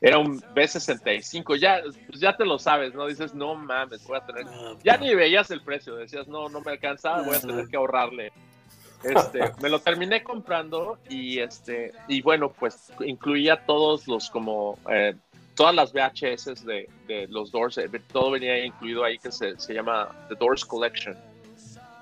Era 0.00 0.18
un 0.18 0.40
B65. 0.40 1.56
Ya, 1.56 1.82
pues 2.06 2.20
ya 2.20 2.34
te 2.36 2.46
lo 2.46 2.58
sabes, 2.58 2.94
¿no? 2.94 3.06
Dices, 3.06 3.34
no 3.34 3.54
mames, 3.54 4.06
voy 4.06 4.16
a 4.16 4.24
tener. 4.24 4.46
No, 4.46 4.78
Ya 4.82 4.96
ni 4.96 5.14
veías 5.14 5.50
el 5.50 5.60
precio. 5.60 5.96
Decías, 5.96 6.26
no, 6.26 6.48
no 6.48 6.60
me 6.62 6.72
alcanza, 6.72 7.20
voy 7.22 7.36
a 7.36 7.40
tener 7.40 7.66
que 7.68 7.76
ahorrarle. 7.76 8.32
Este, 9.02 9.52
me 9.62 9.68
lo 9.70 9.80
terminé 9.80 10.22
comprando 10.22 10.98
y 11.08 11.38
este 11.38 11.90
y 12.06 12.20
bueno 12.20 12.52
pues 12.52 12.92
incluía 13.00 13.64
todos 13.64 14.06
los 14.06 14.28
como 14.28 14.78
eh, 14.90 15.14
todas 15.54 15.74
las 15.74 15.94
VHS 15.94 16.66
de, 16.66 16.86
de 17.06 17.26
los 17.28 17.50
Doors 17.50 17.78
eh, 17.78 17.88
todo 18.12 18.32
venía 18.32 18.62
incluido 18.62 19.02
ahí 19.02 19.18
que 19.18 19.32
se, 19.32 19.58
se 19.58 19.72
llama 19.72 20.10
The 20.28 20.34
Doors 20.34 20.66
Collection 20.66 21.16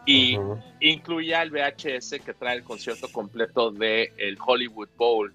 y 0.06 0.36
Ujú. 0.38 0.58
incluía 0.80 1.40
el 1.42 1.50
VHS 1.52 2.18
que 2.24 2.34
trae 2.34 2.56
el 2.56 2.64
concierto 2.64 3.06
completo 3.12 3.70
de 3.70 4.12
el 4.16 4.36
Hollywood 4.44 4.88
Bowl 4.96 5.32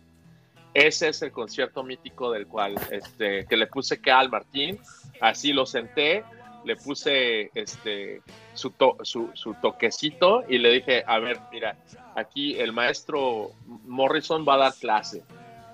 ese 0.73 1.09
es 1.09 1.21
el 1.21 1.31
concierto 1.31 1.83
mítico 1.83 2.31
del 2.31 2.47
cual 2.47 2.75
este 2.91 3.45
que 3.45 3.57
le 3.57 3.67
puse 3.67 4.01
que 4.01 4.11
al 4.11 4.29
Martín 4.29 4.79
así 5.21 5.53
lo 5.53 5.65
senté 5.65 6.23
le 6.65 6.75
puse 6.77 7.51
este 7.53 8.21
su, 8.53 8.69
to- 8.71 8.97
su, 9.03 9.29
su 9.33 9.53
toquecito 9.55 10.45
y 10.47 10.57
le 10.59 10.69
dije, 10.71 11.03
a 11.05 11.19
ver, 11.19 11.37
mira, 11.51 11.75
aquí 12.15 12.55
el 12.57 12.71
maestro 12.71 13.51
Morrison 13.85 14.45
va 14.47 14.53
a 14.53 14.57
dar 14.57 14.73
clase. 14.75 15.23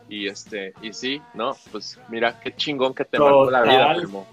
Y 0.09 0.27
este, 0.27 0.73
y 0.81 0.91
sí, 0.91 1.21
¿no? 1.35 1.55
Pues 1.71 1.99
mira, 2.09 2.39
qué 2.39 2.55
chingón 2.55 2.95
que 2.95 3.05
te 3.05 3.19
marcó 3.19 3.51
la 3.51 3.61
vida, 3.61 3.79
Total. 3.83 3.97
primo. 4.01 4.27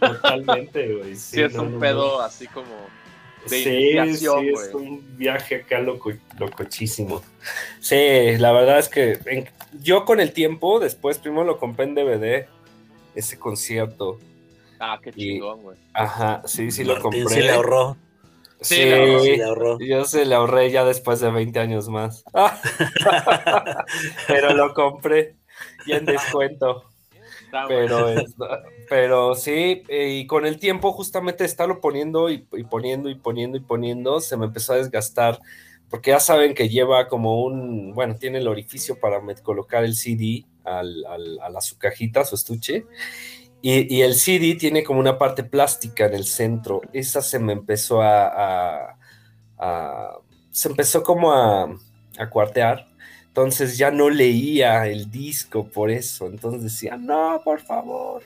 Totalmente, 0.00 0.92
güey. 0.92 1.14
Sí, 1.16 1.40
es 1.40 1.54
no, 1.54 1.62
un 1.62 1.74
no, 1.74 1.78
pedo 1.78 2.20
así 2.20 2.48
como 2.48 2.66
de 3.48 3.48
Sí, 3.48 4.16
sí, 4.16 4.26
es 4.26 4.74
un 4.74 5.16
viaje 5.16 5.56
acá 5.56 5.78
loco, 5.78 6.12
locochísimo. 6.38 7.22
Sí, 7.80 8.36
la 8.38 8.50
verdad 8.50 8.80
es 8.80 8.88
que 8.88 9.18
en- 9.26 9.48
yo 9.80 10.04
con 10.04 10.20
el 10.20 10.32
tiempo, 10.32 10.80
después 10.80 11.18
primero 11.18 11.44
lo 11.44 11.58
compré 11.58 11.84
en 11.86 11.94
DVD, 11.94 12.46
ese 13.14 13.38
concierto. 13.38 14.18
Ah, 14.80 14.98
qué 15.02 15.10
Y- 15.14 15.34
chingón, 15.34 15.62
güey. 15.62 15.76
Ajá, 15.94 16.42
sí, 16.46 16.70
sí 16.70 16.84
lo 16.84 17.00
compré. 17.00 17.24
sí 17.28 17.40
le 17.40 17.50
ahorró. 17.52 17.96
Sí, 18.60 18.76
Sí, 18.76 18.84
le 18.84 18.94
ahorró, 18.94 19.20
Sí 19.24 19.36
le 19.36 19.44
ahorró. 19.44 19.78
yo 19.80 20.04
se 20.04 20.24
le 20.24 20.34
ahorré 20.36 20.70
ya 20.70 20.84
después 20.84 21.18
de 21.20 21.30
20 21.32 21.58
años 21.58 21.88
más. 21.88 22.22
Pero 24.28 24.54
lo 24.54 24.72
compré 24.74 25.34
ya 25.86 25.96
en 25.96 26.04
descuento. 26.04 26.84
Pero, 27.68 28.08
es- 28.08 28.34
pero 28.88 29.34
sí, 29.34 29.82
eh, 29.88 30.08
y 30.22 30.26
con 30.26 30.46
el 30.46 30.58
tiempo 30.58 30.90
justamente 30.92 31.44
estarlo 31.44 31.80
poniendo 31.82 32.30
y, 32.30 32.46
y 32.52 32.64
poniendo 32.64 33.10
y 33.10 33.14
poniendo 33.14 33.58
y 33.58 33.60
poniendo, 33.60 34.20
se 34.20 34.38
me 34.38 34.46
empezó 34.46 34.72
a 34.72 34.76
desgastar, 34.76 35.38
porque 35.92 36.10
ya 36.10 36.18
saben 36.20 36.54
que 36.54 36.68
lleva 36.68 37.06
como 37.06 37.44
un, 37.44 37.92
bueno, 37.94 38.16
tiene 38.16 38.38
el 38.38 38.48
orificio 38.48 38.98
para 38.98 39.20
colocar 39.44 39.84
el 39.84 39.94
CD 39.94 40.44
al, 40.64 41.04
al- 41.06 41.38
a 41.40 41.50
la 41.50 41.60
su 41.60 41.78
cajita, 41.78 42.24
su 42.24 42.34
estuche, 42.34 42.86
y, 43.62 43.94
y 43.94 44.02
el 44.02 44.14
CD 44.14 44.56
tiene 44.56 44.82
como 44.84 45.00
una 45.00 45.18
parte 45.18 45.44
plástica 45.44 46.06
en 46.06 46.14
el 46.14 46.24
centro, 46.24 46.80
esa 46.92 47.22
se 47.22 47.38
me 47.38 47.52
empezó 47.52 48.02
a, 48.02 48.26
a- 48.26 48.98
a- 49.58 50.18
se 50.50 50.68
empezó 50.68 51.02
como 51.02 51.32
a, 51.32 51.64
a 52.18 52.30
cuartear, 52.30 52.88
entonces 53.28 53.78
ya 53.78 53.90
no 53.90 54.10
leía 54.10 54.86
el 54.88 55.10
disco 55.10 55.66
por 55.68 55.90
eso. 55.90 56.26
Entonces 56.26 56.62
decía, 56.64 56.96
no, 56.98 57.40
por 57.44 57.60
favor. 57.60 58.22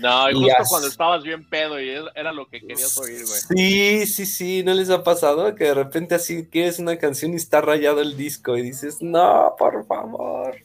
No, 0.00 0.30
y 0.30 0.32
y 0.32 0.34
justo 0.50 0.64
cuando 0.68 0.88
estabas 0.88 1.22
bien 1.22 1.48
pedo 1.48 1.80
y 1.80 1.90
era- 1.90 2.10
era 2.14 2.32
lo 2.32 2.48
que 2.48 2.60
querías 2.60 2.96
oír, 2.98 3.24
güey. 3.26 3.40
Sí, 3.56 4.06
sí, 4.06 4.26
sí, 4.26 4.62
¿no 4.64 4.72
les 4.74 4.90
ha 4.90 5.02
pasado? 5.04 5.54
Que 5.54 5.64
de 5.64 5.74
repente 5.74 6.14
así 6.14 6.48
quieres 6.48 6.78
una 6.78 6.96
canción 6.98 7.32
y 7.32 7.36
está 7.36 7.60
rayado 7.60 8.00
el 8.00 8.16
disco 8.16 8.56
y 8.56 8.62
dices, 8.62 9.02
no, 9.02 9.54
por 9.58 9.84
favor. 9.86 10.56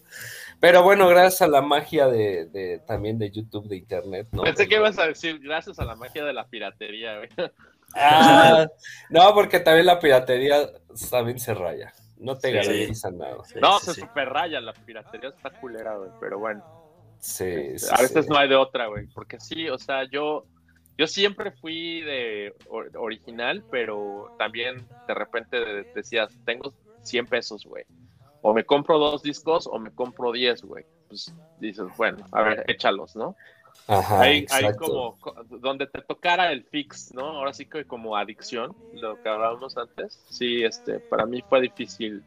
Pero 0.60 0.84
bueno, 0.84 1.08
gracias 1.10 1.42
a 1.42 1.48
la 1.48 1.62
magia 1.62 2.08
de, 2.08 2.46
de- 2.46 2.80
también 2.88 3.20
de 3.20 3.30
YouTube, 3.30 3.68
de 3.68 3.76
Internet, 3.78 4.28
¿no? 4.32 4.44
Pensé 4.44 4.68
que 4.68 4.76
ibas 4.76 4.98
a 4.98 5.08
decir 5.08 5.40
gracias 5.40 5.78
a 5.80 5.86
la 5.86 5.96
magia 5.96 6.24
de 6.24 6.34
la 6.34 6.48
piratería, 6.48 7.18
güey. 7.18 7.30
Ah, 7.94 8.68
no, 9.10 9.34
porque 9.34 9.60
también 9.60 9.86
la 9.86 10.00
piratería 10.00 10.70
también 11.10 11.40
se 11.40 11.54
raya. 11.54 11.94
No 12.18 12.38
te 12.38 12.48
Sí. 12.48 12.54
garantiza 12.54 13.12
nada. 13.12 13.38
Sí, 13.46 13.56
No, 13.62 13.80
sí, 13.80 13.86
se 13.88 13.94
sí. 13.96 14.02
super 14.02 14.30
raya, 14.30 14.62
la 14.62 14.74
piratería 14.74 15.30
está 15.30 15.50
culera, 15.60 15.96
güey, 15.98 16.10
pero 16.20 16.40
bueno. 16.40 16.64
Sí, 17.20 17.78
sí, 17.80 17.88
a 17.92 18.02
veces 18.02 18.26
sí. 18.26 18.32
no 18.32 18.38
hay 18.38 18.48
de 18.50 18.56
otra, 18.56 18.88
güey, 18.88 19.08
porque 19.08 19.40
sí, 19.40 19.68
o 19.70 19.78
sea, 19.78 20.04
yo, 20.10 20.46
yo 20.98 21.08
siempre 21.08 21.52
fui 21.52 22.02
de 22.02 22.54
or- 22.70 22.92
original, 22.98 23.64
pero 23.72 24.32
también 24.38 24.86
de 25.08 25.14
repente 25.14 25.60
de- 25.60 25.88
decías, 25.94 26.32
tengo 26.46 26.74
100 27.02 27.26
pesos, 27.28 27.66
güey, 27.66 27.84
o 28.42 28.54
me 28.54 28.64
compro 28.64 29.00
dos 29.00 29.24
discos 29.24 29.68
o 29.68 29.80
me 29.80 29.92
compro 29.92 30.32
10, 30.32 30.62
güey, 30.64 30.86
pues 31.08 31.34
dices, 31.60 31.86
bueno, 31.98 32.26
a 32.32 32.42
ver, 32.44 32.64
échalos, 32.68 33.16
¿no? 33.16 33.36
Ajá, 33.88 34.22
Hay, 34.22 34.46
como, 34.80 35.18
co- 35.20 35.36
donde 35.50 35.86
te 35.88 36.02
tocara 36.02 36.52
el 36.52 36.64
fix, 36.64 37.14
¿no? 37.14 37.22
Ahora 37.26 37.54
sí 37.54 37.66
que 37.66 37.86
como 37.86 38.16
adicción, 38.16 38.74
lo 38.94 39.22
que 39.22 39.30
hablábamos 39.30 39.78
antes, 39.78 40.20
sí, 40.30 40.64
este, 40.64 41.00
para 41.00 41.26
mí 41.26 41.44
fue 41.48 41.62
difícil 41.62 42.24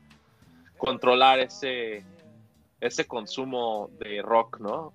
controlar 0.77 1.41
ese, 1.41 2.05
ese 2.81 3.07
consumo 3.07 3.91
de 3.99 4.23
rock, 4.23 4.61
¿no? 4.61 4.93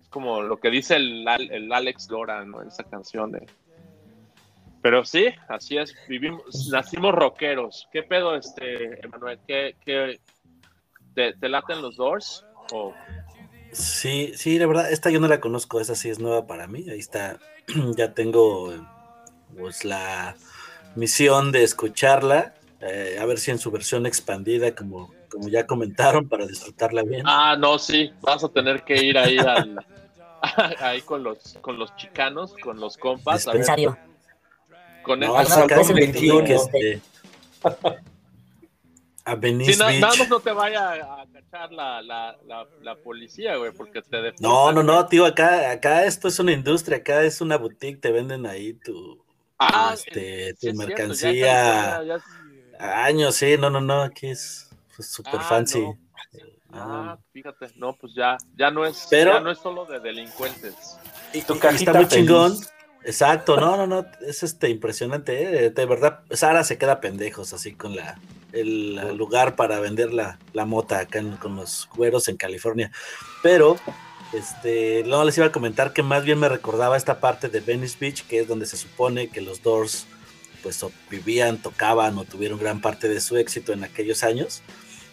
Es 0.00 0.08
como 0.08 0.42
lo 0.42 0.58
que 0.58 0.70
dice 0.70 0.96
el, 0.96 1.26
el 1.28 1.72
Alex 1.72 2.10
Lora, 2.10 2.44
¿no? 2.44 2.62
En 2.62 2.68
esa 2.68 2.84
canción 2.84 3.32
de... 3.32 3.46
Pero 4.82 5.04
sí, 5.04 5.26
así 5.48 5.78
es, 5.78 5.94
vivimos, 6.08 6.68
nacimos 6.72 7.14
rockeros. 7.14 7.88
¿Qué 7.92 8.02
pedo, 8.02 8.34
este, 8.34 9.04
Emanuel? 9.04 9.38
¿Qué, 9.46 9.76
qué, 9.84 10.18
te, 11.14 11.34
te 11.34 11.48
laten 11.48 11.82
los 11.82 11.96
Doors? 11.96 12.44
O 12.72 12.92
Sí, 13.72 14.32
sí, 14.36 14.58
la 14.58 14.66
verdad, 14.66 14.92
esta 14.92 15.10
yo 15.10 15.18
no 15.18 15.28
la 15.28 15.40
conozco, 15.40 15.80
esa 15.80 15.94
sí 15.94 16.10
es 16.10 16.18
nueva 16.18 16.46
para 16.46 16.66
mí. 16.66 16.88
Ahí 16.90 16.98
está, 16.98 17.38
ya 17.96 18.12
tengo 18.12 18.72
pues 19.58 19.84
la 19.84 20.36
misión 20.94 21.52
de 21.52 21.62
escucharla, 21.62 22.54
eh, 22.80 23.16
a 23.18 23.24
ver 23.24 23.38
si 23.38 23.50
en 23.50 23.58
su 23.58 23.70
versión 23.70 24.04
expandida, 24.04 24.74
como, 24.74 25.12
como 25.32 25.48
ya 25.48 25.66
comentaron, 25.66 26.28
para 26.28 26.46
disfrutarla 26.46 27.02
bien. 27.02 27.22
Ah, 27.26 27.56
no, 27.58 27.78
sí, 27.78 28.12
vas 28.20 28.44
a 28.44 28.48
tener 28.48 28.82
que 28.82 29.02
ir 29.02 29.16
ahí 29.18 29.38
al 29.38 29.76
ahí 30.80 31.00
con 31.02 31.22
los 31.22 31.56
con 31.60 31.78
los 31.78 31.96
chicanos, 31.96 32.54
con 32.62 32.78
los 32.78 32.96
compas, 32.96 33.46
a 33.48 33.52
ver, 33.52 33.60
Dispensario. 33.60 33.98
con 35.02 35.20
No, 35.20 35.40
el- 35.40 35.46
acá 35.50 35.80
en 35.80 35.94
21, 35.94 36.34
Boutique, 36.40 36.54
este, 36.54 37.00
a 39.24 39.34
Venice 39.36 39.72
Sí, 39.74 39.78
Beach. 39.78 40.00
nada 40.00 40.16
más 40.16 40.28
no 40.28 40.40
te 40.40 40.52
vaya 40.52 40.92
a 40.92 41.26
cachar 41.32 41.72
la, 41.72 42.02
la, 42.02 42.36
la, 42.46 42.66
la 42.82 42.96
policía, 42.96 43.56
güey, 43.56 43.72
porque 43.72 44.02
te 44.02 44.16
deportan, 44.16 44.42
No, 44.50 44.72
no, 44.72 44.82
no, 44.82 45.06
tío, 45.06 45.24
acá, 45.24 45.70
acá 45.70 46.04
esto 46.04 46.28
es 46.28 46.38
una 46.40 46.52
industria, 46.52 46.98
acá 46.98 47.22
es 47.22 47.40
una 47.40 47.56
boutique, 47.56 48.00
te 48.00 48.10
venden 48.12 48.46
ahí 48.46 48.74
tu, 48.74 49.22
Ah, 49.58 49.92
este, 49.94 50.54
sí 50.58 50.66
tu 50.66 50.68
es 50.72 50.76
cierto, 50.76 50.76
ya 50.76 50.86
mercancía. 50.88 52.04
Ya 52.04 52.14
es- 52.16 52.22
Años, 52.80 53.36
sí, 53.36 53.56
no, 53.58 53.70
no, 53.70 53.80
no, 53.80 54.02
aquí 54.02 54.26
es 54.26 54.68
super 55.02 55.36
Ah, 55.40 55.44
fancy. 55.48 55.80
no. 55.80 55.98
Ah, 56.74 57.12
Ah, 57.14 57.18
fíjate, 57.32 57.66
no, 57.76 57.94
pues 57.96 58.14
ya, 58.14 58.36
ya 58.56 58.70
no 58.70 58.86
es, 58.86 59.06
Pero- 59.10 59.34
ya 59.34 59.40
no 59.40 59.50
es 59.50 59.58
solo 59.58 59.84
de 59.84 60.00
delincuentes. 60.00 60.74
Y, 61.34 61.42
Tu 61.42 61.54
y 61.54 61.58
cajita 61.58 61.90
está 61.90 61.92
muy 62.00 62.04
feliz. 62.08 62.26
chingón. 62.26 62.56
Exacto, 63.04 63.56
no, 63.60 63.76
no, 63.76 63.86
no, 63.86 64.06
es 64.26 64.42
este 64.42 64.68
impresionante, 64.70 65.66
¿eh? 65.66 65.70
de 65.70 65.86
verdad, 65.86 66.20
Sara 66.30 66.62
se 66.64 66.78
queda 66.78 67.00
pendejos 67.00 67.52
así 67.52 67.72
con 67.74 67.96
la 67.96 68.18
el 68.52 69.16
lugar 69.16 69.56
para 69.56 69.80
vender 69.80 70.12
la, 70.12 70.38
la 70.52 70.66
mota 70.66 70.98
acá 71.00 71.18
en- 71.18 71.36
con 71.38 71.56
los 71.56 71.88
güeros 71.96 72.28
en 72.28 72.36
California. 72.36 72.90
Pero, 73.42 73.76
este, 74.32 75.02
no 75.06 75.24
les 75.24 75.36
iba 75.38 75.46
a 75.46 75.52
comentar 75.52 75.92
que 75.92 76.02
más 76.02 76.24
bien 76.24 76.38
me 76.38 76.48
recordaba 76.48 76.96
esta 76.96 77.18
parte 77.20 77.48
de 77.48 77.60
Venice 77.60 77.96
Beach, 78.00 78.26
que 78.26 78.40
es 78.40 78.48
donde 78.48 78.66
se 78.66 78.76
supone 78.76 79.28
que 79.28 79.40
los 79.40 79.62
Doors 79.62 80.06
pues 80.62 80.80
o 80.84 80.92
vivían, 81.10 81.58
tocaban 81.58 82.16
o 82.18 82.24
tuvieron 82.24 82.58
gran 82.58 82.80
parte 82.80 83.08
de 83.08 83.20
su 83.20 83.36
éxito 83.36 83.72
en 83.72 83.82
aquellos 83.84 84.22
años. 84.22 84.62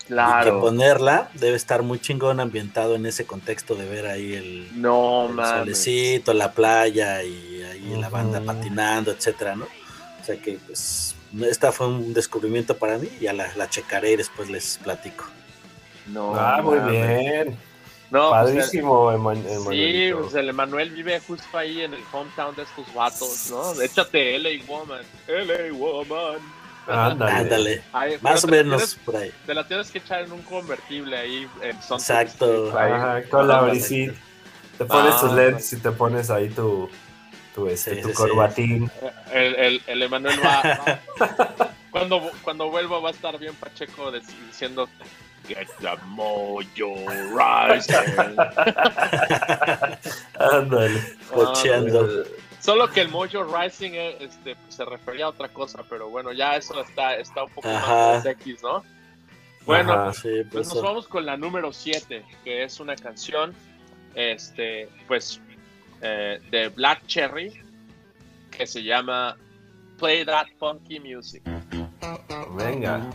Y 0.10 0.44
que 0.46 0.52
ponerla 0.52 1.30
debe 1.36 1.56
estar 1.56 1.84
muy 1.84 2.00
chingón 2.00 2.40
ambientado 2.40 2.96
en 2.96 3.06
ese 3.06 3.26
contexto 3.26 3.76
de 3.76 3.88
ver 3.88 4.08
ahí 4.08 4.34
el, 4.34 4.82
No, 4.82 5.30
el 5.30 5.36
solecito, 5.46 6.34
la 6.34 6.52
playa 6.52 7.24
y 7.24 7.62
ahí 7.64 7.96
la 8.00 8.10
banda 8.10 8.42
patinando, 8.42 9.12
etcétera, 9.12 9.56
¿no? 9.56 9.66
O 9.66 10.24
sea 10.26 10.36
que 10.42 10.58
pues 10.66 11.16
esta 11.42 11.72
fue 11.72 11.88
un 11.88 12.14
descubrimiento 12.14 12.76
para 12.78 12.98
mí, 12.98 13.08
ya 13.22 13.34
la, 13.34 13.54
la 13.56 13.70
checaré 13.70 14.14
y 14.14 14.16
después 14.18 14.50
les 14.50 14.80
platico. 14.80 15.26
No, 16.08 16.34
Ah, 16.36 16.60
muy 16.64 16.78
mames. 16.80 16.92
bien. 16.92 17.58
No, 18.10 18.32
pues, 18.32 18.50
el- 18.50 18.56
Padrísimo, 18.58 19.12
Eman- 19.12 19.44
Sí, 19.70 20.10
pues 20.20 20.34
el 20.34 20.50
Emanuel 20.50 20.90
vive 20.90 21.20
justo 21.20 21.56
ahí 21.56 21.82
en 21.82 21.94
el 21.94 22.02
hometown 22.12 22.56
de 22.56 22.64
estos 22.64 22.92
vatos, 22.96 23.52
¿no? 23.52 23.80
Échate 23.80 24.36
LA 24.40 24.66
Woman, 24.68 25.04
LA 25.28 25.72
Woman. 25.74 26.40
Ándale. 26.88 27.32
Ándale. 27.32 27.84
Más 28.22 28.44
o 28.44 28.48
menos 28.48 28.82
tienes- 28.82 28.96
por 29.06 29.16
ahí. 29.18 29.32
Te 29.46 29.54
la 29.54 29.68
tienes 29.68 29.92
que 29.92 30.00
echar 30.00 30.22
en 30.24 30.32
un 30.32 30.42
convertible 30.42 31.18
ahí 31.18 31.48
en 31.62 31.70
Exacto. 31.76 32.78
Ajá, 32.78 33.24
con 33.30 33.48
la 33.48 33.62
brisita. 33.62 34.14
Te 34.78 34.86
pones 34.86 35.20
tus 35.20 35.34
lentes 35.34 35.74
y 35.74 35.78
te 35.78 35.92
pones 35.92 36.30
ahí 36.30 36.50
tu, 36.50 36.90
tu, 37.54 37.68
este, 37.68 37.96
Sí, 37.96 38.02
tu 38.02 38.08
sí, 38.10 38.14
sí. 38.16 38.22
corbatín. 38.22 38.92
El, 39.32 39.56
el, 39.56 39.82
el 39.88 40.04
Emanuel 40.04 40.40
va, 40.44 40.80
va- 41.20 41.70
cuando, 41.92 42.32
cuando 42.44 42.70
vuelva 42.70 43.00
va 43.00 43.10
a 43.10 43.12
estar 43.12 43.38
bien 43.38 43.54
Pacheco 43.56 44.12
diciendo 44.12 44.88
Get 45.48 45.68
the 45.82 45.96
mojo 46.06 46.62
rising. 46.62 48.38
Ándale. 50.40 51.02
Pocheando. 51.34 52.24
Solo 52.60 52.90
que 52.90 53.02
el 53.02 53.10
mojo 53.10 53.44
rising 53.44 53.92
eh, 53.94 54.18
este, 54.20 54.56
pues, 54.56 54.76
se 54.76 54.86
refería 54.86 55.26
a 55.26 55.30
otra 55.30 55.48
cosa, 55.50 55.84
pero 55.90 56.10
bueno, 56.10 56.34
ya 56.34 56.56
eso 56.56 56.82
está, 56.82 57.16
está 57.16 57.44
un 57.44 57.52
poco 57.52 57.70
Ajá. 57.70 58.14
más 58.16 58.26
X, 58.26 58.62
¿no? 58.62 58.84
Bueno, 59.66 59.94
Ajá. 59.94 60.14
Sí, 60.14 60.30
Pues 60.44 60.48
pues 60.52 60.74
nos 60.74 60.84
vamos 60.84 61.08
con 61.08 61.26
la 61.26 61.38
número 61.38 61.72
7, 61.72 62.24
que 62.44 62.64
es 62.64 62.80
una 62.80 62.96
canción, 62.96 63.54
este, 64.16 64.90
pues, 65.08 65.40
eh, 66.02 66.40
de 66.52 66.70
Black 66.70 67.06
Cherry, 67.08 67.62
que 68.52 68.68
se 68.68 68.84
llama 68.84 69.38
Play 69.98 70.26
That 70.26 70.48
Funky 70.58 71.00
Music. 71.00 71.44
Venga. 72.58 73.10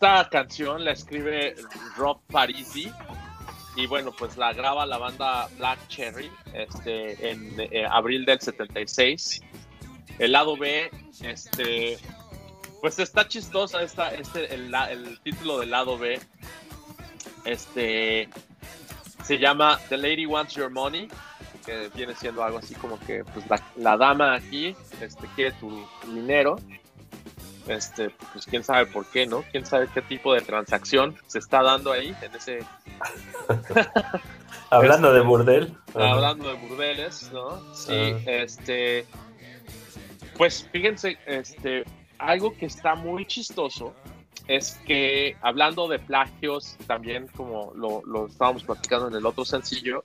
Esta 0.00 0.28
canción 0.28 0.84
la 0.84 0.92
escribe 0.92 1.56
Rob 1.96 2.20
Parisi 2.30 2.88
y 3.74 3.88
bueno, 3.88 4.12
pues 4.16 4.36
la 4.36 4.52
graba 4.52 4.86
la 4.86 4.96
banda 4.96 5.48
Black 5.58 5.88
Cherry 5.88 6.30
este, 6.54 7.32
en 7.32 7.54
eh, 7.58 7.84
abril 7.84 8.24
del 8.24 8.40
76. 8.40 9.40
El 10.20 10.30
lado 10.30 10.56
B, 10.56 10.88
este, 11.22 11.98
pues 12.80 13.00
está 13.00 13.26
chistosa 13.26 13.82
esta, 13.82 14.14
este, 14.14 14.54
el, 14.54 14.72
el 14.72 15.18
título 15.18 15.58
del 15.58 15.72
lado 15.72 15.98
B. 15.98 16.20
Este 17.44 18.28
se 19.24 19.36
llama 19.36 19.80
The 19.88 19.96
Lady 19.96 20.26
Wants 20.26 20.54
Your 20.54 20.70
Money, 20.70 21.08
que 21.66 21.88
viene 21.96 22.14
siendo 22.14 22.44
algo 22.44 22.58
así 22.58 22.76
como 22.76 23.00
que 23.00 23.24
pues 23.24 23.44
la, 23.50 23.60
la 23.74 23.96
dama 23.96 24.36
aquí 24.36 24.76
este, 25.00 25.26
quiere 25.34 25.50
tu 25.58 25.84
dinero. 26.06 26.54
Este, 27.68 28.10
pues 28.32 28.46
quién 28.46 28.64
sabe 28.64 28.86
por 28.86 29.06
qué, 29.06 29.26
¿no? 29.26 29.44
Quién 29.52 29.66
sabe 29.66 29.88
qué 29.92 30.02
tipo 30.02 30.32
de 30.32 30.40
transacción 30.40 31.16
se 31.26 31.38
está 31.38 31.62
dando 31.62 31.92
ahí 31.92 32.14
en 32.22 32.34
ese 32.34 32.60
Hablando 34.70 35.12
de 35.12 35.20
burdel. 35.20 35.76
Hablando 35.94 36.48
de 36.48 36.54
burdeles, 36.54 37.30
¿no? 37.32 37.74
Sí, 37.74 38.14
este 38.26 39.06
pues 40.36 40.68
fíjense, 40.72 41.18
este 41.26 41.84
algo 42.18 42.56
que 42.56 42.66
está 42.66 42.94
muy 42.94 43.26
chistoso 43.26 43.94
es 44.46 44.80
que 44.86 45.36
hablando 45.42 45.88
de 45.88 45.98
plagios, 45.98 46.76
también 46.86 47.28
como 47.36 47.72
lo, 47.74 48.02
lo 48.06 48.26
estábamos 48.26 48.64
platicando 48.64 49.08
en 49.08 49.14
el 49.14 49.26
otro 49.26 49.44
sencillo, 49.44 50.02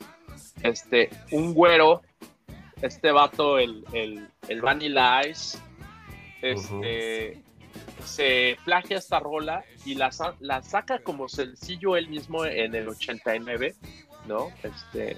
este, 0.61 1.09
un 1.31 1.53
güero, 1.53 2.01
este 2.81 3.11
vato, 3.11 3.57
el, 3.57 3.85
el, 3.93 4.27
el 4.49 4.61
Vanilla 4.61 5.25
Ice, 5.25 5.57
este, 6.41 7.41
se 8.05 8.57
plagia 8.65 8.97
esta 8.97 9.19
rola 9.19 9.63
y 9.85 9.95
la, 9.95 10.11
la 10.39 10.61
saca 10.61 10.99
como 10.99 11.29
sencillo 11.29 11.97
él 11.97 12.07
mismo 12.07 12.45
en 12.45 12.75
el 12.75 12.87
89, 12.87 13.75
¿no? 14.27 14.49
Este, 14.63 15.17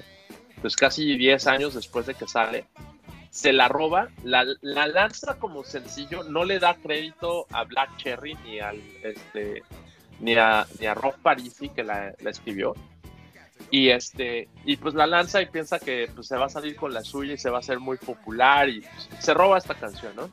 pues 0.62 0.76
casi 0.76 1.18
10 1.18 1.48
años 1.48 1.74
después 1.74 2.06
de 2.06 2.16
que 2.16 2.28
sale. 2.28 2.66
Se 3.30 3.52
la 3.52 3.68
roba, 3.68 4.10
la, 4.24 4.46
la 4.62 4.88
lanza 4.88 5.38
como 5.40 5.64
sencillo, 5.64 6.24
no 6.24 6.46
le 6.46 6.60
da 6.60 6.76
crédito 6.76 7.48
a 7.52 7.66
Black 7.66 7.98
Cherry 7.98 8.36
ni 8.46 8.60
al 8.60 8.82
este 9.04 9.64
ni 10.20 10.36
a, 10.36 10.66
ni 10.80 10.86
a 10.86 10.94
Rob 10.94 11.16
Parisi 11.22 11.70
que 11.70 11.84
la, 11.84 12.10
escribió. 12.26 12.74
Y 13.72 13.90
este, 13.90 14.48
y 14.64 14.78
pues 14.78 14.94
la 14.94 15.08
lanza 15.08 15.42
y 15.42 15.48
piensa 15.48 15.80
que 15.80 16.10
pues, 16.14 16.28
se 16.28 16.38
va 16.38 16.46
a 16.46 16.50
salir 16.50 16.76
con 16.76 16.94
la 16.94 17.04
suya 17.04 17.34
y 17.34 17.38
se 17.38 17.50
va 17.50 17.58
a 17.58 17.60
hacer 17.60 17.80
muy 17.80 17.98
popular 17.98 18.70
y 18.70 18.84
se 19.20 19.34
roba 19.34 19.58
esta 19.58 19.76
canción, 19.76 20.16
¿no? 20.16 20.30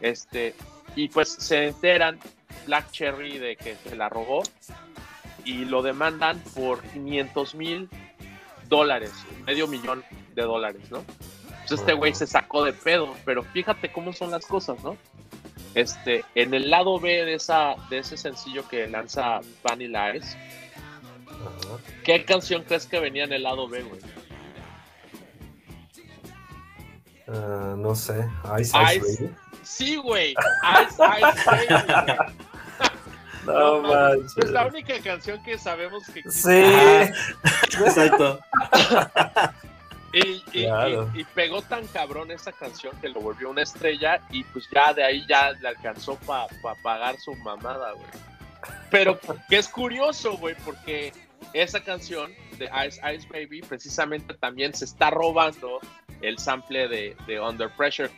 Este, 0.00 0.54
y 0.96 1.08
pues 1.08 1.28
se 1.28 1.68
enteran 1.68 2.18
Black 2.66 2.90
Cherry 2.90 3.38
de 3.38 3.56
que 3.56 3.76
se 3.76 3.96
la 3.96 4.08
robó 4.08 4.42
y 5.44 5.64
lo 5.64 5.82
demandan 5.82 6.38
por 6.54 6.82
500 6.82 7.54
mil 7.54 7.88
dólares, 8.68 9.12
medio 9.46 9.66
millón 9.66 10.04
de 10.34 10.42
dólares, 10.42 10.90
¿no? 10.90 11.04
Pues 11.60 11.80
este 11.80 11.92
güey 11.92 12.14
se 12.14 12.26
sacó 12.26 12.64
de 12.64 12.72
pedo, 12.72 13.14
pero 13.24 13.42
fíjate 13.42 13.92
cómo 13.92 14.12
son 14.12 14.30
las 14.30 14.46
cosas, 14.46 14.82
¿no? 14.82 14.96
Este, 15.74 16.24
en 16.34 16.54
el 16.54 16.70
lado 16.70 17.00
B 17.00 17.24
de, 17.24 17.34
esa, 17.34 17.76
de 17.88 17.98
ese 17.98 18.16
sencillo 18.16 18.66
que 18.68 18.86
lanza 18.88 19.40
Vanilla 19.62 20.14
Ice. 20.14 20.36
¿qué 22.04 22.24
canción 22.24 22.62
crees 22.64 22.86
que 22.86 23.00
venía 23.00 23.24
en 23.24 23.32
el 23.32 23.42
lado 23.42 23.68
B, 23.68 23.82
güey? 23.82 24.00
Ah, 27.28 27.74
no 27.76 27.94
sé. 27.94 28.28
Ice 28.60 28.76
Ice. 28.76 28.96
Ice 28.96 29.24
Baby. 29.24 29.34
Sí, 29.62 29.96
güey, 29.96 30.32
Ice 30.32 30.96
Ice 31.18 31.44
Baby, 31.46 31.66
güey. 32.06 32.16
No 33.46 33.82
No, 33.82 33.88
manches. 33.88 34.36
Es 34.38 34.50
la 34.50 34.66
única 34.66 34.94
canción 35.00 35.42
que 35.42 35.58
sabemos 35.58 36.06
que 36.06 36.20
existe. 36.20 37.12
Sí. 37.12 37.82
Exacto. 37.84 38.38
Y, 40.14 40.44
y- 40.52 40.64
Claro. 40.66 41.10
y- 41.14 41.20
y 41.22 41.24
pegó 41.24 41.62
tan 41.62 41.86
cabrón 41.86 42.30
esa 42.30 42.52
canción 42.52 42.94
que 43.00 43.08
lo 43.08 43.20
volvió 43.22 43.48
una 43.48 43.62
estrella 43.62 44.20
y 44.30 44.44
pues 44.44 44.68
ya 44.70 44.92
de 44.92 45.02
ahí 45.02 45.24
ya 45.26 45.52
le 45.52 45.66
alcanzó 45.68 46.16
para 46.16 46.48
pagar 46.82 47.18
su 47.18 47.34
mamada, 47.36 47.92
güey. 47.92 48.06
Pero 48.90 49.18
que 49.48 49.56
es 49.56 49.68
curioso, 49.68 50.36
güey, 50.36 50.54
porque 50.66 51.14
esa 51.54 51.82
canción 51.82 52.30
de 52.58 52.66
Ice 52.86 53.00
Ice 53.14 53.26
Baby 53.32 53.62
precisamente 53.62 54.34
también 54.34 54.74
se 54.74 54.84
está 54.84 55.08
robando 55.08 55.80
el 56.20 56.38
sample 56.38 56.88
de, 56.88 57.16
de 57.26 57.40
Under 57.40 57.70
Pressure 57.70 58.10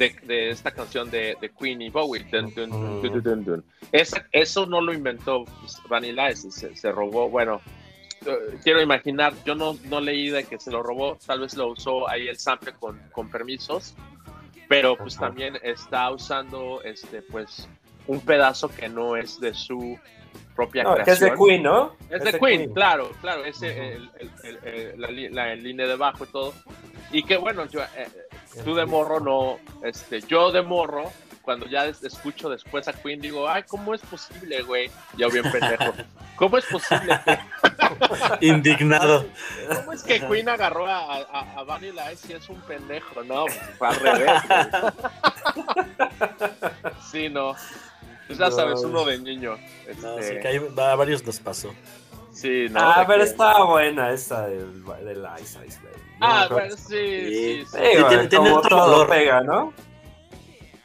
de, 0.00 0.16
de 0.26 0.50
esta 0.50 0.70
canción 0.72 1.10
de, 1.10 1.36
de 1.40 1.50
Queen 1.50 1.80
y 1.82 1.90
Bowie. 1.90 2.24
Dun, 2.24 2.52
dun, 2.54 2.70
dun, 2.70 3.02
dun, 3.02 3.22
dun, 3.22 3.44
dun. 3.44 3.64
Esa- 3.92 4.26
eso 4.32 4.66
no 4.66 4.80
lo 4.80 4.92
inventó 4.92 5.44
Vanilla 5.88 6.30
Ice, 6.30 6.50
se, 6.50 6.74
se 6.74 6.90
robó, 6.90 7.28
bueno, 7.28 7.60
eh, 8.26 8.58
quiero 8.64 8.80
imaginar, 8.80 9.32
yo 9.44 9.54
no, 9.54 9.76
no 9.84 10.00
leí 10.00 10.30
de 10.30 10.44
que 10.44 10.58
se 10.58 10.70
lo 10.70 10.82
robó, 10.82 11.18
tal 11.26 11.40
vez 11.40 11.54
lo 11.56 11.68
usó 11.68 12.08
ahí 12.08 12.28
el 12.28 12.38
sample 12.38 12.72
con, 12.80 12.98
con 13.12 13.30
permisos, 13.30 13.94
pero 14.68 14.96
pues 14.96 15.16
Ajá. 15.16 15.26
también 15.26 15.58
está 15.62 16.10
usando 16.10 16.80
este 16.82 17.22
pues 17.22 17.68
un 18.06 18.20
pedazo 18.20 18.68
que 18.68 18.88
no 18.88 19.16
es 19.16 19.38
de 19.40 19.52
su 19.54 19.98
propia 20.56 20.82
No, 20.84 20.94
que 20.94 21.00
es 21.02 21.18
creación. 21.18 21.30
de 21.30 21.36
Queen, 21.46 21.62
¿no? 21.62 21.96
Es 22.08 22.24
de 22.24 22.38
Queen, 22.38 22.72
claro, 22.72 23.10
claro, 23.20 23.44
ese 23.44 23.94
el, 23.96 24.10
el- 24.18 24.30
el- 24.44 24.58
el- 24.64 25.00
la, 25.00 25.44
la 25.46 25.54
línea 25.56 25.86
de 25.86 25.96
bajo 25.96 26.24
y 26.24 26.28
todo. 26.28 26.54
Y 27.12 27.22
que 27.24 27.36
bueno, 27.36 27.66
yo 27.66 27.80
eh, 27.82 28.06
tú 28.64 28.74
de 28.74 28.86
morro 28.86 29.20
no, 29.20 29.58
este, 29.82 30.20
yo 30.22 30.50
de 30.52 30.62
morro, 30.62 31.10
cuando 31.42 31.66
ya 31.66 31.86
es- 31.86 32.02
escucho 32.04 32.48
después 32.50 32.86
a 32.88 32.92
Queen, 32.92 33.20
digo, 33.20 33.48
ay, 33.48 33.62
¿cómo 33.66 33.94
es 33.94 34.00
posible, 34.02 34.62
güey? 34.62 34.90
Yo 35.16 35.30
bien 35.30 35.44
pendejo. 35.50 35.92
¿Cómo 36.36 36.56
es 36.58 36.64
posible 36.66 37.18
Indignado. 38.40 39.26
¿Cómo 39.76 39.92
es 39.92 40.02
que 40.02 40.20
Queen 40.26 40.48
agarró 40.48 40.86
a, 40.86 41.16
a, 41.16 41.58
a 41.58 41.62
Vanilla 41.64 42.10
Ice 42.12 42.32
y 42.32 42.36
es 42.36 42.48
un 42.48 42.60
pendejo? 42.62 43.22
No, 43.24 43.44
pues, 43.44 43.58
fue 43.78 43.88
al 43.88 43.96
revés. 44.00 44.42
güey. 44.48 44.92
Sí, 47.10 47.28
no. 47.28 47.54
Pues 48.26 48.38
ya 48.38 48.48
No. 48.48 48.56
sabes, 48.56 48.80
uno 48.80 49.04
de 49.04 49.18
niño. 49.18 49.56
No, 50.00 50.18
este, 50.18 50.34
sí, 50.36 50.40
que 50.40 50.48
hay- 50.48 50.60
a 50.78 50.94
varios 50.94 51.24
nos 51.26 51.38
pasó. 51.40 51.74
sí, 52.32 52.66
no. 52.70 52.80
Ah, 52.80 53.04
pero 53.06 53.18
que- 53.24 53.28
está 53.30 53.62
buena 53.64 54.10
esa 54.12 54.46
del, 54.46 54.84
del 54.84 55.26
Ice 55.42 55.58
Ice 55.66 55.78
Baby. 55.82 56.09
Ah, 56.20 56.48
bueno, 56.50 56.76
sí, 56.76 56.84
sí, 56.86 57.64
sí. 57.64 57.66
Sí, 57.66 58.04
tiene- 58.08 58.28
como 58.28 58.56
otro 58.56 58.78
color. 58.78 59.08
pega, 59.08 59.42
¿no? 59.42 59.72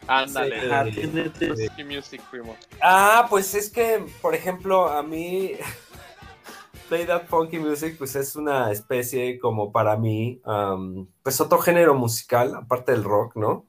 Ándale. 0.07 0.61
Sí. 0.61 0.67
Ah, 0.69 1.83
Music, 1.83 2.21
primo. 2.29 2.55
Ah, 2.81 3.25
pues 3.29 3.55
es 3.55 3.69
que, 3.69 4.05
por 4.21 4.35
ejemplo, 4.35 4.87
a 4.87 5.01
mí 5.01 5.53
Play 6.89 7.05
That 7.05 7.25
Funky 7.27 7.57
Music, 7.57 7.95
pues 7.97 8.15
es 8.15 8.35
una 8.35 8.71
especie 8.71 9.39
como 9.39 9.71
para 9.71 9.97
mí, 9.97 10.39
am, 10.45 11.07
pues 11.23 11.41
otro 11.41 11.57
género 11.57 11.95
musical, 11.95 12.53
aparte 12.55 12.91
del 12.91 13.03
rock, 13.03 13.35
¿no? 13.35 13.65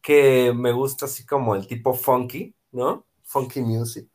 Que 0.00 0.52
me 0.54 0.70
gusta 0.72 1.06
así 1.06 1.26
como 1.26 1.56
el 1.56 1.66
tipo 1.66 1.92
funky, 1.92 2.54
¿no? 2.70 3.04
Funky 3.24 3.60
music. 3.60 4.08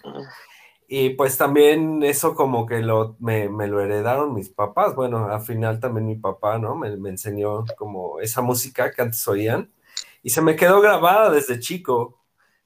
Y 0.95 1.09
pues 1.09 1.39
también 1.39 2.03
eso 2.03 2.35
como 2.35 2.67
que 2.67 2.83
lo, 2.83 3.15
me, 3.19 3.49
me 3.49 3.65
lo 3.67 3.81
heredaron 3.81 4.35
mis 4.35 4.49
papás. 4.49 4.93
Bueno, 4.93 5.25
al 5.25 5.41
final 5.41 5.79
también 5.79 6.05
mi 6.05 6.17
papá, 6.17 6.59
¿no? 6.59 6.75
Me, 6.75 6.89
enseñó 7.09 7.65
como 7.79 8.19
esa 8.19 8.43
música 8.43 8.91
que 8.91 9.01
antes 9.01 9.27
oían. 9.27 9.73
Y 10.21 10.29
se 10.29 10.43
me 10.43 10.55
quedó 10.55 10.81
grabada 10.81 11.31
desde 11.31 11.59
chico. 11.59 12.21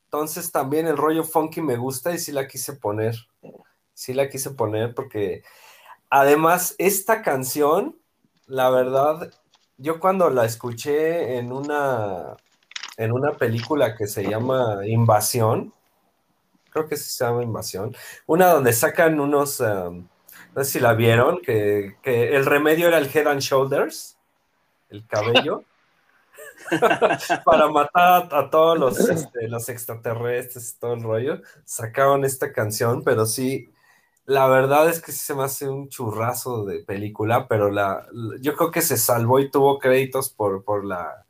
Entonces 0.08 0.52
también 0.52 0.88
el 0.88 0.98
rollo 0.98 1.24
funky 1.24 1.62
me 1.62 1.78
gusta 1.78 2.14
y 2.14 2.20
sí 2.20 2.34
la 2.34 2.50
quise 2.50 2.74
poner. 2.74 3.16
Sí 3.94 4.14
la 4.14 4.28
quise 4.28 4.52
poner 4.52 4.94
porque 4.94 5.44
además 6.10 6.76
esta 6.80 7.22
canción, 7.22 7.98
la 8.46 8.70
verdad, 8.70 9.32
yo 9.78 10.02
cuando 10.02 10.30
la 10.30 10.44
escuché 10.44 11.38
en 11.38 11.54
una, 11.54 12.36
en 12.98 13.14
una 13.14 13.38
película 13.38 13.96
que 13.96 14.06
se 14.06 14.30
llama 14.30 14.86
Invasión, 14.86 15.74
creo 16.80 16.90
que 16.90 16.98
sí 16.98 17.10
se 17.12 17.26
llama 17.26 17.44
Invasión, 17.44 17.96
una 18.26 18.48
donde 18.50 18.74
sacan 18.74 19.20
unos, 19.20 19.60
um, 19.60 20.08
no 20.56 20.64
sé 20.64 20.72
si 20.72 20.80
la 20.80 20.94
vieron, 20.94 21.40
que, 21.42 21.98
que 22.02 22.36
el 22.36 22.46
remedio 22.46 22.88
era 22.88 22.98
el 22.98 23.10
Head 23.16 23.28
and 23.28 23.42
Shoulders, 23.42 24.18
el 24.90 25.06
cabello, 25.08 25.64
para 27.46 27.68
matar 27.70 28.28
a, 28.32 28.40
a 28.40 28.50
todos 28.50 28.78
los, 28.78 29.00
este, 29.00 29.48
los 29.48 29.70
extraterrestres 29.70 30.74
y 30.76 30.80
todo 30.80 30.94
el 30.94 31.04
rollo, 31.04 31.42
sacaron 31.66 32.26
esta 32.26 32.52
canción, 32.52 33.04
pero 33.04 33.26
sí, 33.26 33.70
la 34.26 34.48
verdad 34.48 34.90
es 34.90 35.02
que 35.02 35.12
sí 35.12 35.20
se 35.20 35.36
me 35.36 35.44
hace 35.44 35.70
un 35.70 35.90
churrazo 35.90 36.66
de 36.66 36.80
película, 36.84 37.48
pero 37.48 37.72
la- 37.72 38.08
yo 38.42 38.56
creo 38.56 38.72
que 38.72 38.82
se 38.82 38.98
salvó 38.98 39.40
y 39.40 39.52
tuvo 39.52 39.80
créditos 39.80 40.30
por, 40.30 40.64
por 40.64 40.86
la 40.86 41.27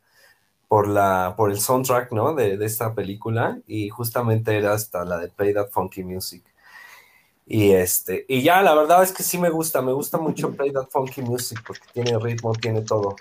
por 0.68 0.86
la 0.86 1.34
por 1.36 1.50
el 1.50 1.58
soundtrack, 1.58 2.12
¿no? 2.12 2.34
De, 2.34 2.56
de 2.56 2.66
esta 2.66 2.94
película 2.94 3.58
y 3.66 3.88
justamente 3.88 4.56
era 4.56 4.74
hasta 4.74 5.04
la 5.04 5.18
de 5.18 5.28
Play 5.28 5.54
That 5.54 5.70
Funky 5.70 6.04
Music. 6.04 6.44
Y 7.50 7.70
este, 7.70 8.26
y 8.28 8.42
ya 8.42 8.60
la 8.60 8.74
verdad 8.74 9.02
es 9.02 9.10
que 9.10 9.22
sí 9.22 9.38
me 9.38 9.48
gusta, 9.48 9.80
me 9.80 9.92
gusta 9.92 10.18
mucho 10.18 10.52
Play 10.52 10.70
That 10.70 10.88
Funky 10.90 11.22
Music 11.22 11.58
porque 11.66 11.86
tiene 11.94 12.18
ritmo, 12.18 12.52
tiene 12.52 12.82
todo. 12.82 13.16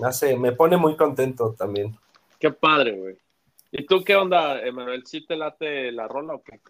Me 0.00 0.06
hace, 0.06 0.36
me 0.36 0.52
pone 0.52 0.76
muy 0.76 0.96
contento 0.96 1.56
también. 1.58 1.98
Qué 2.38 2.52
padre, 2.52 2.92
güey. 2.92 3.18
¿Y 3.72 3.84
tú 3.84 4.04
qué 4.04 4.14
onda, 4.14 4.62
Emanuel? 4.62 5.04
¿Sí 5.06 5.26
te 5.26 5.36
late 5.36 5.90
la 5.90 6.06
rola 6.06 6.34
o 6.34 6.42
qué? 6.42 6.60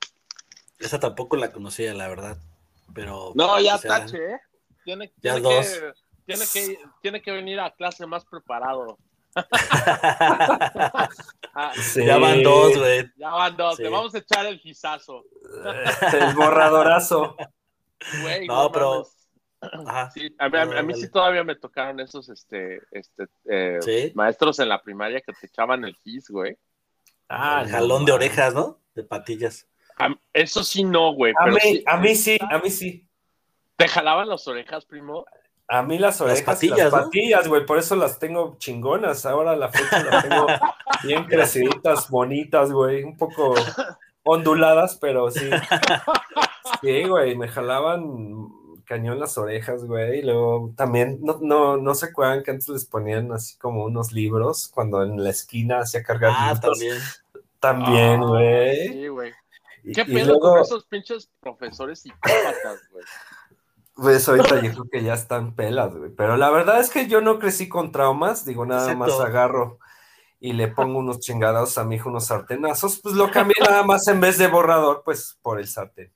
Esa 0.78 0.98
tampoco 0.98 1.36
la 1.36 1.52
conocía, 1.52 1.92
la 1.92 2.08
verdad. 2.08 2.38
Pero. 2.94 3.32
No, 3.34 3.60
ya 3.60 3.76
o 3.76 3.78
sea, 3.78 4.00
tache, 4.00 4.32
¿eh? 4.32 4.40
Tiene, 4.84 5.12
ya 5.20 5.34
tiene 5.34 5.40
dos. 5.40 5.66
que, 5.66 5.92
tiene, 6.24 6.44
que, 6.52 6.78
tiene 7.02 7.22
que 7.22 7.32
venir 7.32 7.60
a 7.60 7.70
clase 7.70 8.06
más 8.06 8.24
preparado. 8.24 8.98
Sí. 11.82 12.04
ya 12.06 12.18
van 12.18 12.42
dos, 12.42 12.76
güey. 12.76 13.10
ya 13.16 13.30
van 13.30 13.56
dos, 13.56 13.76
Sí. 13.76 13.82
le 13.82 13.88
vamos 13.88 14.14
a 14.14 14.18
echar 14.18 14.46
el 14.46 14.58
gizazo. 14.58 15.24
El 16.12 16.34
borradorazo. 16.34 17.36
Güey, 18.22 18.46
No, 18.46 18.70
pero- 18.72 18.92
mames. 18.94 19.14
Ajá. 19.60 20.08
Sí, 20.12 20.32
a 20.38 20.48
mí, 20.48 20.56
a 20.58 20.64
mí- 20.66 20.76
a 20.76 20.82
mí 20.82 20.92
Dale. 20.92 21.04
sí 21.06 21.10
todavía 21.10 21.42
me 21.42 21.56
tocaron 21.56 21.98
esos 21.98 22.28
este, 22.28 22.80
este, 22.92 23.24
eh, 23.46 23.78
Sí. 23.82 24.12
maestros 24.14 24.60
en 24.60 24.68
la 24.68 24.80
primaria 24.80 25.20
que 25.20 25.32
te 25.32 25.48
echaban 25.48 25.84
el 25.84 25.96
gis, 25.96 26.30
güey. 26.30 26.56
Ah, 27.28 27.62
El 27.64 27.72
no 27.72 27.76
jalón 27.76 28.04
de 28.04 28.12
orejas, 28.12 28.54
¿no? 28.54 28.78
De 28.94 29.02
patillas. 29.02 29.66
A- 29.98 30.14
Eso 30.32 30.62
sí 30.62 30.84
no, 30.84 31.12
güey. 31.12 31.32
A 31.36 31.42
pero 31.44 31.54
mí, 31.56 31.60
sí- 31.60 31.84
a 31.88 31.96
mí 31.96 32.14
sí, 32.14 32.38
a 32.40 32.58
mí 32.58 32.70
sí. 32.70 33.04
¿Te 33.74 33.88
jalaban 33.88 34.28
las 34.28 34.46
orejas, 34.46 34.84
primo? 34.84 35.24
A 35.70 35.82
mí 35.82 35.98
las 35.98 36.20
orejas, 36.22 36.46
las 36.46 36.54
patillas, 36.56 36.90
patillas, 36.90 37.44
¿no? 37.44 37.50
güey, 37.50 37.66
por 37.66 37.76
eso 37.78 37.94
las 37.94 38.18
tengo 38.18 38.56
chingonas. 38.58 39.26
Ahora 39.26 39.50
a 39.52 39.56
la 39.56 39.68
fecha 39.68 40.02
las 40.02 40.26
tengo 40.26 40.46
bien 41.04 41.24
creciditas, 41.28 42.08
bonitas, 42.08 42.72
güey, 42.72 43.02
un 43.04 43.16
poco 43.18 43.54
onduladas, 44.22 44.96
pero 44.96 45.30
sí. 45.30 45.48
Sí, 46.82 47.04
güey, 47.04 47.36
me 47.36 47.48
jalaban 47.48 48.48
cañón 48.84 49.18
las 49.20 49.36
orejas, 49.36 49.84
güey. 49.84 50.20
Y 50.20 50.22
luego 50.22 50.72
también, 50.76 51.18
no, 51.20 51.38
no, 51.42 51.76
no 51.76 51.94
se 51.94 52.06
acuerdan 52.06 52.42
que 52.42 52.50
antes 52.52 52.68
les 52.68 52.84
ponían 52.86 53.30
así 53.32 53.58
como 53.58 53.84
unos 53.84 54.12
libros 54.12 54.68
cuando 54.72 55.02
en 55.02 55.22
la 55.22 55.30
esquina 55.30 55.80
hacía 55.80 56.02
cargar 56.02 56.32
Ah, 56.34 56.52
libros. 56.54 56.60
también. 56.78 56.98
También, 57.60 58.22
Ah, 58.22 58.26
güey. 58.26 58.88
Sí, 58.88 59.08
güey. 59.08 59.32
¿Qué 59.94 60.00
y 60.02 60.14
pedo 60.14 60.38
con 60.38 60.50
luego, 60.50 60.62
esos 60.62 60.84
pinches 60.86 61.30
profesores 61.40 62.00
psicópatas, 62.00 62.80
güey? 62.90 63.04
Pues 64.00 64.28
ahorita 64.28 64.62
yo 64.62 64.72
creo 64.72 64.88
que 64.90 65.02
ya 65.02 65.14
están 65.14 65.54
pelas, 65.54 65.94
güey. 65.94 66.10
Pero 66.10 66.36
la 66.36 66.50
verdad 66.50 66.80
es 66.80 66.90
que 66.90 67.08
yo 67.08 67.20
no 67.20 67.38
crecí 67.38 67.68
con 67.68 67.90
traumas, 67.90 68.44
digo, 68.44 68.64
nada 68.64 68.94
más 68.94 69.18
agarro 69.20 69.78
y 70.40 70.52
le 70.52 70.68
pongo 70.68 70.98
unos 71.00 71.20
chingados 71.20 71.78
a 71.78 71.84
mi 71.84 71.96
hijo, 71.96 72.08
unos 72.08 72.26
sartenazos, 72.26 73.00
pues 73.02 73.14
lo 73.14 73.30
cambié 73.30 73.56
nada 73.60 73.82
más 73.82 74.06
en 74.08 74.20
vez 74.20 74.38
de 74.38 74.46
borrador, 74.46 75.02
pues 75.04 75.38
por 75.42 75.58
el 75.58 75.66
sartén. 75.66 76.12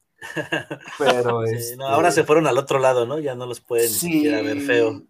Pero 0.99 1.43
Sí, 1.47 1.55
este, 1.55 1.77
no, 1.77 1.89
ahora 1.89 2.13
se 2.13 2.25
fueron 2.25 2.47
al 2.47 2.59
otro 2.59 2.79
lado, 2.79 3.05
¿no? 3.07 3.19
Ya 3.19 3.35
no 3.35 3.47
los 3.47 3.61
pueden 3.61 3.89
ni 3.89 3.95
sí, 3.95 4.13
siquiera 4.13 4.43
ver 4.43 4.61
feo. 4.61 4.93
Sí, 4.93 5.03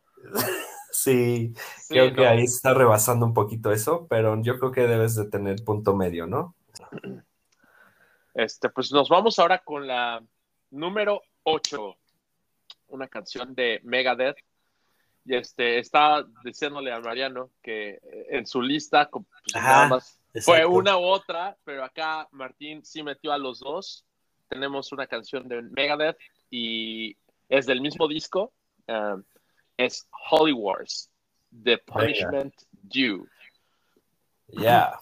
Sí, 0.93 1.55
creo 1.89 2.15
que 2.15 2.27
ahí 2.27 2.45
está 2.45 2.75
rebasando 2.75 3.27
un 3.27 3.35
poquito 3.35 3.73
eso, 3.73 4.07
pero 4.09 4.41
yo 4.41 4.59
creo 4.59 4.73
que 4.73 4.87
debes 4.87 5.15
de 5.15 5.29
tener 5.29 5.65
punto 5.65 5.97
medio, 5.97 6.27
¿no? 6.27 6.55
Este, 8.35 8.69
pues 8.69 8.93
nos 8.93 9.09
vamos 9.09 9.39
ahora 9.39 9.59
con 9.59 9.87
la 9.87 10.23
número 10.71 11.23
8, 11.43 11.97
una 12.93 13.09
canción 13.09 13.55
de 13.55 13.81
Megadeth. 13.83 14.37
Y 15.25 15.37
este, 15.37 15.79
está 15.79 16.25
diciéndole 16.45 16.93
a 16.93 17.01
Mariano 17.01 17.51
que 17.63 17.91
eh, 17.91 18.01
en 18.31 18.47
su 18.47 18.61
lista 18.61 19.09
pues, 19.09 19.25
Ajá, 19.55 19.69
nada 19.69 19.89
más 19.89 20.21
fue 20.45 20.67
una 20.67 20.97
u 20.97 21.03
otra, 21.03 21.57
pero 21.65 21.85
acá 21.85 22.29
Martín 22.33 22.85
sí 22.85 23.03
metió 23.03 23.33
a 23.33 23.39
los 23.39 23.61
dos. 23.61 24.05
Tenemos 24.49 24.93
una 24.93 25.07
canción 25.07 25.49
de 25.49 25.63
Megadeth 25.63 26.19
y 26.51 27.17
es 27.49 27.67
del 27.67 27.81
mismo 27.81 28.09
disco. 28.09 28.53
um, 28.89 29.23
es 29.77 30.09
Holy 30.31 30.53
Wars, 30.53 31.11
The 31.51 31.79
Punishment 31.79 32.55
Due. 32.83 33.27
Ya. 34.49 34.99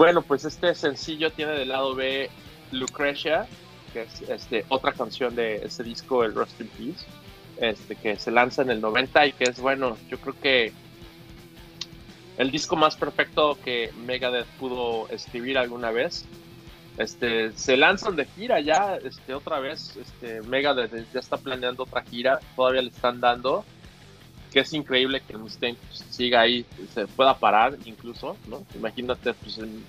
Bueno, 0.00 0.22
pues 0.22 0.46
este 0.46 0.74
sencillo 0.74 1.30
tiene 1.30 1.52
del 1.52 1.68
lado 1.68 1.94
B 1.94 2.30
Lucretia, 2.72 3.46
que 3.92 4.00
es 4.00 4.22
este, 4.30 4.64
otra 4.70 4.94
canción 4.94 5.36
de 5.36 5.56
ese 5.56 5.82
disco, 5.82 6.24
el 6.24 6.34
Rust 6.34 6.58
in 6.58 6.68
Peace, 6.68 7.04
este, 7.58 7.96
que 7.96 8.16
se 8.16 8.30
lanza 8.30 8.62
en 8.62 8.70
el 8.70 8.80
90 8.80 9.26
y 9.26 9.32
que 9.34 9.44
es, 9.44 9.60
bueno, 9.60 9.98
yo 10.08 10.18
creo 10.18 10.40
que 10.40 10.72
el 12.38 12.50
disco 12.50 12.76
más 12.76 12.96
perfecto 12.96 13.58
que 13.62 13.92
Megadeth 14.06 14.46
pudo 14.58 15.06
escribir 15.10 15.58
alguna 15.58 15.90
vez. 15.90 16.24
Este, 16.96 17.52
se 17.52 17.76
lanzan 17.76 18.16
de 18.16 18.24
gira 18.24 18.58
ya, 18.58 18.96
este, 19.04 19.34
otra 19.34 19.60
vez, 19.60 19.98
este, 19.98 20.40
Megadeth 20.40 21.12
ya 21.12 21.20
está 21.20 21.36
planeando 21.36 21.82
otra 21.82 22.00
gira, 22.04 22.40
todavía 22.56 22.80
le 22.80 22.88
están 22.88 23.20
dando, 23.20 23.66
que 24.52 24.60
es 24.60 24.72
increíble 24.72 25.20
que 25.26 25.36
Mustaine 25.36 25.78
pues, 25.88 26.04
siga 26.10 26.40
ahí, 26.40 26.66
se 26.94 27.06
pueda 27.06 27.38
parar 27.38 27.76
incluso, 27.84 28.36
¿no? 28.46 28.64
Imagínate, 28.74 29.32
pues, 29.34 29.58
en- 29.58 29.84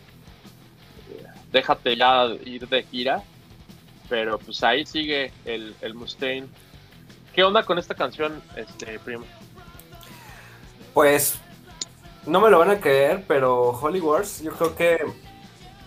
eh, 1.12 1.26
déjate 1.52 1.96
ya 1.96 2.26
ir 2.46 2.68
de 2.68 2.84
gira, 2.84 3.24
pero 4.10 4.38
pues 4.38 4.64
ahí 4.64 4.86
sigue 4.86 5.32
el, 5.46 5.76
el 5.82 5.94
Mustaine. 5.94 6.48
¿Qué 7.34 7.44
onda 7.44 7.64
con 7.64 7.80
esta 7.80 7.96
canción, 7.96 8.42
este, 8.56 9.00
primo? 9.00 9.24
Pues 10.94 11.36
no 12.26 12.40
me 12.42 12.50
lo 12.50 12.60
van 12.60 12.70
a 12.70 12.80
creer, 12.80 13.24
pero 13.28 13.70
Holy 13.70 14.00
Wars, 14.00 14.42
yo 14.42 14.52
creo 14.52 14.76
que 14.76 15.00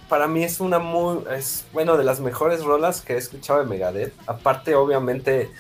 para 0.09 0.27
mí 0.27 0.43
es 0.43 0.61
una 0.61 0.79
muy, 0.79 1.19
es 1.35 1.65
bueno, 1.73 1.97
de 1.97 2.05
las 2.05 2.21
mejores 2.21 2.63
rolas 2.65 3.03
que 3.03 3.15
he 3.15 3.17
escuchado 3.19 3.61
de 3.61 3.67
Megadeth. 3.67 4.15
Aparte, 4.27 4.75
obviamente, 4.75 5.51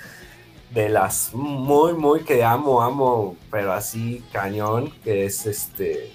de 0.75 0.89
las 0.89 1.33
muy, 1.35 1.93
muy 1.95 2.25
que 2.25 2.45
amo, 2.45 2.83
amo, 2.83 3.37
pero 3.51 3.72
así 3.72 4.25
cañón, 4.33 4.93
que 5.05 5.27
es 5.27 5.47
este. 5.47 6.11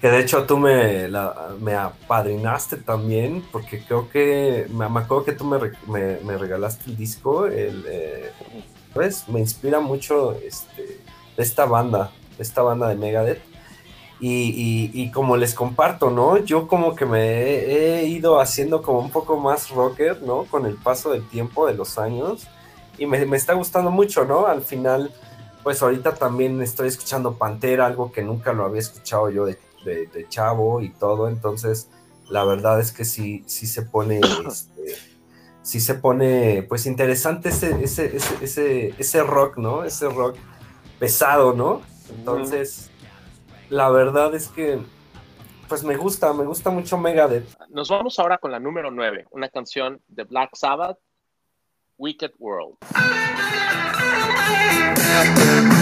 Que 0.00 0.08
de 0.08 0.20
hecho 0.20 0.44
tú 0.46 0.56
me, 0.56 1.08
la- 1.08 1.54
me 1.60 1.74
apadrinaste 1.74 2.78
también, 2.78 3.44
porque 3.52 3.84
creo 3.84 4.08
que, 4.08 4.66
me, 4.70 4.88
me 4.88 5.00
acuerdo 5.00 5.24
que 5.24 5.32
tú 5.32 5.44
me, 5.44 5.58
me- 5.86 6.18
me 6.24 6.38
regalaste 6.38 6.90
el 6.90 6.96
disco, 6.96 7.46
el, 7.46 7.84
eh, 7.86 8.30
pues 8.94 9.28
me 9.28 9.40
inspira 9.40 9.80
mucho 9.80 10.32
este, 10.32 11.00
esta 11.36 11.66
banda, 11.66 12.10
esta 12.38 12.62
banda 12.62 12.88
de 12.88 12.96
Megadeth. 12.96 13.42
Y, 14.20 14.50
y- 14.50 15.02
y 15.02 15.10
como 15.12 15.36
les 15.36 15.54
comparto, 15.54 16.10
¿no? 16.10 16.38
Yo 16.38 16.68
como 16.68 16.94
que 16.94 17.06
me 17.06 17.20
he, 17.22 18.00
he 18.00 18.06
ido 18.06 18.40
haciendo 18.40 18.82
como 18.82 19.00
un 19.00 19.10
poco 19.10 19.38
más 19.38 19.70
rocker, 19.70 20.22
¿no? 20.22 20.44
Con 20.44 20.66
el 20.66 20.76
paso 20.76 21.10
del 21.12 21.26
tiempo, 21.28 21.66
de 21.66 21.74
los 21.74 21.98
años. 21.98 22.46
Y 23.00 23.06
me, 23.06 23.26
me 23.26 23.36
está 23.36 23.54
gustando 23.54 23.90
mucho, 23.90 24.24
¿no? 24.26 24.46
Al 24.46 24.62
final, 24.62 25.12
pues 25.64 25.82
ahorita 25.82 26.14
también 26.16 26.62
estoy 26.62 26.88
escuchando 26.88 27.36
Pantera, 27.38 27.86
algo 27.86 28.12
que 28.12 28.22
nunca 28.22 28.52
lo 28.52 28.64
había 28.64 28.80
escuchado 28.80 29.30
yo 29.30 29.46
de, 29.46 29.58
de- 29.84 30.06
de 30.06 30.28
chavo 30.28 30.82
y 30.82 30.90
todo. 30.90 31.28
Entonces, 31.28 31.90
la 32.28 32.44
verdad 32.44 32.80
es 32.80 32.92
que 32.92 33.04
sí, 33.04 33.44
sí 33.46 33.66
se 33.66 33.82
pone, 33.82 34.20
este, 34.46 34.96
sí 35.62 35.80
se 35.80 35.94
pone, 35.94 36.64
pues 36.68 36.86
interesante 36.86 37.50
ese, 37.50 37.82
ese, 37.82 38.16
ese, 38.16 38.44
ese, 38.44 38.94
ese 38.98 39.22
rock, 39.24 39.58
¿no? 39.58 39.84
Ese 39.84 40.08
rock 40.08 40.36
pesado, 40.98 41.54
¿no? 41.54 41.82
Entonces, 42.10 42.90
la 43.70 43.88
verdad 43.90 44.34
es 44.34 44.48
que, 44.48 44.80
pues 45.68 45.84
me 45.84 45.96
gusta, 45.96 46.32
me 46.34 46.44
gusta 46.44 46.70
mucho 46.70 46.98
Megadeth. 46.98 47.48
Nos 47.70 47.88
vamos 47.88 48.18
ahora 48.18 48.38
con 48.38 48.50
la 48.52 48.58
número 48.60 48.90
9, 48.90 49.26
una 49.30 49.48
canción 49.48 50.02
de 50.08 50.24
Black 50.24 50.50
Sabbath, 50.54 50.98
Wicked 52.00 52.32
World. 52.38 52.78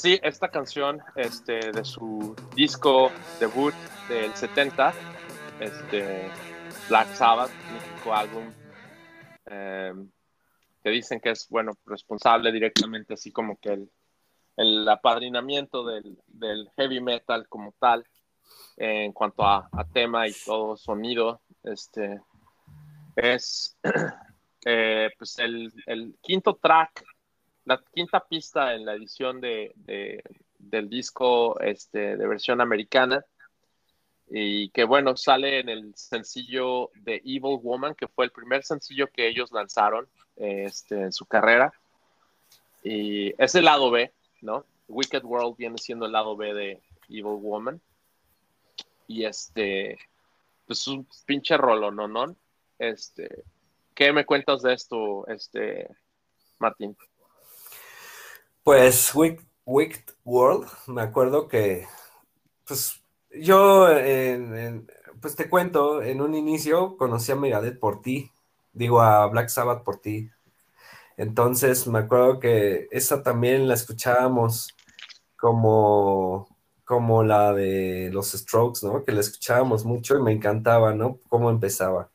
Pues 0.00 0.14
sí, 0.14 0.20
esta 0.22 0.48
canción 0.48 1.02
este, 1.16 1.72
de 1.72 1.84
su 1.84 2.36
disco 2.54 3.10
debut 3.40 3.74
del 4.08 4.32
70, 4.32 4.94
este, 5.58 6.30
Black 6.88 7.12
Sabbath, 7.16 7.50
mítico 7.72 8.14
álbum, 8.14 8.44
eh, 9.46 9.92
que 10.84 10.90
dicen 10.90 11.18
que 11.18 11.30
es 11.30 11.48
bueno 11.48 11.72
responsable 11.84 12.52
directamente, 12.52 13.14
así 13.14 13.32
como 13.32 13.58
que 13.58 13.70
el, 13.70 13.90
el 14.56 14.88
apadrinamiento 14.88 15.84
del, 15.84 16.16
del 16.28 16.70
heavy 16.76 17.00
metal 17.00 17.48
como 17.48 17.74
tal, 17.80 18.06
en 18.76 19.12
cuanto 19.12 19.42
a, 19.42 19.68
tema 19.92 20.28
y 20.28 20.32
todo 20.46 20.76
sonido, 20.76 21.40
este, 21.64 22.20
es 23.16 23.76
eh, 24.64 25.10
pues 25.18 25.40
el 25.40 26.16
quinto 26.22 26.54
track 26.54 27.04
la 27.68 27.82
quinta 27.94 28.20
pista 28.20 28.74
en 28.74 28.84
la 28.86 28.94
edición 28.94 29.40
de, 29.40 29.72
de- 29.76 30.22
del 30.58 30.88
disco 30.88 31.60
este, 31.60 32.16
de 32.16 32.26
versión 32.26 32.60
americana 32.60 33.24
y 34.30 34.70
que 34.70 34.84
bueno, 34.84 35.16
sale 35.16 35.60
en 35.60 35.68
el 35.68 35.94
sencillo 35.94 36.90
de 36.94 37.16
Evil 37.24 37.58
Woman, 37.62 37.94
que 37.94 38.08
fue 38.08 38.24
el 38.24 38.30
primer 38.32 38.64
sencillo 38.64 39.06
que 39.10 39.28
ellos 39.28 39.52
lanzaron 39.52 40.08
este, 40.36 41.00
en 41.00 41.12
su 41.12 41.26
carrera. 41.26 41.72
Y 42.82 43.32
es 43.42 43.54
el 43.54 43.64
lado 43.66 43.90
B, 43.90 44.12
¿no? 44.42 44.64
Wicked 44.88 45.24
World 45.24 45.56
viene 45.56 45.78
siendo 45.78 46.06
el 46.06 46.12
lado 46.12 46.36
B 46.36 46.52
de 46.54 46.80
Evil 47.08 47.38
Woman. 47.40 47.80
Y 49.06 49.24
este, 49.24 49.98
pues 50.66 50.86
un 50.88 51.06
pinche 51.26 51.56
rolo, 51.56 51.90
¿no? 51.90 52.08
¿no? 52.08 52.34
Este, 52.78 53.44
¿qué 53.94 54.12
me 54.12 54.26
cuentas 54.26 54.62
de 54.62 54.74
esto, 54.74 55.26
este, 55.28 55.88
Martín? 56.58 56.96
Pues 58.68 59.14
Wicked, 59.14 60.04
World, 60.26 60.68
me 60.88 61.00
acuerdo 61.00 61.48
que, 61.48 61.86
pues 62.66 63.02
yo, 63.32 63.90
en- 63.90 64.56
en- 64.56 64.88
pues 65.20 65.36
te 65.36 65.50
cuento, 65.50 66.02
en 66.02 66.20
un 66.22 66.34
inicio 66.34 66.96
conocí 66.98 67.32
a 67.32 67.36
Megadeth 67.36 67.78
por 67.80 68.02
ti, 68.02 68.30
digo 68.74 69.00
a 69.02 69.26
Black 69.28 69.48
Sabbath 69.50 69.84
por 69.84 70.00
ti. 70.00 70.30
Entonces 71.16 71.86
me 71.88 72.00
acuerdo 72.00 72.40
que 72.40 72.88
esa 72.92 73.22
también 73.22 73.68
la 73.68 73.74
escuchábamos 73.74 74.74
como, 75.36 76.48
como 76.84 77.24
la 77.24 77.54
de 77.54 78.10
los 78.12 78.32
Strokes, 78.32 78.80
¿no? 78.86 79.04
Que 79.04 79.12
la 79.12 79.20
escuchábamos 79.20 79.84
mucho 79.84 80.18
y 80.18 80.22
me 80.22 80.32
encantaba, 80.32 80.94
¿no? 80.94 81.20
Cómo 81.28 81.50
empezaba 81.50 82.10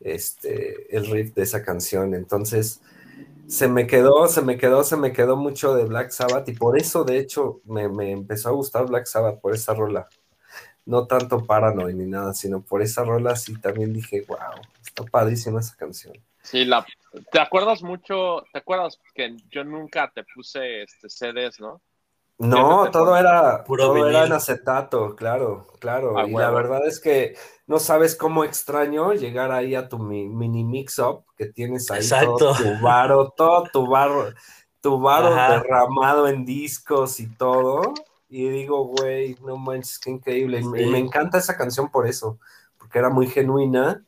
este, 0.00 0.94
el 0.96 1.06
riff 1.10 1.34
de 1.34 1.42
esa 1.42 1.62
canción. 1.62 2.14
Entonces 2.14 2.80
se 3.48 3.66
me 3.68 3.86
quedó, 3.86 4.28
se 4.28 4.42
me 4.42 4.58
quedó, 4.58 4.84
se 4.84 4.96
me 4.96 5.12
quedó 5.12 5.36
mucho 5.36 5.74
de 5.74 5.84
Black 5.84 6.10
Sabbath 6.10 6.48
y 6.48 6.52
por 6.52 6.78
eso, 6.78 7.04
de 7.04 7.18
hecho, 7.18 7.60
me, 7.64 7.88
me 7.88 8.10
empezó 8.12 8.50
a 8.50 8.52
gustar 8.52 8.86
Black 8.86 9.06
Sabbath 9.06 9.40
por 9.40 9.54
esa 9.54 9.74
rola. 9.74 10.08
No 10.84 11.06
tanto 11.06 11.44
Paranoid 11.44 11.94
ni 11.94 12.06
nada, 12.06 12.34
sino 12.34 12.62
por 12.62 12.82
esa 12.82 13.04
rola 13.04 13.36
sí 13.36 13.58
también 13.60 13.92
dije, 13.92 14.24
wow, 14.28 14.60
está 14.82 15.04
padrísima 15.04 15.60
esa 15.60 15.76
canción. 15.76 16.14
Sí, 16.42 16.64
la, 16.64 16.86
¿te 17.30 17.40
acuerdas 17.40 17.82
mucho? 17.82 18.44
¿Te 18.52 18.58
acuerdas 18.58 18.98
que 19.14 19.36
yo 19.50 19.64
nunca 19.64 20.10
te 20.14 20.24
puse 20.24 20.82
este 20.82 21.08
CDs, 21.08 21.60
no? 21.60 21.80
No, 22.38 22.88
todo 22.92 23.16
era, 23.16 23.64
puro 23.64 23.86
todo 23.88 24.08
era 24.08 24.24
en 24.24 24.32
acetato, 24.32 25.16
claro, 25.16 25.66
claro. 25.80 26.16
A 26.16 26.28
y 26.28 26.32
la 26.32 26.50
verdad 26.50 26.86
es 26.86 27.00
que 27.00 27.34
no 27.66 27.80
sabes 27.80 28.14
cómo 28.14 28.44
extraño 28.44 29.12
llegar 29.12 29.50
ahí 29.50 29.74
a 29.74 29.88
tu 29.88 29.98
mi- 29.98 30.28
mini 30.28 30.62
mix-up 30.62 31.24
que 31.36 31.46
tienes 31.46 31.90
ahí 31.90 31.98
Exacto. 31.98 32.36
todo 32.38 32.54
tu 32.54 32.80
varo, 32.80 33.34
todo 33.36 33.64
tu 33.72 33.86
varo, 33.88 34.32
tu 34.80 35.00
varo 35.00 35.28
Ajá. 35.34 35.54
derramado 35.58 36.28
en 36.28 36.44
discos 36.44 37.18
y 37.18 37.26
todo. 37.36 37.94
Y 38.28 38.48
digo, 38.48 38.84
güey, 38.84 39.34
no 39.44 39.56
manches, 39.56 39.98
qué 39.98 40.10
increíble. 40.10 40.60
Y 40.60 40.64
me- 40.64 40.80
y 40.82 40.84
Sí. 40.84 40.90
me 40.90 40.98
encanta 40.98 41.38
esa 41.38 41.56
canción 41.56 41.90
por 41.90 42.06
eso, 42.06 42.38
porque 42.78 43.00
era 43.00 43.10
muy 43.10 43.26
genuina 43.26 44.04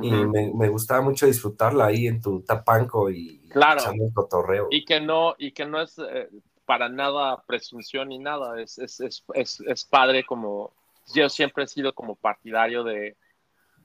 y 0.00 0.10
me, 0.10 0.52
me 0.54 0.68
gustaba 0.68 1.00
mucho 1.02 1.26
disfrutarla 1.26 1.86
ahí 1.86 2.06
en 2.06 2.20
tu 2.20 2.42
tapanco 2.42 3.10
y 3.10 3.48
Claro. 3.48 3.80
echando 3.80 4.04
el 4.04 4.12
cotorreo. 4.14 4.68
Y 4.70 4.84
que 4.84 5.00
no, 5.00 5.34
y 5.36 5.52
que 5.52 5.66
no 5.66 5.82
es 5.82 5.98
eh, 5.98 6.28
para 6.72 6.88
nada 6.88 7.42
presunción 7.46 8.08
ni 8.08 8.18
nada, 8.18 8.60
es, 8.62 8.78
es, 8.78 8.98
es, 9.34 9.60
es, 9.66 9.84
padre 9.84 10.24
como, 10.24 10.72
yo 11.14 11.28
siempre 11.28 11.64
he 11.64 11.68
sido 11.68 11.94
como 11.94 12.16
partidario 12.16 12.82
de, 12.82 13.16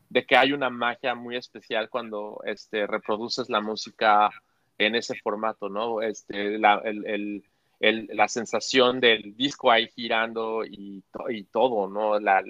de 0.10 0.26
que 0.26 0.38
hay 0.38 0.54
una 0.54 0.70
magia 0.70 1.16
muy 1.16 1.38
especial 1.38 1.90
cuando 1.90 2.42
este, 2.46 2.88
reproduces 2.88 3.50
la 3.50 3.62
música 3.62 4.30
en 4.78 4.96
ese 4.96 5.16
formato, 5.16 5.70
¿no? 5.70 6.02
Este, 6.02 6.60
la, 6.60 6.82
el, 6.86 7.06
el, 7.08 7.44
el- 7.82 8.10
la 8.14 8.28
sensación 8.30 9.02
del 9.02 9.36
disco 9.38 9.72
ahí 9.72 9.90
girando 9.90 10.66
y, 10.66 11.04
y 11.30 11.44
todo, 11.46 11.90
¿no? 11.90 12.20
La, 12.20 12.44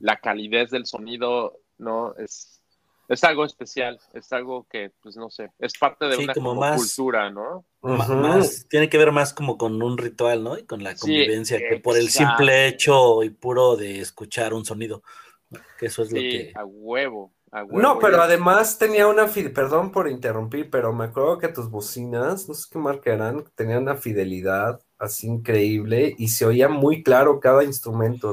la 0.00 0.16
calidez 0.20 0.70
del 0.70 0.86
sonido, 0.86 1.60
¿no? 1.78 2.14
Es, 2.16 2.62
es 3.08 3.24
algo 3.24 3.44
especial, 3.44 3.98
es 4.12 4.32
algo 4.32 4.66
que, 4.70 4.90
pues 5.02 5.16
no 5.16 5.30
sé, 5.30 5.50
es 5.58 5.72
parte 5.78 6.06
de 6.06 6.16
Sí, 6.16 6.24
una 6.24 6.34
como 6.34 6.48
como 6.50 6.60
más- 6.60 6.76
cultura, 6.76 7.30
¿no? 7.30 7.64
Más, 7.82 8.66
tiene 8.70 8.88
que 8.88 8.96
ver 8.96 9.12
más 9.12 9.34
como 9.34 9.58
con 9.58 9.82
un 9.82 9.98
ritual, 9.98 10.42
¿no? 10.42 10.58
Y 10.58 10.64
con 10.64 10.82
la 10.82 10.94
Sí, 10.94 10.98
convivencia, 11.00 11.58
que 11.68 11.76
por 11.76 11.96
el 11.98 12.08
simple 12.08 12.66
hecho 12.66 13.22
y 13.22 13.30
puro 13.30 13.76
de 13.76 14.00
escuchar 14.00 14.54
un 14.54 14.64
sonido. 14.64 15.02
¿no? 15.50 15.60
Que 15.78 15.86
eso 15.86 16.02
es 16.02 16.10
lo 16.10 16.18
Sí, 16.20 16.28
que. 16.30 16.52
a 16.54 16.64
huevo, 16.64 17.32
a 17.52 17.62
huevo. 17.64 17.78
No, 17.80 17.98
pero 17.98 18.22
además 18.22 18.78
tenía 18.78 19.06
una, 19.06 19.26
perdón 19.26 19.92
por 19.92 20.08
interrumpir, 20.08 20.70
pero 20.70 20.92
me 20.94 21.04
acuerdo 21.04 21.38
que 21.38 21.48
tus 21.48 21.70
bocinas, 21.70 22.48
no 22.48 22.54
sé 22.54 22.68
qué 22.72 22.78
marca 22.78 23.12
eran, 23.12 23.44
tenían 23.54 23.82
una 23.82 23.96
fidelidad 23.96 24.80
así 24.98 25.26
increíble 25.26 26.14
y 26.18 26.28
se 26.28 26.46
oía 26.46 26.68
muy 26.68 27.02
claro 27.02 27.38
cada 27.40 27.64
instrumento, 27.64 28.32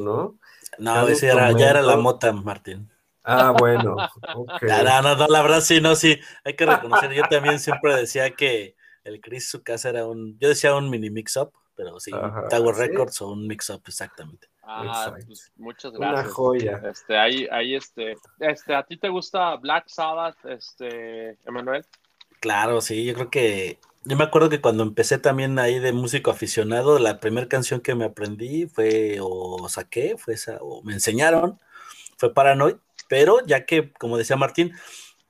No, 0.80 0.94
cada 0.94 1.12
ese 1.12 1.28
era, 1.28 1.52
ya 1.52 1.70
era 1.72 1.82
la 1.82 1.98
mota, 1.98 2.32
Martín. 2.34 2.90
Ah, 3.24 3.54
bueno. 3.58 3.96
ok. 4.36 4.62
No, 5.04 5.16
no, 5.16 5.28
la 5.28 5.42
verdad 5.42 5.62
sí, 5.62 5.80
no, 5.82 5.96
sí, 5.96 6.20
hay 6.44 6.56
que 6.56 6.66
reconocer. 6.66 7.12
Yo 7.14 7.24
también 7.30 7.60
siempre 7.60 7.96
decía 7.96 8.32
que 8.32 8.76
el 9.04 9.22
Chris 9.22 9.50
su 9.50 9.64
casa 9.64 9.90
era 9.90 10.06
un, 10.08 10.38
yo 10.40 10.50
decía 10.50 10.76
un 10.76 10.90
mini 10.90 11.10
mix-up, 11.10 11.52
pero 11.76 12.00
sí, 12.00 12.12
Ajá, 12.14 12.48
Tower 12.50 12.76
sí. 12.76 12.82
Records 12.82 13.22
o 13.22 13.30
un 13.32 13.48
mix-up, 13.48 13.82
exactamente. 13.88 14.48
Ah, 14.64 15.14
pues, 15.26 15.52
muchas 15.58 15.92
Una 15.94 16.12
gracias. 16.12 16.34
joya. 16.34 16.82
Este, 16.90 17.18
ahí, 17.18 17.48
ahí, 17.52 17.76
este, 17.76 18.16
este, 18.40 18.76
¿a 18.76 18.84
ti 18.84 18.98
te 18.98 19.10
gusta 19.10 19.56
Black 19.56 19.86
Sabbath, 19.88 20.38
este, 20.46 21.38
Emanuel? 21.46 21.86
Claro, 22.40 22.82
sí, 22.82 23.04
yo 23.04 23.14
creo 23.14 23.30
que, 23.30 23.80
yo 24.04 24.18
me 24.18 24.24
acuerdo 24.24 24.50
que 24.50 24.62
cuando 24.62 24.84
empecé 24.84 25.18
también 25.18 25.60
ahí 25.60 25.80
de 25.80 25.94
músico 25.94 26.32
aficionado, 26.32 27.00
la 27.00 27.20
primera 27.20 27.48
canción 27.48 27.82
que 27.82 27.96
me 27.96 28.06
aprendí 28.06 28.68
fue, 28.68 29.18
o 29.22 29.68
saqué, 29.68 30.16
fue 30.18 30.36
esa, 30.36 30.58
o 30.62 30.82
me 30.84 30.94
enseñaron, 30.94 31.60
fue 32.18 32.34
Paranoid, 32.34 32.76
pero 33.12 33.45
ya 33.45 33.66
que, 33.66 33.91
como 33.91 34.18
decía 34.18 34.38
Martín, 34.38 34.72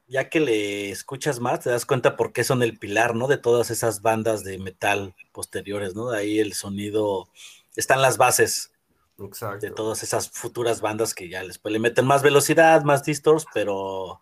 ya 0.07 0.29
que 0.29 0.39
le 0.39 0.91
escuchas 0.91 1.39
más, 1.39 1.61
te 1.61 1.71
das 1.71 1.87
cuenta 1.87 2.15
por 2.15 2.31
qué 2.31 2.43
son 2.43 2.61
el 2.61 2.77
pilar, 2.77 3.15
¿no? 3.15 3.27
De 3.27 3.39
todas 3.39 3.71
esas 3.71 4.03
bandas 4.03 4.43
de 4.43 4.59
metal 4.59 5.15
posteriores, 5.31 5.95
¿no? 5.95 6.11
Ahí 6.11 6.37
el 6.37 6.53
sonido, 6.53 7.27
están 7.75 8.03
las 8.03 8.19
bases 8.19 8.71
Exacto. 9.17 9.65
de 9.65 9.71
todas 9.71 10.03
esas 10.03 10.29
futuras 10.29 10.79
bandas 10.79 11.15
que 11.15 11.27
ya 11.27 11.43
después 11.43 11.73
le 11.73 11.79
meten 11.79 12.05
más 12.05 12.21
velocidad, 12.21 12.83
más 12.83 13.03
distors, 13.03 13.47
pero 13.51 14.21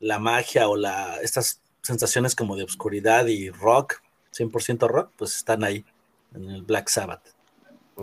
la 0.00 0.18
magia 0.18 0.66
o 0.66 0.74
la, 0.76 1.20
estas 1.20 1.62
sensaciones 1.82 2.34
como 2.34 2.56
de 2.56 2.64
obscuridad 2.64 3.26
y 3.28 3.50
rock, 3.50 4.02
100% 4.36 4.88
rock, 4.88 5.12
pues 5.14 5.36
están 5.36 5.62
ahí 5.62 5.84
en 6.34 6.50
el 6.50 6.62
Black 6.62 6.88
Sabbath. 6.88 7.22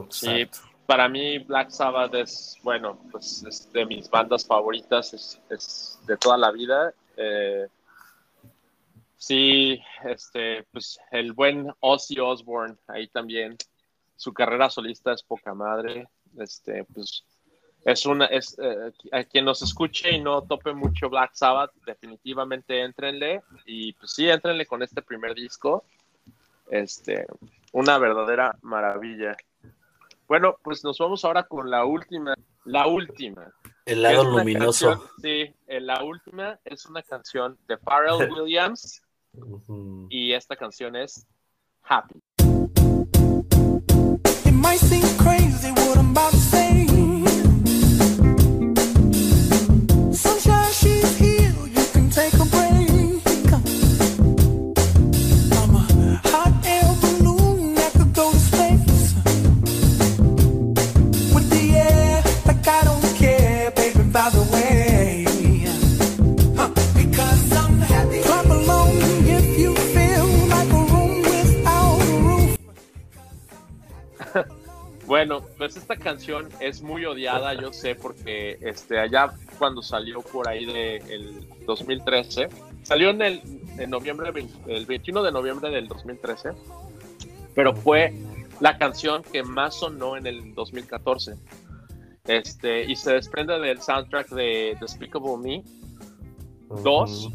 Sí. 0.07 0.47
Para 0.93 1.09
mí 1.09 1.39
Black 1.39 1.71
Sabbath 1.71 2.13
es, 2.13 2.55
bueno, 2.61 2.99
pues 3.11 3.43
es 3.49 3.73
de 3.73 3.83
mis 3.83 4.07
bandas 4.07 4.45
favoritas, 4.45 5.41
es, 5.49 5.99
de 6.05 6.15
toda 6.17 6.37
la 6.37 6.51
vida. 6.51 6.93
Eh, 7.17 7.65
sí, 9.17 9.81
este, 10.03 10.61
pues 10.71 10.99
el 11.09 11.33
buen 11.33 11.73
Ozzy 11.79 12.19
Osbourne 12.19 12.75
ahí 12.85 13.07
también, 13.07 13.57
su 14.15 14.31
carrera 14.33 14.69
solista 14.69 15.13
es 15.13 15.23
poca 15.23 15.55
madre, 15.55 16.09
este, 16.37 16.83
pues 16.83 17.23
es 17.85 18.05
una, 18.05 18.27
es, 18.27 18.55
eh, 18.59 18.91
a 19.13 19.23
quien 19.23 19.45
nos 19.45 19.63
escuche 19.63 20.11
y 20.11 20.21
no 20.21 20.43
tope 20.43 20.73
mucho 20.73 21.09
Black 21.09 21.31
Sabbath, 21.33 21.71
definitivamente 21.87 22.81
entrenle 22.81 23.41
y 23.65 23.93
pues 23.93 24.11
sí, 24.11 24.29
entrenle 24.29 24.67
con 24.67 24.83
este 24.83 25.01
primer 25.01 25.33
disco, 25.33 25.85
este, 26.69 27.25
una 27.71 27.97
verdadera 27.97 28.55
maravilla. 28.61 29.35
Bueno, 30.33 30.55
pues 30.63 30.83
nos 30.83 30.97
vamos 30.97 31.23
ahora 31.25 31.43
con 31.43 31.69
la 31.69 31.85
última, 31.85 32.33
la 32.65 32.87
última. 32.87 33.53
El 33.85 34.01
lado 34.01 34.21
es 34.23 34.27
una 34.29 34.37
luminoso. 34.39 34.89
canción- 34.89 35.09
sí, 35.21 35.55
la 35.67 36.03
última 36.03 36.59
es 36.65 36.87
una 36.87 37.03
canción 37.03 37.55
de 37.67 37.77
Pharrell 37.77 38.31
Williams 38.33 39.03
y 40.09 40.31
esta 40.33 40.55
canción 40.55 40.95
es 40.95 41.27
Happy. 41.83 42.19
It 44.43 44.53
might 44.55 44.79
seem 44.79 45.03
crazy 45.19 45.69
what 45.69 45.97
I'm 45.97 46.17
about 46.17 46.31
to 46.31 46.37
say. 46.37 46.87
Bueno, 75.13 75.45
pues 75.59 75.77
esta 75.77 75.95
canción 75.95 76.49
es 76.59 76.81
muy 76.81 77.05
odiada, 77.05 77.53
yo 77.53 77.71
sé, 77.71 77.93
porque 77.93 78.57
este, 78.61 78.97
allá 78.97 79.31
cuando 79.59 79.83
salió 79.83 80.23
por 80.23 80.49
ahí 80.49 80.65
de 80.65 80.95
el 81.07 81.47
2013, 81.67 82.49
salió 82.81 83.11
en 83.11 83.21
el 83.21 83.41
en 83.77 83.91
noviembre, 83.91 84.31
el 84.65 84.85
21 84.87 85.21
de 85.21 85.31
noviembre 85.31 85.69
del 85.69 85.87
2013, 85.87 86.53
pero 87.53 87.75
fue 87.75 88.11
la 88.59 88.79
canción 88.79 89.21
que 89.21 89.43
más 89.43 89.75
sonó 89.75 90.17
en 90.17 90.25
el 90.25 90.55
2014. 90.55 91.35
Este, 92.25 92.83
y 92.83 92.95
se 92.95 93.13
desprende 93.13 93.59
del 93.59 93.79
soundtrack 93.83 94.29
de 94.29 94.75
Despicable 94.81 95.37
Me, 95.37 95.63
dos. 96.81 97.29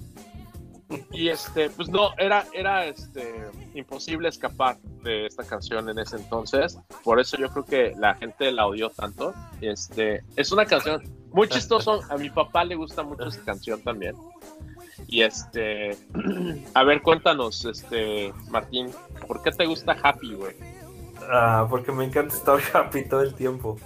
Y 1.12 1.28
este, 1.28 1.68
pues 1.70 1.88
no, 1.88 2.10
era, 2.16 2.46
era 2.52 2.86
este, 2.86 3.44
imposible 3.74 4.28
escapar 4.28 4.78
de 5.02 5.26
esta 5.26 5.44
canción 5.44 5.88
en 5.88 5.98
ese 5.98 6.16
entonces. 6.16 6.78
Por 7.04 7.20
eso 7.20 7.36
yo 7.36 7.50
creo 7.50 7.64
que 7.64 7.94
la 7.98 8.14
gente 8.14 8.50
la 8.52 8.66
odió 8.66 8.88
tanto. 8.90 9.34
Este, 9.60 10.22
es 10.36 10.50
una 10.50 10.64
canción 10.64 11.02
muy 11.30 11.48
chistosa. 11.48 11.98
A 12.08 12.16
mi 12.16 12.30
papá 12.30 12.64
le 12.64 12.74
gusta 12.74 13.02
mucho 13.02 13.26
esa 13.26 13.44
canción 13.44 13.82
también. 13.82 14.16
Y 15.06 15.22
este, 15.22 15.96
a 16.74 16.84
ver, 16.84 17.02
cuéntanos, 17.02 17.64
este, 17.64 18.32
Martín, 18.50 18.90
¿por 19.26 19.42
qué 19.42 19.50
te 19.50 19.66
gusta 19.66 19.96
Happy, 20.02 20.34
güey? 20.34 20.56
Ah, 21.30 21.66
porque 21.68 21.92
me 21.92 22.04
encanta 22.04 22.34
estar 22.34 22.58
happy 22.72 23.04
todo 23.04 23.22
el 23.22 23.34
tiempo. 23.34 23.76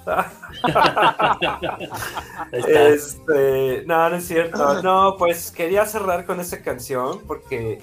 Este, 2.53 3.85
no, 3.87 4.11
no 4.11 4.17
es 4.17 4.27
cierto. 4.27 4.83
No, 4.83 5.17
pues 5.19 5.51
quería 5.51 5.85
cerrar 5.87 6.25
con 6.25 6.39
esa 6.39 6.63
canción 6.63 7.21
porque 7.27 7.81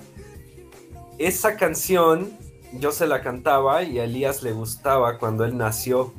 esa 1.17 1.57
canción 1.57 2.31
yo 2.73 2.91
se 2.91 3.07
la 3.07 3.21
cantaba 3.21 3.83
y 3.83 3.99
a 3.99 4.05
Elías 4.05 4.43
le 4.43 4.53
gustaba 4.53 5.17
cuando 5.17 5.43
él 5.43 5.57
nació. 5.57 6.13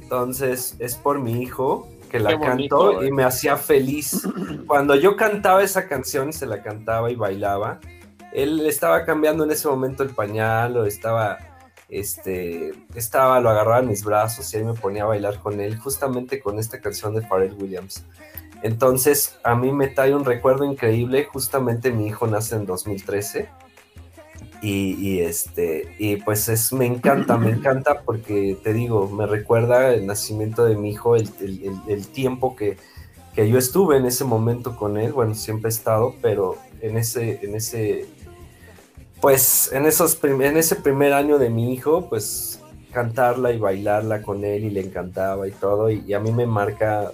Entonces 0.00 0.76
es 0.78 0.94
por 0.94 1.18
mi 1.18 1.42
hijo 1.42 1.88
que 2.10 2.20
la 2.20 2.38
cantó 2.38 3.02
y 3.04 3.10
me 3.10 3.24
hacía 3.24 3.56
feliz. 3.56 4.26
Cuando 4.66 4.94
yo 4.94 5.16
cantaba 5.16 5.62
esa 5.62 5.88
canción 5.88 6.28
y 6.28 6.32
se 6.32 6.46
la 6.46 6.62
cantaba 6.62 7.10
y 7.10 7.16
bailaba, 7.16 7.80
él 8.32 8.64
estaba 8.66 9.04
cambiando 9.04 9.44
en 9.44 9.50
ese 9.50 9.68
momento 9.68 10.02
el 10.02 10.10
pañal 10.10 10.76
o 10.76 10.84
estaba 10.84 11.38
este, 11.88 12.72
estaba, 12.94 13.40
lo 13.40 13.50
agarraba 13.50 13.80
en 13.80 13.88
mis 13.88 14.04
brazos 14.04 14.52
y 14.52 14.56
ahí 14.58 14.64
me 14.64 14.74
ponía 14.74 15.02
a 15.04 15.06
bailar 15.06 15.38
con 15.40 15.60
él, 15.60 15.78
justamente 15.78 16.40
con 16.40 16.58
esta 16.58 16.80
canción 16.80 17.14
de 17.14 17.22
Pharrell 17.22 17.54
Williams. 17.54 18.04
Entonces, 18.62 19.36
a 19.44 19.54
mí 19.54 19.72
me 19.72 19.88
trae 19.88 20.14
un 20.14 20.24
recuerdo 20.24 20.64
increíble, 20.64 21.24
justamente 21.24 21.92
mi 21.92 22.06
hijo 22.06 22.26
nace 22.26 22.56
en 22.56 22.64
2013 22.66 23.48
y, 24.62 24.94
y, 24.98 25.20
este, 25.20 25.94
y 25.98 26.16
pues 26.16 26.48
es, 26.48 26.72
me 26.72 26.86
encanta, 26.86 27.36
me 27.36 27.50
encanta 27.50 28.00
porque 28.00 28.56
te 28.62 28.72
digo, 28.72 29.08
me 29.10 29.26
recuerda 29.26 29.92
el 29.92 30.06
nacimiento 30.06 30.64
de 30.64 30.76
mi 30.76 30.90
hijo, 30.90 31.16
el- 31.16 31.28
el 31.86 32.06
tiempo 32.08 32.56
que, 32.56 32.78
que 33.34 33.48
yo 33.50 33.58
estuve 33.58 33.98
en 33.98 34.06
ese 34.06 34.24
momento 34.24 34.76
con 34.76 34.96
él, 34.96 35.12
bueno, 35.12 35.34
siempre 35.34 35.68
he 35.68 35.74
estado, 35.74 36.14
pero 36.22 36.56
en 36.80 36.96
ese, 36.96 37.40
en 37.44 37.54
ese, 37.56 38.06
pues 39.24 39.72
en, 39.72 39.86
esos 39.86 40.22
en 40.22 40.58
ese 40.58 40.76
primer 40.76 41.14
año 41.14 41.38
de 41.38 41.48
mi 41.48 41.72
hijo, 41.72 42.10
pues 42.10 42.60
cantarla 42.92 43.52
y 43.52 43.58
bailarla 43.58 44.20
con 44.20 44.44
él 44.44 44.64
y 44.64 44.70
le 44.70 44.82
encantaba 44.82 45.48
y 45.48 45.50
todo, 45.50 45.88
y, 45.90 46.12
a 46.12 46.20
mí 46.20 46.30
me 46.30 46.44
marca 46.44 47.10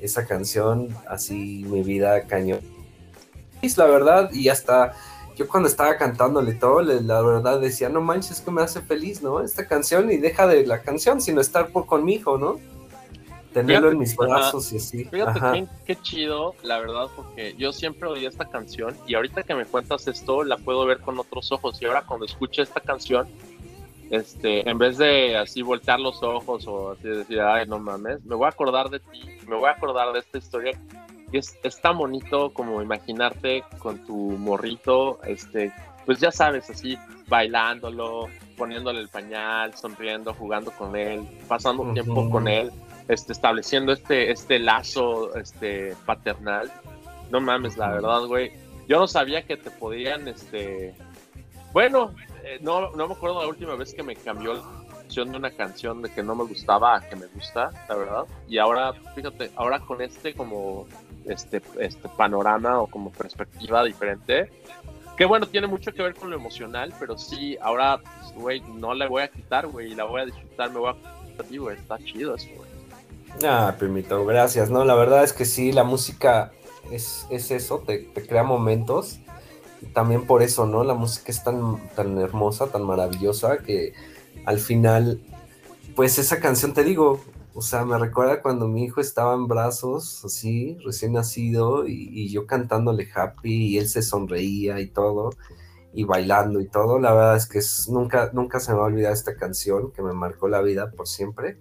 esa 0.00 0.26
canción 0.26 0.88
así 1.08 1.64
mi 1.68 1.84
vida 1.84 2.26
cañón. 2.26 2.58
La 3.76 3.86
verdad, 3.86 4.32
y 4.32 4.48
hasta 4.48 4.94
yo 5.36 5.46
cuando 5.46 5.68
estaba 5.68 5.96
cantándole 5.96 6.54
todo, 6.54 6.82
la 6.82 7.22
verdad 7.22 7.60
decía, 7.60 7.88
no 7.88 8.00
manches, 8.00 8.40
que 8.40 8.50
me 8.50 8.60
hace 8.60 8.80
feliz, 8.80 9.22
¿no? 9.22 9.40
Esta 9.40 9.68
canción 9.68 10.10
y 10.10 10.16
deja 10.16 10.48
de 10.48 10.66
la 10.66 10.82
canción, 10.82 11.20
sino 11.20 11.40
estar 11.40 11.68
por, 11.68 11.86
con 11.86 12.04
mi 12.04 12.14
hijo, 12.14 12.38
¿no? 12.38 12.58
Tenerlo 13.52 13.90
Fíjate, 13.90 13.92
en 13.92 13.98
mis 13.98 14.12
ajá. 14.18 14.22
brazos 14.22 14.72
y 14.72 14.76
así. 14.76 15.04
Fíjate 15.04 15.40
qué, 15.40 15.66
qué 15.86 15.96
chido, 16.00 16.54
la 16.62 16.78
verdad, 16.78 17.08
porque 17.14 17.54
yo 17.58 17.72
siempre 17.72 18.08
oí 18.08 18.24
esta 18.24 18.46
canción 18.46 18.96
y 19.06 19.14
ahorita 19.14 19.42
que 19.42 19.54
me 19.54 19.66
cuentas 19.66 20.08
esto, 20.08 20.42
la 20.42 20.56
puedo 20.56 20.86
ver 20.86 21.00
con 21.00 21.18
otros 21.18 21.52
ojos. 21.52 21.80
Y 21.82 21.84
ahora 21.84 22.02
cuando 22.02 22.24
escucho 22.24 22.62
esta 22.62 22.80
canción, 22.80 23.28
este, 24.10 24.68
en 24.68 24.78
vez 24.78 24.96
de 24.98 25.36
así 25.36 25.60
voltear 25.62 26.00
los 26.00 26.22
ojos 26.22 26.66
o 26.66 26.92
así 26.92 27.08
decir, 27.08 27.40
ay, 27.40 27.66
no 27.66 27.78
mames, 27.78 28.24
me 28.24 28.34
voy 28.34 28.46
a 28.46 28.50
acordar 28.50 28.88
de 28.88 29.00
ti, 29.00 29.20
me 29.46 29.56
voy 29.56 29.68
a 29.68 29.72
acordar 29.72 30.12
de 30.12 30.20
esta 30.20 30.38
historia. 30.38 30.78
Y 31.30 31.38
es, 31.38 31.58
es 31.62 31.80
tan 31.80 31.96
bonito 31.98 32.52
como 32.52 32.82
imaginarte 32.82 33.64
con 33.78 34.04
tu 34.06 34.14
morrito, 34.14 35.18
este, 35.24 35.72
pues 36.04 36.20
ya 36.20 36.30
sabes, 36.30 36.68
así, 36.70 36.96
bailándolo, 37.28 38.28
poniéndole 38.56 39.00
el 39.00 39.08
pañal, 39.08 39.74
sonriendo, 39.74 40.34
jugando 40.34 40.70
con 40.72 40.94
él, 40.96 41.26
pasando 41.48 41.90
tiempo 41.92 42.28
con 42.30 42.48
él 42.48 42.70
este, 43.08 43.32
estableciendo 43.32 43.92
este, 43.92 44.30
este 44.30 44.58
lazo 44.58 45.34
este, 45.36 45.96
paternal. 46.06 46.70
No 47.30 47.40
mames, 47.40 47.76
la 47.76 47.90
verdad, 47.90 48.26
güey. 48.26 48.52
Yo 48.88 48.98
no 48.98 49.06
sabía 49.06 49.42
que 49.42 49.56
te 49.56 49.70
podían, 49.70 50.28
este... 50.28 50.94
Bueno, 51.72 52.14
eh, 52.44 52.58
no, 52.60 52.90
no 52.90 53.08
me 53.08 53.14
acuerdo 53.14 53.40
la 53.40 53.48
última 53.48 53.74
vez 53.76 53.94
que 53.94 54.02
me 54.02 54.14
cambió 54.14 54.54
la 54.54 54.60
opción 55.00 55.30
de 55.30 55.38
una 55.38 55.50
canción 55.50 56.02
de 56.02 56.10
que 56.10 56.22
no 56.22 56.34
me 56.34 56.44
gustaba 56.44 56.96
a 56.96 57.08
que 57.08 57.16
me 57.16 57.26
gusta, 57.26 57.70
la 57.88 57.96
verdad. 57.96 58.24
Y 58.48 58.58
ahora, 58.58 58.92
fíjate, 59.14 59.50
ahora 59.56 59.80
con 59.80 60.02
este 60.02 60.34
como 60.34 60.86
este, 61.26 61.62
este 61.78 62.08
panorama 62.10 62.80
o 62.80 62.86
como 62.86 63.10
perspectiva 63.10 63.84
diferente. 63.84 64.50
Que 65.16 65.24
bueno, 65.26 65.46
tiene 65.46 65.66
mucho 65.66 65.92
que 65.92 66.02
ver 66.02 66.14
con 66.14 66.30
lo 66.30 66.36
emocional, 66.36 66.92
pero 66.98 67.18
sí, 67.18 67.56
ahora, 67.60 67.98
pues, 67.98 68.32
güey, 68.34 68.60
no 68.60 68.94
le 68.94 69.06
voy 69.06 69.22
a 69.22 69.28
quitar, 69.28 69.66
güey, 69.66 69.94
la 69.94 70.04
voy 70.04 70.22
a 70.22 70.24
disfrutar, 70.26 70.70
me 70.70 70.78
voy 70.78 70.90
a... 70.90 71.58
Güey, 71.58 71.76
está 71.76 71.98
chido 71.98 72.34
eso, 72.34 72.48
güey. 72.56 72.71
Ah, 73.40 73.74
primito, 73.78 74.24
gracias. 74.24 74.70
No, 74.70 74.84
la 74.84 74.94
verdad 74.94 75.24
es 75.24 75.32
que 75.32 75.44
sí, 75.44 75.72
la 75.72 75.84
música 75.84 76.52
es, 76.90 77.26
es 77.30 77.50
eso, 77.50 77.78
te, 77.86 77.98
te 77.98 78.26
crea 78.26 78.42
momentos. 78.42 79.18
También 79.94 80.26
por 80.26 80.42
eso, 80.42 80.66
¿no? 80.66 80.84
La 80.84 80.94
música 80.94 81.32
es 81.32 81.42
tan, 81.44 81.78
tan 81.94 82.18
hermosa, 82.18 82.68
tan 82.68 82.82
maravillosa, 82.84 83.58
que 83.58 83.94
al 84.46 84.58
final, 84.58 85.20
pues 85.96 86.18
esa 86.18 86.40
canción, 86.40 86.74
te 86.74 86.84
digo, 86.84 87.20
o 87.54 87.62
sea, 87.62 87.84
me 87.84 87.98
recuerda 87.98 88.42
cuando 88.42 88.68
mi 88.68 88.84
hijo 88.84 89.00
estaba 89.00 89.34
en 89.34 89.48
brazos, 89.48 90.24
así, 90.24 90.78
recién 90.84 91.14
nacido, 91.14 91.86
y, 91.88 92.10
y 92.12 92.30
yo 92.30 92.46
cantándole 92.46 93.08
happy, 93.14 93.68
y 93.74 93.78
él 93.78 93.88
se 93.88 94.02
sonreía 94.02 94.80
y 94.80 94.88
todo, 94.88 95.30
y 95.94 96.04
bailando 96.04 96.60
y 96.60 96.68
todo. 96.68 96.98
La 97.00 97.12
verdad 97.14 97.36
es 97.36 97.46
que 97.48 97.58
es- 97.60 97.88
nunca, 97.88 98.30
nunca 98.34 98.60
se 98.60 98.72
me 98.72 98.78
va 98.78 98.84
a 98.84 98.88
olvidar 98.88 99.12
esta 99.12 99.36
canción 99.36 99.92
que 99.92 100.02
me 100.02 100.12
marcó 100.14 100.48
la 100.48 100.62
vida 100.62 100.90
por 100.92 101.08
siempre 101.08 101.58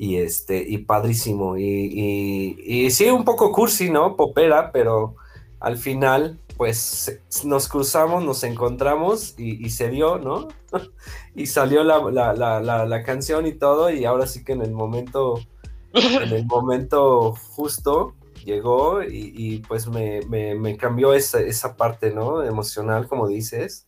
y 0.00 0.16
este 0.16 0.64
y 0.66 0.78
padrísimo. 0.78 1.58
Y, 1.58 1.62
y, 1.62 2.86
y 2.86 2.90
sí 2.90 3.10
un 3.10 3.22
poco 3.22 3.52
cursi 3.52 3.90
no 3.90 4.16
popera 4.16 4.72
pero 4.72 5.16
al 5.60 5.76
final 5.76 6.40
pues 6.56 7.20
nos 7.44 7.68
cruzamos 7.68 8.24
nos 8.24 8.42
encontramos 8.42 9.34
y, 9.38 9.62
y 9.62 9.68
se 9.68 9.90
dio 9.90 10.16
no 10.18 10.48
y 11.34 11.44
salió 11.44 11.84
la, 11.84 11.98
la, 12.10 12.32
la, 12.32 12.86
la, 12.86 13.02
canción 13.02 13.46
y 13.46 13.52
todo 13.52 13.90
y 13.90 14.06
ahora 14.06 14.26
sí 14.26 14.42
que 14.42 14.52
en 14.52 14.62
el 14.62 14.72
momento 14.72 15.38
en 15.92 16.32
el 16.32 16.46
momento 16.46 17.34
justo 17.50 18.14
llegó 18.42 19.02
y, 19.02 19.34
y, 19.36 19.58
pues 19.58 19.86
me, 19.86 20.22
me, 20.22 20.54
me 20.54 20.78
cambió 20.78 21.12
esa, 21.12 21.40
esa 21.40 21.76
parte 21.76 22.10
no 22.10 22.42
emocional 22.42 23.06
como 23.06 23.28
dices. 23.28 23.86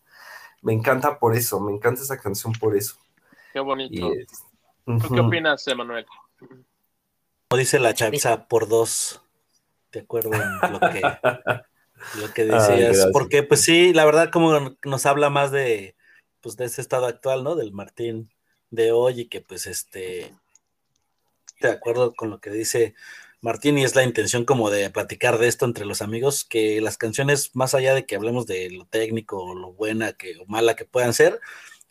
Me 0.61 0.75
encanta 0.75 1.19
por 1.19 1.35
eso 1.35 1.59
me 1.59 1.73
encanta 1.73 2.03
esa 2.03 2.19
canción 2.19 2.53
por 2.53 2.77
eso. 2.77 2.97
Qué 3.55 3.61
bonito. 3.61 4.13
y, 4.13 4.27
¿Tú 4.85 5.15
qué 5.15 5.21
opinas, 5.21 5.67
Emanuel? 5.69 6.07
Como 7.49 7.59
dice 7.59 7.79
la 7.79 7.95
chaviza, 7.95 8.47
por 8.49 8.69
dos. 8.69 9.21
De 9.93 10.01
acuerdo 10.01 10.31
en 10.33 10.73
lo 10.73 10.81
que, 10.81 11.03
lo 12.21 12.33
que 12.33 12.45
decías. 12.45 13.09
Porque, 13.13 13.43
pues 13.43 13.61
sí, 13.61 13.93
la 13.93 14.05
verdad, 14.05 14.31
como 14.31 14.77
nos 14.85 15.07
habla 15.07 15.29
más 15.31 15.53
de, 15.53 15.95
pues, 16.41 16.57
de 16.57 16.65
ese 16.65 16.81
estado 16.81 17.07
actual, 17.07 17.45
¿no? 17.45 17.55
Del 17.55 17.73
Martín 17.73 18.31
de 18.71 18.91
hoy 18.93 19.21
y 19.21 19.29
que, 19.29 19.43
pues, 19.43 19.67
este, 19.67 20.35
de 21.61 21.69
acuerdo 21.69 22.15
con 22.15 22.31
lo 22.31 22.41
que 22.41 22.51
dice 22.51 22.95
Martín 23.43 23.77
y 23.77 23.85
es 23.85 23.95
la 23.97 24.05
intención 24.05 24.45
como 24.45 24.71
de 24.71 24.89
platicar 24.91 25.39
de 25.39 25.49
esto 25.49 25.65
entre 25.67 25.85
los 25.85 26.01
amigos, 26.01 26.45
que 26.45 26.81
las 26.81 26.97
canciones, 26.97 27.55
más 27.55 27.75
allá 27.75 27.93
de 27.93 28.07
que 28.07 28.17
hablemos 28.17 28.47
de 28.47 28.71
lo 28.71 28.87
técnico 28.87 29.43
o 29.43 29.55
lo 29.55 29.73
buena 29.73 30.13
que, 30.13 30.39
o 30.39 30.47
mala 30.47 30.77
que 30.77 30.85
puedan 30.85 31.13
ser, 31.13 31.41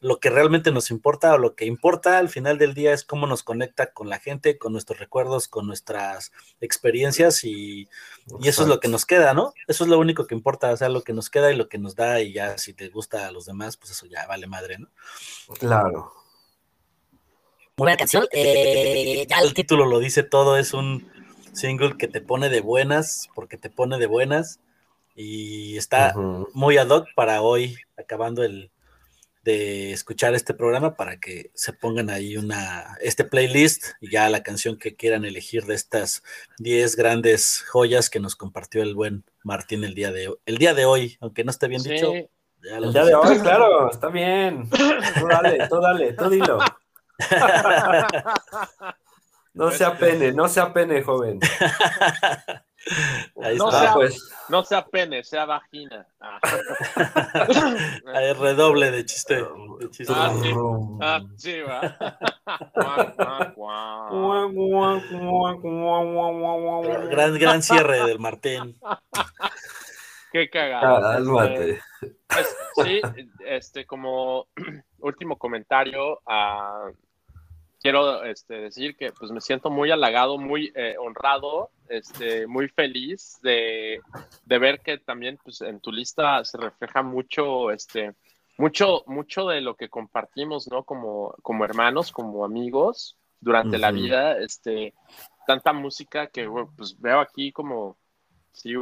lo 0.02 0.20
que 0.20 0.32
realmente 0.32 0.72
nos 0.72 0.90
importa 0.90 1.34
o 1.36 1.38
lo 1.38 1.56
que 1.56 1.66
importa 1.66 2.18
al 2.18 2.28
final 2.28 2.58
del 2.58 2.74
día 2.74 2.92
es 2.92 3.04
cómo 3.04 3.28
nos 3.28 3.44
conecta 3.44 3.94
con 3.94 4.10
la 4.10 4.18
gente, 4.18 4.58
con 4.58 4.74
nuestros 4.74 5.00
recuerdos, 5.00 5.48
con 5.48 5.68
nuestras 5.68 6.32
experiencias 6.60 7.44
y, 7.44 7.88
y 8.40 8.48
eso 8.48 8.64
es 8.64 8.68
lo 8.68 8.80
que 8.80 8.88
nos 8.88 9.06
queda, 9.06 9.36
¿no? 9.36 9.54
Eso 9.68 9.84
es 9.84 9.90
lo 9.92 10.00
único 10.00 10.26
que 10.26 10.34
importa, 10.34 10.72
o 10.72 10.78
sea, 10.78 10.90
lo 10.90 11.04
que 11.04 11.14
nos 11.14 11.30
queda 11.30 11.52
y 11.52 11.56
lo 11.56 11.70
que 11.70 11.78
nos 11.78 11.96
da 11.96 12.20
y 12.20 12.34
ya 12.34 12.58
si 12.58 12.74
te 12.74 12.90
gusta 12.90 13.28
a 13.28 13.32
los 13.32 13.46
demás, 13.46 13.78
pues 13.78 13.92
eso 13.92 14.08
ya 14.08 14.26
vale 14.26 14.48
madre, 14.48 14.80
¿no? 14.80 14.88
claro 15.60 16.12
Muy 17.78 17.86
buena 17.86 17.98
canción. 17.98 18.26
eh, 18.32 19.28
ya 19.30 19.38
el 19.40 19.54
título 19.54 19.86
lo 19.86 20.00
dice 20.00 20.24
todo, 20.24 20.58
es 20.58 20.74
un 20.74 21.12
single 21.54 21.96
que 21.98 22.08
te 22.08 22.22
pone 22.22 22.50
de 22.50 22.62
buenas, 22.62 23.30
porque 23.36 23.58
te 23.58 23.70
pone 23.70 24.00
de 24.00 24.08
buenas 24.08 24.60
y 25.16 25.78
está 25.78 26.16
muy 26.54 26.78
ad 26.78 26.90
hoc 26.90 27.08
para 27.14 27.44
hoy, 27.44 27.78
acabando 27.98 28.44
el 28.44 28.72
de 29.44 29.92
escuchar 29.92 30.36
este 30.36 30.54
programa 30.54 30.96
para 30.96 31.20
que 31.20 31.52
se 31.54 31.74
pongan 31.74 32.10
ahí 32.10 32.38
una 32.38 32.98
este 33.02 33.24
playlist 33.24 33.86
y 34.00 34.12
ya 34.12 34.30
la 34.30 34.44
canción 34.44 34.78
que 34.78 34.96
quieran 34.96 35.26
elegir 35.26 35.66
de 35.66 35.74
estas 35.76 36.24
10 36.60 36.96
grandes 36.96 37.64
joyas 37.70 38.10
que 38.10 38.20
nos 38.20 38.36
compartió 38.36 38.84
el 38.84 38.94
buen 38.96 39.24
Martín 39.44 39.84
el 39.84 39.96
día 39.96 40.12
de 40.12 40.34
el 40.46 40.58
día 40.58 40.74
de 40.74 40.86
hoy, 40.86 41.18
aunque 41.22 41.44
no 41.44 41.52
esté 41.52 41.68
bien 41.68 41.82
Sí, 41.82 41.90
dicho. 41.90 42.14
ya 42.64 42.78
El 42.78 42.94
día 42.94 43.06
de 43.06 43.16
hoy, 43.16 43.40
claro, 43.40 43.90
está 43.90 44.10
bien. 44.10 44.70
Tú 44.70 45.28
dale, 45.28 45.68
tú 45.68 45.82
dale, 45.82 46.14
tú 46.14 46.30
dilo. 46.30 46.60
No 49.54 49.70
se 49.70 49.84
apene, 49.84 50.32
no 50.32 50.48
se 50.48 50.62
apene, 50.62 51.04
joven. 51.04 51.40
Ahí 53.44 53.58
No 53.58 53.70
está. 53.70 53.82
sea- 53.82 53.94
pues, 53.94 54.30
No 54.50 54.64
sea 54.64 54.86
pene, 54.86 55.24
sea 55.24 55.46
vagina. 55.46 56.06
Ah. 56.20 56.40
Redoble 58.40 58.92
de 58.92 59.06
chiste. 59.06 59.36
de 59.36 59.90
chiste. 59.92 60.14
Ah, 60.16 60.34
sí. 60.42 60.52
Ah, 61.02 61.22
sí, 61.38 61.62
va. 61.62 61.82
Gran, 67.10 67.38
gran 67.38 67.62
cierre 67.62 68.06
del 68.06 68.20
Martín. 68.20 68.78
Qué 70.32 70.50
cagado. 70.50 71.02
Cálmate. 71.02 71.82
Pues, 72.28 72.58
sí, 72.84 73.02
este, 73.46 73.86
como 73.86 74.48
último 75.00 75.38
comentario, 75.38 76.22
ah, 76.26 76.90
quiero 77.82 78.24
este, 78.24 78.56
decir 78.56 78.96
que 78.96 79.12
pues 79.12 79.32
me 79.32 79.42
siento 79.42 79.70
muy 79.70 79.92
halagado, 79.92 80.38
muy 80.38 80.72
eh, 80.76 80.96
honrado, 81.00 81.72
este, 81.90 82.46
muy 82.48 82.68
feliz 82.70 83.40
de, 83.42 84.00
de 84.46 84.60
ver 84.60 84.80
que 84.82 84.98
también 85.00 85.40
pues, 85.44 85.62
en 85.62 85.80
tu 85.80 85.92
lista 85.92 86.44
se 86.46 86.58
refleja 86.58 87.02
mucho, 87.02 87.72
este, 87.72 88.14
mucho, 88.58 89.04
mucho 89.08 89.48
de 89.48 89.62
lo 89.62 89.76
que 89.76 89.90
compartimos, 89.90 90.70
¿no? 90.70 90.84
Como, 90.84 91.36
como 91.42 91.66
hermanos, 91.66 92.12
como 92.12 92.46
amigos 92.46 93.18
durante 93.40 93.80
la 93.80 93.92
vida, 93.92 94.38
este, 94.38 94.94
tanta 95.48 95.74
música 95.74 96.28
que 96.28 96.48
pues 96.78 97.00
veo 97.02 97.20
aquí 97.20 97.52
como 97.52 97.98
sí, 98.52 98.76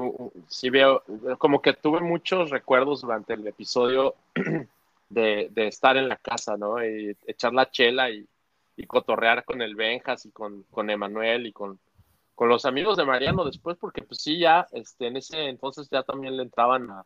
sí 0.50 0.70
veo, 0.70 1.02
como 1.38 1.62
que 1.62 1.72
tuve 1.72 2.02
muchos 2.02 2.50
recuerdos 2.50 3.02
durante 3.02 3.36
el 3.36 3.48
episodio 3.48 4.16
de, 5.10 5.48
de 5.50 5.68
estar 5.68 5.96
en 5.96 6.10
la 6.10 6.18
casa, 6.18 6.58
¿no? 6.58 6.84
Y 6.86 7.16
echar 7.26 7.54
la 7.54 7.72
chela 7.72 8.10
y, 8.10 8.28
y 8.80 8.88
cotorrear 8.88 9.44
con 9.44 9.62
el 9.62 9.76
Benjas 9.76 10.26
y 10.26 10.32
con, 10.32 10.64
con 10.72 10.90
Emanuel 10.90 11.46
y 11.46 11.52
con, 11.52 11.80
con 12.34 12.48
los 12.48 12.64
amigos 12.64 12.96
de 12.96 13.06
Mariano 13.06 13.44
después, 13.44 13.78
porque 13.78 14.04
pues 14.04 14.22
sí, 14.22 14.40
ya, 14.40 14.66
este, 14.72 15.08
en 15.08 15.18
ese 15.18 15.50
entonces 15.50 15.90
ya 15.92 16.04
también 16.04 16.38
le 16.38 16.44
entraban 16.44 16.90
a, 16.90 17.06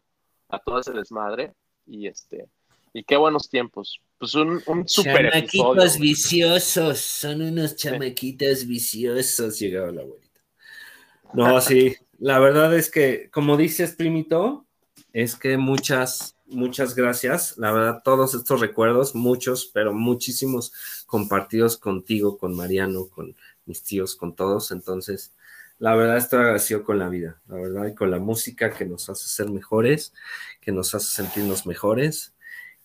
a 0.49 0.59
todo 0.59 0.79
ese 0.79 0.91
desmadre 0.91 1.53
y 1.87 2.07
este, 2.07 2.47
y 2.93 3.03
qué 3.03 3.17
buenos 3.17 3.49
tiempos. 3.49 3.99
Pues 4.19 4.35
un, 4.35 4.61
un 4.67 4.87
super 4.87 5.25
episodio. 5.25 5.73
Chamaquitos 5.73 5.99
viciosos, 5.99 6.99
son 6.99 7.41
unos 7.41 7.75
chamaquitos 7.75 8.67
viciosos. 8.67 9.57
Llegaba 9.59 9.91
la 9.91 10.01
abuelita. 10.01 10.41
No, 11.33 11.59
sí, 11.59 11.95
la 12.19 12.37
verdad 12.37 12.75
es 12.77 12.91
que, 12.91 13.31
como 13.31 13.57
dices, 13.57 13.95
primito, 13.95 14.67
es 15.11 15.35
que 15.35 15.57
muchas, 15.57 16.37
muchas 16.53 16.95
gracias. 16.95 17.57
La 17.57 17.71
verdad, 17.71 18.01
todos 18.03 18.33
estos 18.33 18.59
recuerdos, 18.61 19.15
muchos, 19.15 19.65
pero 19.73 19.93
muchísimos 19.93 20.71
compartidos 21.05 21.77
contigo, 21.77 22.37
con 22.37 22.55
Mariano, 22.55 23.07
con 23.09 23.35
mis 23.65 23.83
tíos, 23.83 24.15
con 24.15 24.35
todos. 24.35 24.71
Entonces, 24.71 25.33
la 25.79 25.95
verdad, 25.95 26.17
estoy 26.17 26.39
agradecido 26.39 26.83
con 26.83 26.99
la 26.99 27.09
vida, 27.09 27.41
la 27.47 27.55
verdad, 27.55 27.87
y 27.87 27.95
con 27.95 28.11
la 28.11 28.19
música 28.19 28.71
que 28.71 28.85
nos 28.85 29.09
hace 29.09 29.27
ser 29.27 29.49
mejores, 29.49 30.13
que 30.61 30.71
nos 30.71 30.93
hace 30.95 31.07
sentirnos 31.07 31.65
mejores 31.65 32.33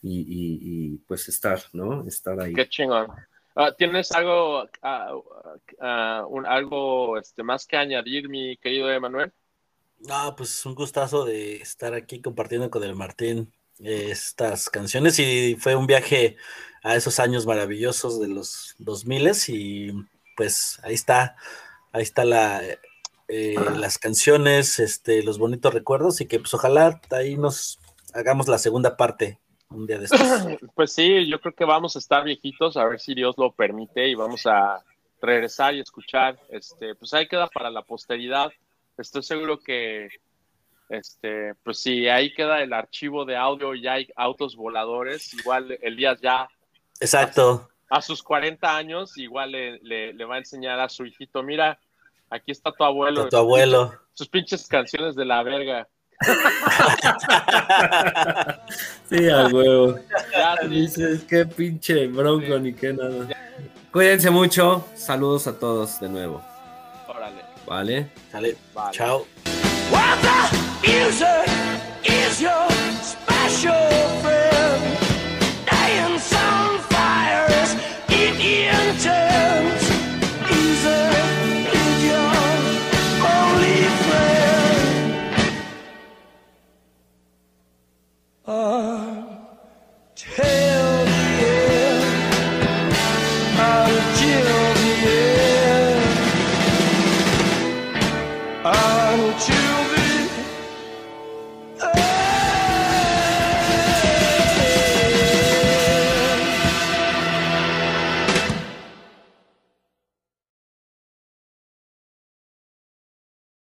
y, 0.03 0.20
y- 0.20 0.59
y, 0.62 0.97
pues 1.07 1.28
estar, 1.28 1.61
¿no? 1.73 2.07
Estar 2.07 2.40
ahí. 2.40 2.55
Qué 2.55 2.69
chingón. 2.69 3.09
Ah, 3.55 3.73
¿Tienes 3.77 4.12
algo, 4.12 4.65
ah, 4.82 5.12
ah, 5.81 6.24
un- 6.28 6.47
algo 6.47 7.19
este, 7.19 7.43
más 7.43 7.66
que 7.66 7.77
añadir, 7.77 8.28
mi 8.28 8.57
querido 8.57 8.90
Emanuel? 8.90 9.32
No, 10.01 10.35
pues 10.36 10.65
un 10.65 10.74
gustazo 10.77 11.24
de 11.24 11.57
estar 11.57 11.93
aquí 11.95 12.20
compartiendo 12.23 12.70
con 12.70 12.85
el 12.85 12.95
Martín 12.95 13.53
estas 13.83 14.71
canciones 14.71 15.19
y 15.19 15.57
fue 15.59 15.77
un 15.77 15.87
viaje 15.87 16.37
a 16.83 16.97
esos 16.97 17.21
años 17.21 17.47
maravillosos 17.47 18.21
de 18.21 18.29
los 18.29 18.75
2000 18.79 19.31
y 19.49 19.93
pues 20.37 20.79
ahí 20.83 20.95
está, 20.95 21.37
ahí 21.93 22.03
está 22.03 22.25
la, 22.25 22.63
eh, 23.29 23.55
las 23.77 23.99
canciones, 23.99 24.79
este, 24.79 25.23
los 25.23 25.39
bonitos 25.39 25.75
recuerdos 25.75 26.21
y 26.21 26.27
que 26.27 26.39
pues 26.39 26.55
ojalá 26.55 27.01
ahí 27.11 27.37
nos 27.37 27.79
hagamos 28.15 28.49
la 28.49 28.59
segunda 28.59 28.97
parte 28.97 29.39
un 29.71 29.87
día 29.87 29.99
de 29.99 30.07
estos. 30.07 30.21
Pues 30.75 30.93
sí, 30.93 31.27
yo 31.29 31.41
creo 31.41 31.55
que 31.55 31.65
vamos 31.65 31.97
a 31.97 31.99
estar 31.99 32.25
viejitos, 32.25 32.77
a 32.77 32.85
ver 32.85 33.01
si 33.01 33.15
Dios 33.15 33.37
lo 33.37 33.53
permite 33.53 34.09
y 34.09 34.15
vamos 34.15 34.47
a 34.47 34.83
regresar 35.21 35.75
y 35.75 35.81
escuchar. 35.81 36.39
Este, 36.51 36.95
pues 36.95 37.13
ahí 37.15 37.29
queda 37.29 37.49
para 37.49 37.71
la 37.71 37.83
posteridad. 37.83 38.51
Estoy 38.97 39.23
seguro 39.23 39.61
que, 39.61 40.09
este, 40.89 41.55
pues 41.62 41.81
si 41.81 42.09
ahí 42.09 42.32
queda 42.35 42.60
el 42.62 42.73
archivo 42.73 43.24
de 43.24 43.36
audio 43.36 43.74
y 43.74 43.86
hay 43.86 44.09
autos 44.16 44.56
voladores, 44.56 45.32
igual 45.35 45.78
Elías 45.82 46.20
ya 46.20 46.48
Exacto. 47.01 47.69
a 47.90 48.01
sus 48.02 48.23
40 48.23 48.77
años, 48.77 49.16
igual 49.19 49.52
le, 49.52 49.78
le- 49.81 50.12
le 50.15 50.24
va 50.24 50.36
a 50.36 50.39
enseñar 50.39 50.78
a 50.81 50.89
su 50.89 51.05
hijito, 51.06 51.43
mira, 51.43 51.78
Aquí 52.31 52.52
está 52.52 52.70
tu 52.73 52.85
abuelo. 52.85 53.20
Está 53.20 53.31
tu 53.31 53.36
abuelo. 53.39 53.94
Sus 54.12 54.28
pinches 54.28 54.66
canciones 54.69 55.15
de 55.16 55.24
la 55.24 55.43
verga. 55.43 55.89
Sí, 59.09 59.28
a 59.31 59.47
huevo. 59.47 59.98
Ya, 60.32 60.56
sí. 60.60 60.69
Dices, 60.69 61.24
qué 61.24 61.47
pinche 61.47 62.06
bronco 62.09 62.59
ni 62.59 62.74
qué 62.74 62.93
nada. 62.93 63.27
Cuídense 63.90 64.28
mucho. 64.31 64.85
Saludos 64.94 65.47
a 65.47 65.59
todos 65.59 65.98
de 66.01 66.09
nuevo. 66.10 66.43
Órale. 67.06 67.40
¿Vale? 67.66 68.10
Sale. 68.31 68.56
Vale. 68.74 68.93
Chao. 68.94 69.27
What 70.89 70.94
the 70.94 71.01
music 71.01 71.51
is 72.06 72.40
your 72.40 72.51
special 72.51 72.68